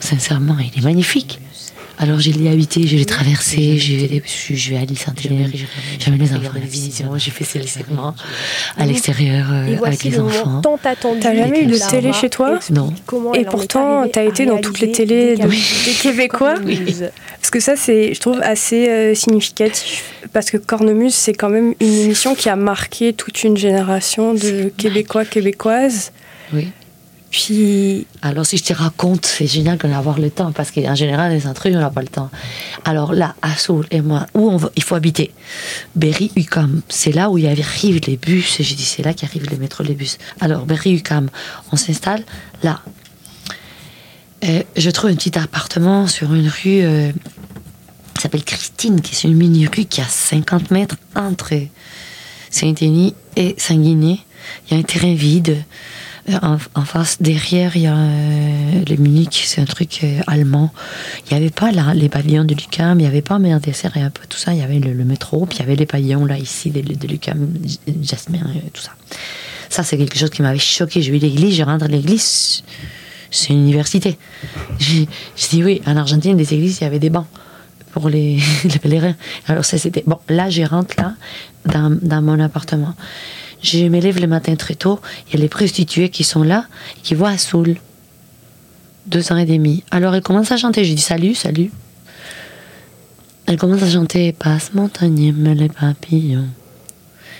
Sincèrement, 0.00 0.58
il 0.58 0.78
est 0.78 0.84
magnifique. 0.84 1.40
Alors 1.98 2.20
j'ai 2.20 2.32
l'ai 2.32 2.50
habité, 2.50 2.86
je 2.86 2.96
l'ai 2.96 3.06
traversé, 3.06 3.78
je 3.78 4.06
vais, 4.06 4.22
je 4.26 4.70
vais 4.70 4.76
à 4.76 4.84
l'île 4.84 4.98
Saint-Hilaire, 4.98 5.48
j'avais 5.98 6.16
les 6.18 6.32
enfants 6.34 6.50
à 6.54 6.58
la 6.58 6.66
vision, 6.66 7.16
j'ai 7.16 7.30
fait 7.30 7.44
ces 7.44 7.66
segments 7.66 8.14
à 8.76 8.84
l'extérieur 8.84 9.46
euh, 9.50 9.76
avec 9.84 10.04
les 10.04 10.20
enfants. 10.20 10.60
T'as 10.82 11.34
jamais 11.34 11.62
eu 11.62 11.66
de 11.66 11.90
télé 11.90 12.12
chez 12.12 12.28
toi 12.28 12.58
Non. 12.70 12.92
Et 13.34 13.44
pourtant, 13.44 14.06
t'as 14.08 14.24
été 14.24 14.46
dans 14.46 14.58
toutes 14.58 14.80
les 14.80 14.92
télés 14.92 15.36
des 15.36 15.92
Québécois 16.00 16.54
Parce 17.40 17.50
que 17.50 17.60
ça, 17.60 17.76
c'est, 17.76 18.12
je 18.12 18.20
trouve, 18.20 18.40
assez 18.42 18.88
euh, 18.88 19.14
significatif. 19.14 20.12
Parce 20.32 20.50
que 20.50 20.56
Cornemuse, 20.56 21.14
c'est 21.14 21.32
quand 21.32 21.48
même 21.48 21.74
une 21.80 21.92
émission 21.92 22.34
qui 22.34 22.48
a 22.48 22.56
marqué 22.56 23.12
toute 23.12 23.44
une 23.44 23.56
génération 23.56 24.34
de 24.34 24.72
Québécois, 24.76 25.24
Québécoises. 25.24 26.12
Oui. 26.52 26.68
Puis. 27.30 28.06
Alors, 28.22 28.46
si 28.46 28.56
je 28.56 28.64
te 28.64 28.72
raconte, 28.72 29.26
c'est 29.26 29.46
génial 29.46 29.78
qu'on 29.78 29.92
a 29.92 29.98
avoir 29.98 30.18
le 30.18 30.30
temps, 30.30 30.52
parce 30.52 30.70
qu'en 30.70 30.94
général, 30.94 31.32
les 31.32 31.46
intrus, 31.46 31.74
on 31.74 31.80
n'a 31.80 31.90
pas 31.90 32.02
le 32.02 32.08
temps. 32.08 32.30
Alors 32.84 33.12
là, 33.12 33.34
à 33.42 33.56
Soul 33.56 33.86
et 33.90 34.00
moi, 34.00 34.26
où 34.34 34.50
on 34.50 34.58
il 34.74 34.82
faut 34.82 34.94
habiter 34.94 35.32
Berry 35.94 36.30
Ucam, 36.36 36.82
c'est 36.88 37.12
là 37.12 37.30
où 37.30 37.38
il 37.38 37.46
arrive 37.46 38.00
les 38.06 38.16
bus. 38.16 38.56
J'ai 38.60 38.74
dit, 38.74 38.84
c'est 38.84 39.02
là 39.02 39.14
qu'arrivent 39.14 39.48
les 39.50 39.56
métros, 39.56 39.84
les 39.84 39.94
bus. 39.94 40.18
Alors, 40.40 40.66
Berry 40.66 40.94
Ucam, 40.94 41.28
on 41.72 41.76
s'installe 41.76 42.24
là. 42.62 42.80
Et 44.42 44.66
je 44.76 44.90
trouve 44.90 45.10
un 45.10 45.14
petit 45.14 45.38
appartement 45.38 46.06
sur 46.06 46.32
une 46.32 46.48
rue 46.48 46.82
euh, 46.82 47.10
qui 48.14 48.22
s'appelle 48.22 48.44
Christine, 48.44 49.00
qui 49.00 49.14
est 49.14 49.28
une 49.28 49.36
mini-rue 49.36 49.86
qui 49.86 50.00
a 50.00 50.04
50 50.04 50.70
mètres 50.70 50.96
entre 51.14 51.54
Saint-Denis 52.50 53.14
et 53.36 53.54
Saint-Guiné. 53.58 54.20
Il 54.66 54.74
y 54.74 54.76
a 54.76 54.80
un 54.80 54.82
terrain 54.82 55.14
vide. 55.14 55.64
En, 56.42 56.58
face, 56.84 57.22
derrière, 57.22 57.76
il 57.76 57.82
y 57.82 57.86
a 57.86 57.96
euh, 57.96 58.84
le 58.88 58.96
Munich, 58.96 59.44
c'est 59.46 59.60
un 59.60 59.64
truc 59.64 60.00
euh, 60.02 60.20
allemand. 60.26 60.72
Il 61.24 61.36
n'y 61.36 61.36
avait 61.40 61.54
pas 61.54 61.70
là, 61.70 61.94
les 61.94 62.08
pavillons 62.08 62.44
de 62.44 62.54
Lucam, 62.54 62.98
il 62.98 63.02
n'y 63.02 63.08
avait 63.08 63.22
pas 63.22 63.38
mer 63.38 63.60
dessert 63.60 63.96
et 63.96 64.00
un 64.00 64.10
peu 64.10 64.22
tout 64.28 64.36
ça. 64.36 64.52
Il 64.52 64.58
y 64.58 64.62
avait 64.62 64.80
le, 64.80 65.04
métro, 65.04 65.46
puis 65.46 65.58
il 65.58 65.60
y 65.60 65.62
avait 65.62 65.76
les 65.76 65.86
pavillons 65.86 66.24
là, 66.24 66.36
ici, 66.36 66.70
de, 66.70 66.80
Lucam, 67.06 67.48
Jasmin, 68.02 68.40
euh, 68.40 68.58
tout 68.72 68.82
ça. 68.82 68.90
Ça, 69.68 69.84
c'est 69.84 69.96
quelque 69.96 70.18
chose 70.18 70.30
qui 70.30 70.42
m'avait 70.42 70.58
choqué. 70.58 71.00
J'ai 71.00 71.12
vu 71.12 71.18
l'église, 71.18 71.54
je 71.56 71.62
rentre 71.62 71.84
à 71.84 71.88
l'église, 71.88 72.64
c'est 73.30 73.50
une 73.50 73.60
université. 73.60 74.18
J'ai 74.80 75.08
j'ai 75.36 75.48
dit 75.48 75.62
oui, 75.64 75.82
en 75.86 75.96
Argentine, 75.96 76.36
des 76.36 76.54
églises, 76.54 76.78
il 76.80 76.84
y 76.84 76.86
avait 76.88 76.98
des 76.98 77.10
bancs 77.10 77.26
pour 77.92 78.08
les, 78.08 78.40
les 78.64 78.78
pèlerins. 78.80 79.14
Alors 79.46 79.64
ça, 79.64 79.78
c'était... 79.78 80.02
Bon, 80.04 80.18
là, 80.28 80.50
je 80.50 80.62
rentre 80.62 80.96
là, 80.98 81.14
dans 81.66 82.22
mon 82.22 82.40
appartement. 82.40 82.94
Je 83.62 83.88
me 83.88 84.00
lève 84.00 84.20
le 84.20 84.26
matin 84.26 84.54
très 84.56 84.74
tôt. 84.74 85.00
Il 85.26 85.34
y 85.34 85.36
a 85.38 85.40
les 85.40 85.48
prostituées 85.48 86.08
qui 86.08 86.24
sont 86.24 86.42
là, 86.42 86.66
qui 87.02 87.14
voient 87.14 87.30
à 87.30 87.38
Soul. 87.38 87.76
Deux 89.06 89.32
ans 89.32 89.36
et 89.36 89.46
demi. 89.46 89.84
Alors 89.90 90.14
elle 90.14 90.22
commence 90.22 90.52
à 90.52 90.56
chanter. 90.56 90.84
Je 90.84 90.92
dis 90.94 91.00
salut, 91.00 91.34
salut. 91.34 91.70
Elle 93.46 93.58
commence 93.58 93.82
à 93.82 93.90
chanter 93.90 94.32
Passe 94.32 94.74
montagne, 94.74 95.32
les 95.54 95.68
papillons. 95.68 96.48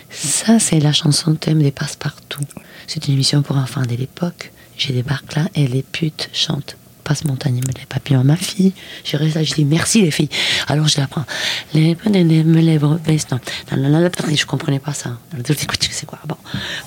Ça, 0.09 0.61
c'est 0.61 0.79
la 0.79 0.93
chanson 0.93 1.35
thème 1.35 1.63
des 1.63 1.73
passe-partout. 1.73 2.45
C'est 2.87 3.09
une 3.09 3.15
émission 3.15 3.43
pour 3.43 3.57
enfants 3.57 3.83
de 3.83 3.97
l'époque. 3.97 4.53
Je 4.77 4.93
débarque 4.93 5.35
là 5.35 5.49
et 5.55 5.67
les 5.67 5.83
putes 5.83 6.31
chantent 6.33 6.77
Passe 7.07 7.25
montagne, 7.25 7.61
les 7.79 7.87
papillons. 7.87 8.25
Ma 8.25 8.35
fille, 8.35 8.73
je 9.05 9.17
reste 9.17 9.37
là, 9.37 9.45
je 9.45 9.55
dis 9.55 9.65
merci 9.65 10.03
les 10.03 10.11
filles. 10.11 10.29
Alors 10.67 10.89
je 10.89 10.99
la 10.99 11.07
prends. 11.07 11.25
Les 11.73 11.95
me 11.95 12.61
lèvres 12.61 12.99
baissent. 13.07 13.31
Non, 13.31 13.39
je 13.71 14.45
comprenais 14.45 14.81
pas 14.81 14.93
ça. 14.93 15.17
C'est 15.47 16.05
quoi 16.05 16.19
Bon, 16.27 16.35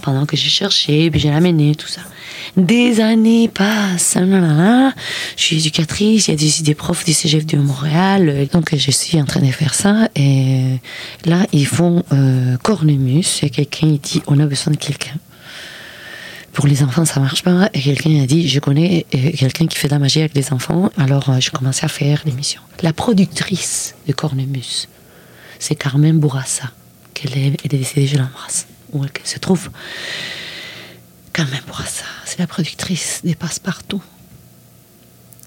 pendant 0.01 0.25
que 0.25 0.35
j'ai 0.35 0.49
cherché, 0.49 1.09
puis 1.09 1.21
j'ai 1.21 1.29
amené 1.29 1.73
tout 1.73 1.87
ça. 1.87 2.01
Des 2.57 2.99
années 2.99 3.47
passent. 3.47 4.17
Je 4.17 4.91
suis 5.41 5.59
éducatrice, 5.59 6.27
il 6.27 6.31
y 6.31 6.33
a 6.33 6.37
des, 6.37 6.63
des 6.63 6.75
profs 6.75 7.05
du 7.05 7.13
CGF 7.13 7.45
de 7.45 7.57
Montréal. 7.57 8.49
Donc 8.51 8.75
je 8.75 8.91
suis 8.91 9.21
en 9.21 9.25
train 9.25 9.39
de 9.39 9.51
faire 9.51 9.73
ça. 9.73 10.09
Et 10.17 10.79
là, 11.23 11.45
ils 11.53 11.65
font 11.65 12.03
euh, 12.11 12.57
cornemuse. 12.57 13.39
Et 13.43 13.49
quelqu'un 13.49 13.87
il 13.87 13.99
dit 13.99 14.21
on 14.27 14.37
a 14.41 14.45
besoin 14.45 14.73
de 14.73 14.77
quelqu'un. 14.77 15.15
Pour 16.53 16.67
les 16.67 16.83
enfants, 16.83 17.05
ça 17.05 17.19
marche 17.19 17.43
pas. 17.43 17.69
Et 17.73 17.79
quelqu'un 17.81 18.21
a 18.23 18.25
dit, 18.25 18.47
je 18.49 18.59
connais 18.59 19.05
euh, 19.15 19.31
quelqu'un 19.37 19.67
qui 19.67 19.77
fait 19.77 19.87
de 19.87 19.93
la 19.93 19.99
magie 19.99 20.19
avec 20.19 20.33
les 20.35 20.51
enfants. 20.51 20.91
Alors, 20.97 21.29
euh, 21.29 21.39
je 21.39 21.51
commençais 21.51 21.85
à 21.85 21.89
faire 21.89 22.21
l'émission. 22.25 22.61
La 22.81 22.91
productrice 22.93 23.95
de 24.07 24.13
Cornemuse, 24.13 24.87
c'est 25.59 25.75
Carmen 25.75 26.19
Bourassa. 26.19 26.71
Qu'elle 27.13 27.37
est, 27.37 27.47
elle 27.63 27.75
est 27.75 27.77
décédée, 27.77 28.07
je 28.07 28.17
l'embrasse. 28.17 28.67
Où 28.93 29.03
elle 29.03 29.11
se 29.23 29.37
trouve. 29.39 29.69
Carmen 31.33 31.59
Bourassa, 31.67 32.05
c'est 32.25 32.39
la 32.39 32.47
productrice 32.47 33.21
des 33.23 33.35
Passe-Partout. 33.35 34.01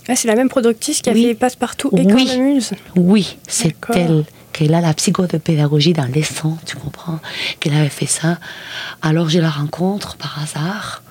Ah, 0.09 0.17
c'est 0.17 0.29
la 0.29 0.35
même 0.37 0.49
productrice 0.49 1.01
qui 1.01 1.11
a 1.11 1.13
Oui. 1.13 1.25
fait 1.25 1.35
Passe-Partout 1.35 1.91
et 1.97 2.03
Oui. 2.03 2.27
Cornemuse. 2.27 2.73
Oui, 2.97 3.39
c'est 3.49 3.75
elle 3.95 4.25
qu'elle 4.53 4.75
a 4.75 4.81
la 4.81 4.95
psychopédagogie 4.95 5.93
dans 5.93 6.05
les 6.07 6.23
sons, 6.23 6.59
tu 6.67 6.77
comprends 6.77 7.21
Qu'elle 7.61 7.75
avait 7.75 7.89
fait 7.89 8.07
ça. 8.07 8.39
Alors 9.03 9.29
je 9.29 9.39
la 9.39 9.51
rencontre 9.51 10.17
par 10.17 10.39
hasard. 10.43 11.03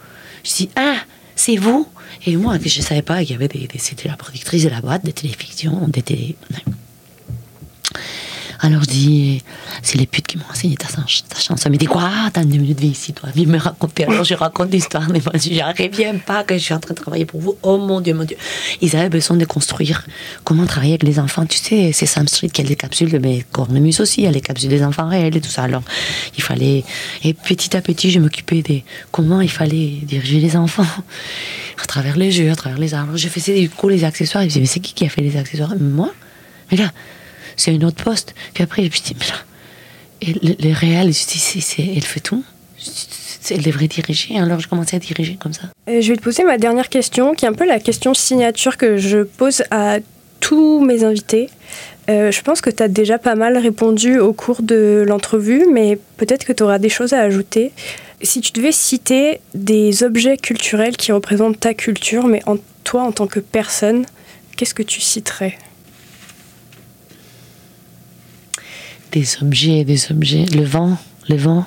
Je 0.43 0.53
dis 0.53 0.69
ah 0.75 0.95
c'est 1.35 1.57
vous? 1.57 1.87
Et 2.25 2.35
moi 2.37 2.57
je 2.63 2.81
savais 2.81 3.01
pas 3.01 3.19
qu'il 3.21 3.31
y 3.31 3.33
avait 3.35 3.47
des, 3.47 3.67
des- 3.67 3.79
c'était 3.79 4.07
la 4.09 4.15
productrice 4.17 4.63
de 4.63 4.69
la 4.69 4.81
boîte 4.81 5.05
de 5.05 5.11
téléfiction, 5.11 5.87
des 5.87 6.01
télé. 6.03 6.35
Alors 8.63 8.83
je 8.83 8.89
dis, 8.89 9.43
c'est 9.81 9.97
les 9.97 10.05
putes 10.05 10.27
qui 10.27 10.37
m'ont 10.37 10.45
enseigné 10.51 10.75
ta, 10.75 10.87
ta 10.87 11.01
chanson. 11.07 11.55
Elle 11.65 11.71
me 11.71 11.77
dit 11.77 11.87
quoi? 11.87 12.11
T'as 12.31 12.43
une 12.43 12.49
minute, 12.49 12.79
viens 12.79 12.91
ici, 12.91 13.11
toi, 13.11 13.29
viens 13.33 13.47
me 13.47 13.57
raconter. 13.57 14.05
Alors 14.05 14.23
je 14.23 14.35
raconte 14.35 14.71
l'histoire. 14.71 15.09
Mais 15.09 15.19
moi, 15.25 15.33
je 15.35 15.83
reviens 15.83 16.15
pas 16.17 16.43
que 16.43 16.53
je 16.53 16.59
suis 16.59 16.73
en 16.73 16.79
train 16.79 16.93
de 16.93 16.99
travailler 16.99 17.25
pour 17.25 17.41
vous. 17.41 17.57
Oh 17.63 17.79
mon 17.79 18.01
Dieu, 18.01 18.13
mon 18.13 18.23
Dieu. 18.23 18.37
Ils 18.81 18.95
avaient 18.95 19.09
besoin 19.09 19.35
de 19.35 19.45
construire 19.45 20.05
comment 20.43 20.67
travailler 20.67 20.93
avec 20.93 21.03
les 21.03 21.17
enfants. 21.17 21.45
Tu 21.47 21.57
sais, 21.57 21.91
c'est 21.91 22.05
Sam 22.05 22.27
Street 22.27 22.49
qui 22.49 22.61
a 22.61 22.63
les 22.63 22.75
capsules, 22.75 23.19
mais 23.19 23.43
Cornemuse 23.51 23.99
aussi, 23.99 24.21
il 24.21 24.27
a 24.27 24.31
les 24.31 24.41
capsules 24.41 24.69
des 24.69 24.83
enfants 24.83 25.09
réels 25.09 25.35
et 25.35 25.41
tout 25.41 25.49
ça. 25.49 25.63
Alors 25.63 25.83
il 26.37 26.43
fallait. 26.43 26.83
Et 27.23 27.33
petit 27.33 27.75
à 27.75 27.81
petit, 27.81 28.11
je 28.11 28.19
m'occupais 28.19 28.61
des 28.61 28.83
comment 29.11 29.41
il 29.41 29.49
fallait 29.49 29.97
diriger 30.03 30.39
les 30.39 30.55
enfants 30.55 30.85
à 31.81 31.85
travers 31.87 32.15
les 32.15 32.31
jeux, 32.31 32.51
à 32.51 32.55
travers 32.55 32.77
les 32.77 32.93
arbres. 32.93 33.17
Je 33.17 33.27
faisais 33.27 33.59
du 33.59 33.71
coup 33.71 33.89
les 33.89 34.03
accessoires. 34.03 34.43
Ils 34.43 34.47
me 34.47 34.49
disaient, 34.49 34.59
mais 34.61 34.67
c'est 34.67 34.81
qui 34.81 34.93
qui 34.93 35.05
a 35.05 35.09
fait 35.09 35.21
les 35.21 35.35
accessoires? 35.35 35.73
Moi? 35.79 36.13
Mais 36.69 36.77
là, 36.77 36.91
c'est 37.61 37.73
une 37.73 37.85
autre 37.85 38.03
poste. 38.03 38.33
Puis 38.53 38.63
après, 38.63 38.83
je 38.83 38.87
me 38.87 39.19
mais 39.19 39.25
là, 39.27 39.35
et 40.21 40.33
le- 40.47 40.55
les 40.59 40.73
réels, 40.73 41.13
c'est, 41.13 41.83
elle 41.95 42.03
fait 42.03 42.19
tout. 42.19 42.43
Elle 43.49 43.61
devrait 43.63 43.87
diriger. 43.87 44.37
Alors 44.37 44.59
je 44.59 44.67
commençais 44.67 44.95
à 44.95 44.99
diriger 44.99 45.35
comme 45.39 45.53
ça. 45.53 45.63
Euh, 45.89 45.99
je 46.01 46.09
vais 46.11 46.17
te 46.17 46.21
poser 46.21 46.43
ma 46.43 46.57
dernière 46.57 46.89
question, 46.89 47.33
qui 47.33 47.45
est 47.45 47.47
un 47.47 47.53
peu 47.53 47.65
la 47.65 47.79
question 47.79 48.13
signature 48.13 48.77
que 48.77 48.97
je 48.97 49.19
pose 49.23 49.63
à 49.71 49.97
tous 50.39 50.79
mes 50.83 51.03
invités. 51.03 51.49
Euh, 52.09 52.31
je 52.31 52.41
pense 52.41 52.61
que 52.61 52.69
tu 52.69 52.81
as 52.83 52.87
déjà 52.87 53.17
pas 53.17 53.35
mal 53.35 53.57
répondu 53.57 54.19
au 54.19 54.33
cours 54.33 54.61
de 54.61 55.03
l'entrevue, 55.07 55.65
mais 55.71 55.97
peut-être 56.17 56.45
que 56.45 56.53
tu 56.53 56.63
auras 56.63 56.79
des 56.79 56.89
choses 56.89 57.13
à 57.13 57.19
ajouter. 57.19 57.71
Si 58.21 58.41
tu 58.41 58.51
devais 58.51 58.71
citer 58.71 59.39
des 59.55 60.03
objets 60.03 60.37
culturels 60.37 60.95
qui 60.97 61.11
représentent 61.11 61.59
ta 61.59 61.73
culture, 61.73 62.27
mais 62.27 62.41
en 62.47 62.57
toi 62.83 63.03
en 63.03 63.11
tant 63.11 63.27
que 63.27 63.39
personne, 63.39 64.05
qu'est-ce 64.55 64.73
que 64.75 64.83
tu 64.83 65.01
citerais? 65.01 65.57
Des 69.11 69.27
objets, 69.41 69.83
des 69.83 70.11
objets. 70.11 70.45
Le 70.55 70.63
vent, 70.63 70.97
le 71.27 71.35
vent, 71.35 71.65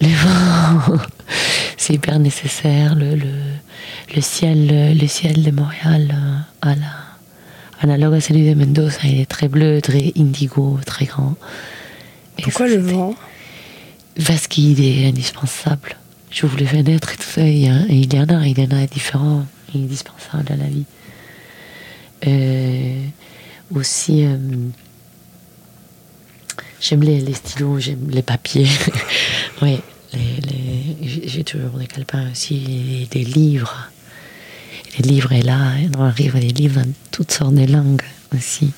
le 0.00 0.08
vent. 0.08 0.96
c'est 1.76 1.94
hyper 1.94 2.18
nécessaire. 2.18 2.94
Le, 2.94 3.14
le, 3.16 3.26
le 4.14 4.20
ciel, 4.22 4.96
le, 4.98 5.06
ciel 5.08 5.42
de 5.42 5.50
Montréal, 5.50 6.14
euh, 6.14 6.68
à 6.70 6.74
la, 6.76 6.86
analogue 7.80 8.14
à 8.14 8.20
celui 8.20 8.48
de 8.48 8.54
Mendoza, 8.54 8.98
il 9.04 9.20
est 9.20 9.26
très 9.26 9.48
bleu, 9.48 9.80
très 9.82 10.12
indigo, 10.16 10.78
très 10.86 11.06
grand. 11.06 11.34
Et 12.38 12.42
Pourquoi 12.42 12.68
ça, 12.68 12.74
le 12.74 12.80
vent? 12.80 13.14
Parce 14.24 14.46
qu'il 14.46 14.80
est 14.84 15.08
indispensable. 15.08 15.96
J'ouvre 16.30 16.58
les 16.58 16.66
fenêtres 16.66 17.12
et 17.12 17.16
tout 17.16 17.22
ça, 17.22 17.42
il 17.42 17.58
y, 17.58 17.68
a- 17.68 17.86
il 17.88 18.12
y 18.12 18.18
en 18.20 18.28
a, 18.28 18.46
il 18.46 18.58
y 18.58 18.62
en 18.62 18.70
a 18.76 18.86
différents, 18.86 19.44
indispensables 19.74 20.52
à 20.52 20.56
la 20.56 20.66
vie. 20.66 20.84
Euh, 22.26 23.02
aussi, 23.74 24.24
euh, 24.24 24.36
j'aime 26.80 27.02
les, 27.02 27.34
stylos, 27.34 27.80
j'aime 27.80 28.08
les 28.10 28.22
papiers. 28.22 28.68
oui, 29.62 29.78
j'ai- 31.02 31.44
toujours 31.44 31.78
des 31.78 31.86
calepins 31.86 32.30
aussi, 32.30 33.08
des 33.10 33.24
livres. 33.24 33.88
Les 34.98 35.08
livres, 35.08 35.32
et 35.32 35.42
là, 35.42 35.72
on 35.98 36.02
arrive 36.04 36.36
à 36.36 36.40
des 36.40 36.48
livres 36.48 36.80
dans 36.80 36.92
toutes 37.10 37.30
sortes 37.30 37.54
de 37.54 37.70
langues 37.70 38.02
aussi. 38.34 38.72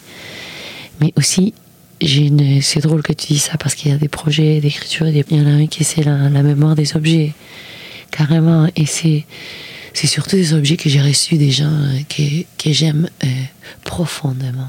Mais 1.01 1.13
aussi, 1.17 1.55
une... 2.01 2.61
c'est 2.63 2.81
drôle 2.81 3.03
que 3.03 3.13
tu 3.13 3.29
dis 3.29 3.39
ça 3.39 3.57
parce 3.57 3.75
qu'il 3.75 3.91
y 3.91 3.95
a 3.95 3.99
des 3.99 4.09
projets 4.09 4.61
d'écriture, 4.61 5.07
il 5.07 5.17
y 5.17 5.41
en 5.41 5.47
a 5.47 5.51
un 5.51 5.67
qui 5.67 5.85
c'est 5.85 6.03
la, 6.03 6.29
la 6.29 6.43
mémoire 6.43 6.75
des 6.75 6.97
objets, 6.97 7.35
carrément. 8.11 8.69
Et 8.75 8.87
c'est, 8.87 9.25
c'est 9.95 10.07
surtout 10.09 10.37
des 10.37 10.55
objets 10.55 10.77
que 10.77 10.89
j'ai 10.89 11.01
reçus 11.01 11.37
des 11.39 11.51
gens 11.51 11.71
euh, 11.71 12.01
que, 12.09 12.43
que 12.63 12.73
j'aime 12.73 13.09
euh, 13.25 13.27
profondément. 13.85 14.69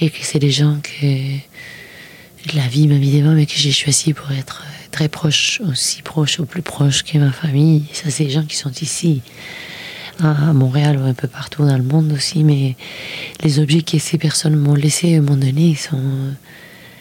Et 0.00 0.10
que 0.10 0.18
c'est 0.22 0.40
des 0.40 0.50
gens 0.50 0.78
que 0.82 1.06
la 2.52 2.66
vie 2.68 2.86
m'a 2.88 2.96
mis 2.96 3.10
des 3.10 3.22
mais 3.22 3.46
que 3.46 3.54
j'ai 3.56 3.72
choisi 3.72 4.12
pour 4.12 4.30
être 4.32 4.62
euh, 4.66 4.86
très 4.90 5.08
proche, 5.08 5.60
aussi 5.68 6.02
proche, 6.02 6.38
ou 6.38 6.46
plus 6.46 6.62
proche 6.62 7.02
que 7.02 7.16
ma 7.18 7.32
famille. 7.32 7.84
Ça, 7.92 8.10
c'est 8.10 8.24
des 8.24 8.30
gens 8.30 8.44
qui 8.44 8.56
sont 8.56 8.72
ici 8.72 9.22
à 10.20 10.52
Montréal 10.52 10.98
ou 10.98 11.06
un 11.06 11.14
peu 11.14 11.26
partout 11.26 11.64
dans 11.66 11.76
le 11.76 11.82
monde 11.82 12.12
aussi, 12.12 12.44
mais 12.44 12.76
les 13.42 13.58
objets 13.58 13.82
que 13.82 13.98
ces 13.98 14.18
personnes 14.18 14.54
m'ont 14.56 14.74
laissés, 14.74 15.18
m'ont 15.20 15.36
donné, 15.36 15.74
sont, 15.74 15.98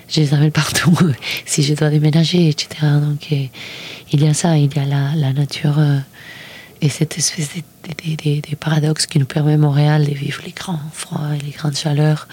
je 0.10 0.22
les 0.22 0.34
amène 0.34 0.52
partout 0.52 0.98
si 1.46 1.62
je 1.62 1.74
dois 1.76 1.90
déménager, 1.90 2.50
etc. 2.50 2.70
Donc 3.02 3.28
euh, 3.32 3.46
il 4.12 4.24
y 4.24 4.28
a 4.28 4.34
ça, 4.34 4.58
il 4.58 4.74
y 4.76 4.80
a 4.80 4.86
la, 4.86 5.14
la 5.16 5.32
nature 5.34 5.78
euh, 5.78 6.00
et 6.82 6.90
cette 6.90 7.18
espèce 7.18 7.50
de- 7.56 8.16
de- 8.16 8.42
de 8.50 8.56
paradoxe 8.56 9.06
qui 9.06 9.20
nous 9.20 9.26
permet 9.26 9.58
Montréal 9.58 10.06
de 10.06 10.14
vivre 10.14 10.42
les 10.46 10.52
grands 10.52 10.80
froids 10.94 11.36
et 11.36 11.44
les 11.44 11.52
grandes 11.52 11.78
chaleurs. 11.78 12.28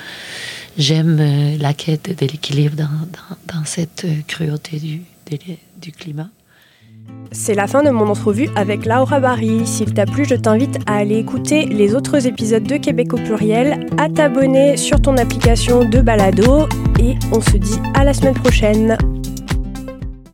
J'aime 0.79 1.18
euh, 1.21 1.57
la 1.59 1.75
quête 1.75 2.18
de 2.18 2.27
l'équilibre 2.27 2.77
dans, 2.77 3.64
cette 3.64 4.05
euh, 4.05 4.23
cruauté 4.27 4.81
du 5.81 5.93
climat. 5.93 6.29
C'est 7.33 7.55
la 7.55 7.68
fin 7.68 7.83
de 7.83 7.91
mon 7.91 8.09
entrevue 8.09 8.49
avec 8.57 8.87
Laura 8.87 9.21
Barry. 9.21 9.66
S'il 9.66 9.95
t'a 9.95 10.05
plu, 10.05 10.25
je 10.25 10.35
t'invite 10.35 10.79
à 10.87 10.97
aller 10.97 11.18
écouter 11.18 11.66
les 11.66 11.95
autres 11.95 12.27
épisodes 12.27 12.64
de 12.64 12.77
Québec 12.77 13.12
au 13.12 13.18
pluriel, 13.18 13.87
à 13.99 14.09
t'abonner 14.09 14.77
sur 14.77 15.01
ton 15.01 15.16
application 15.16 15.85
de 15.85 16.01
balado 16.01 16.68
et 16.99 17.14
on 17.33 17.41
se 17.41 17.57
dit 17.57 17.79
à 17.95 18.05
la 18.05 18.14
semaine 18.14 18.35
prochaine. 18.35 18.97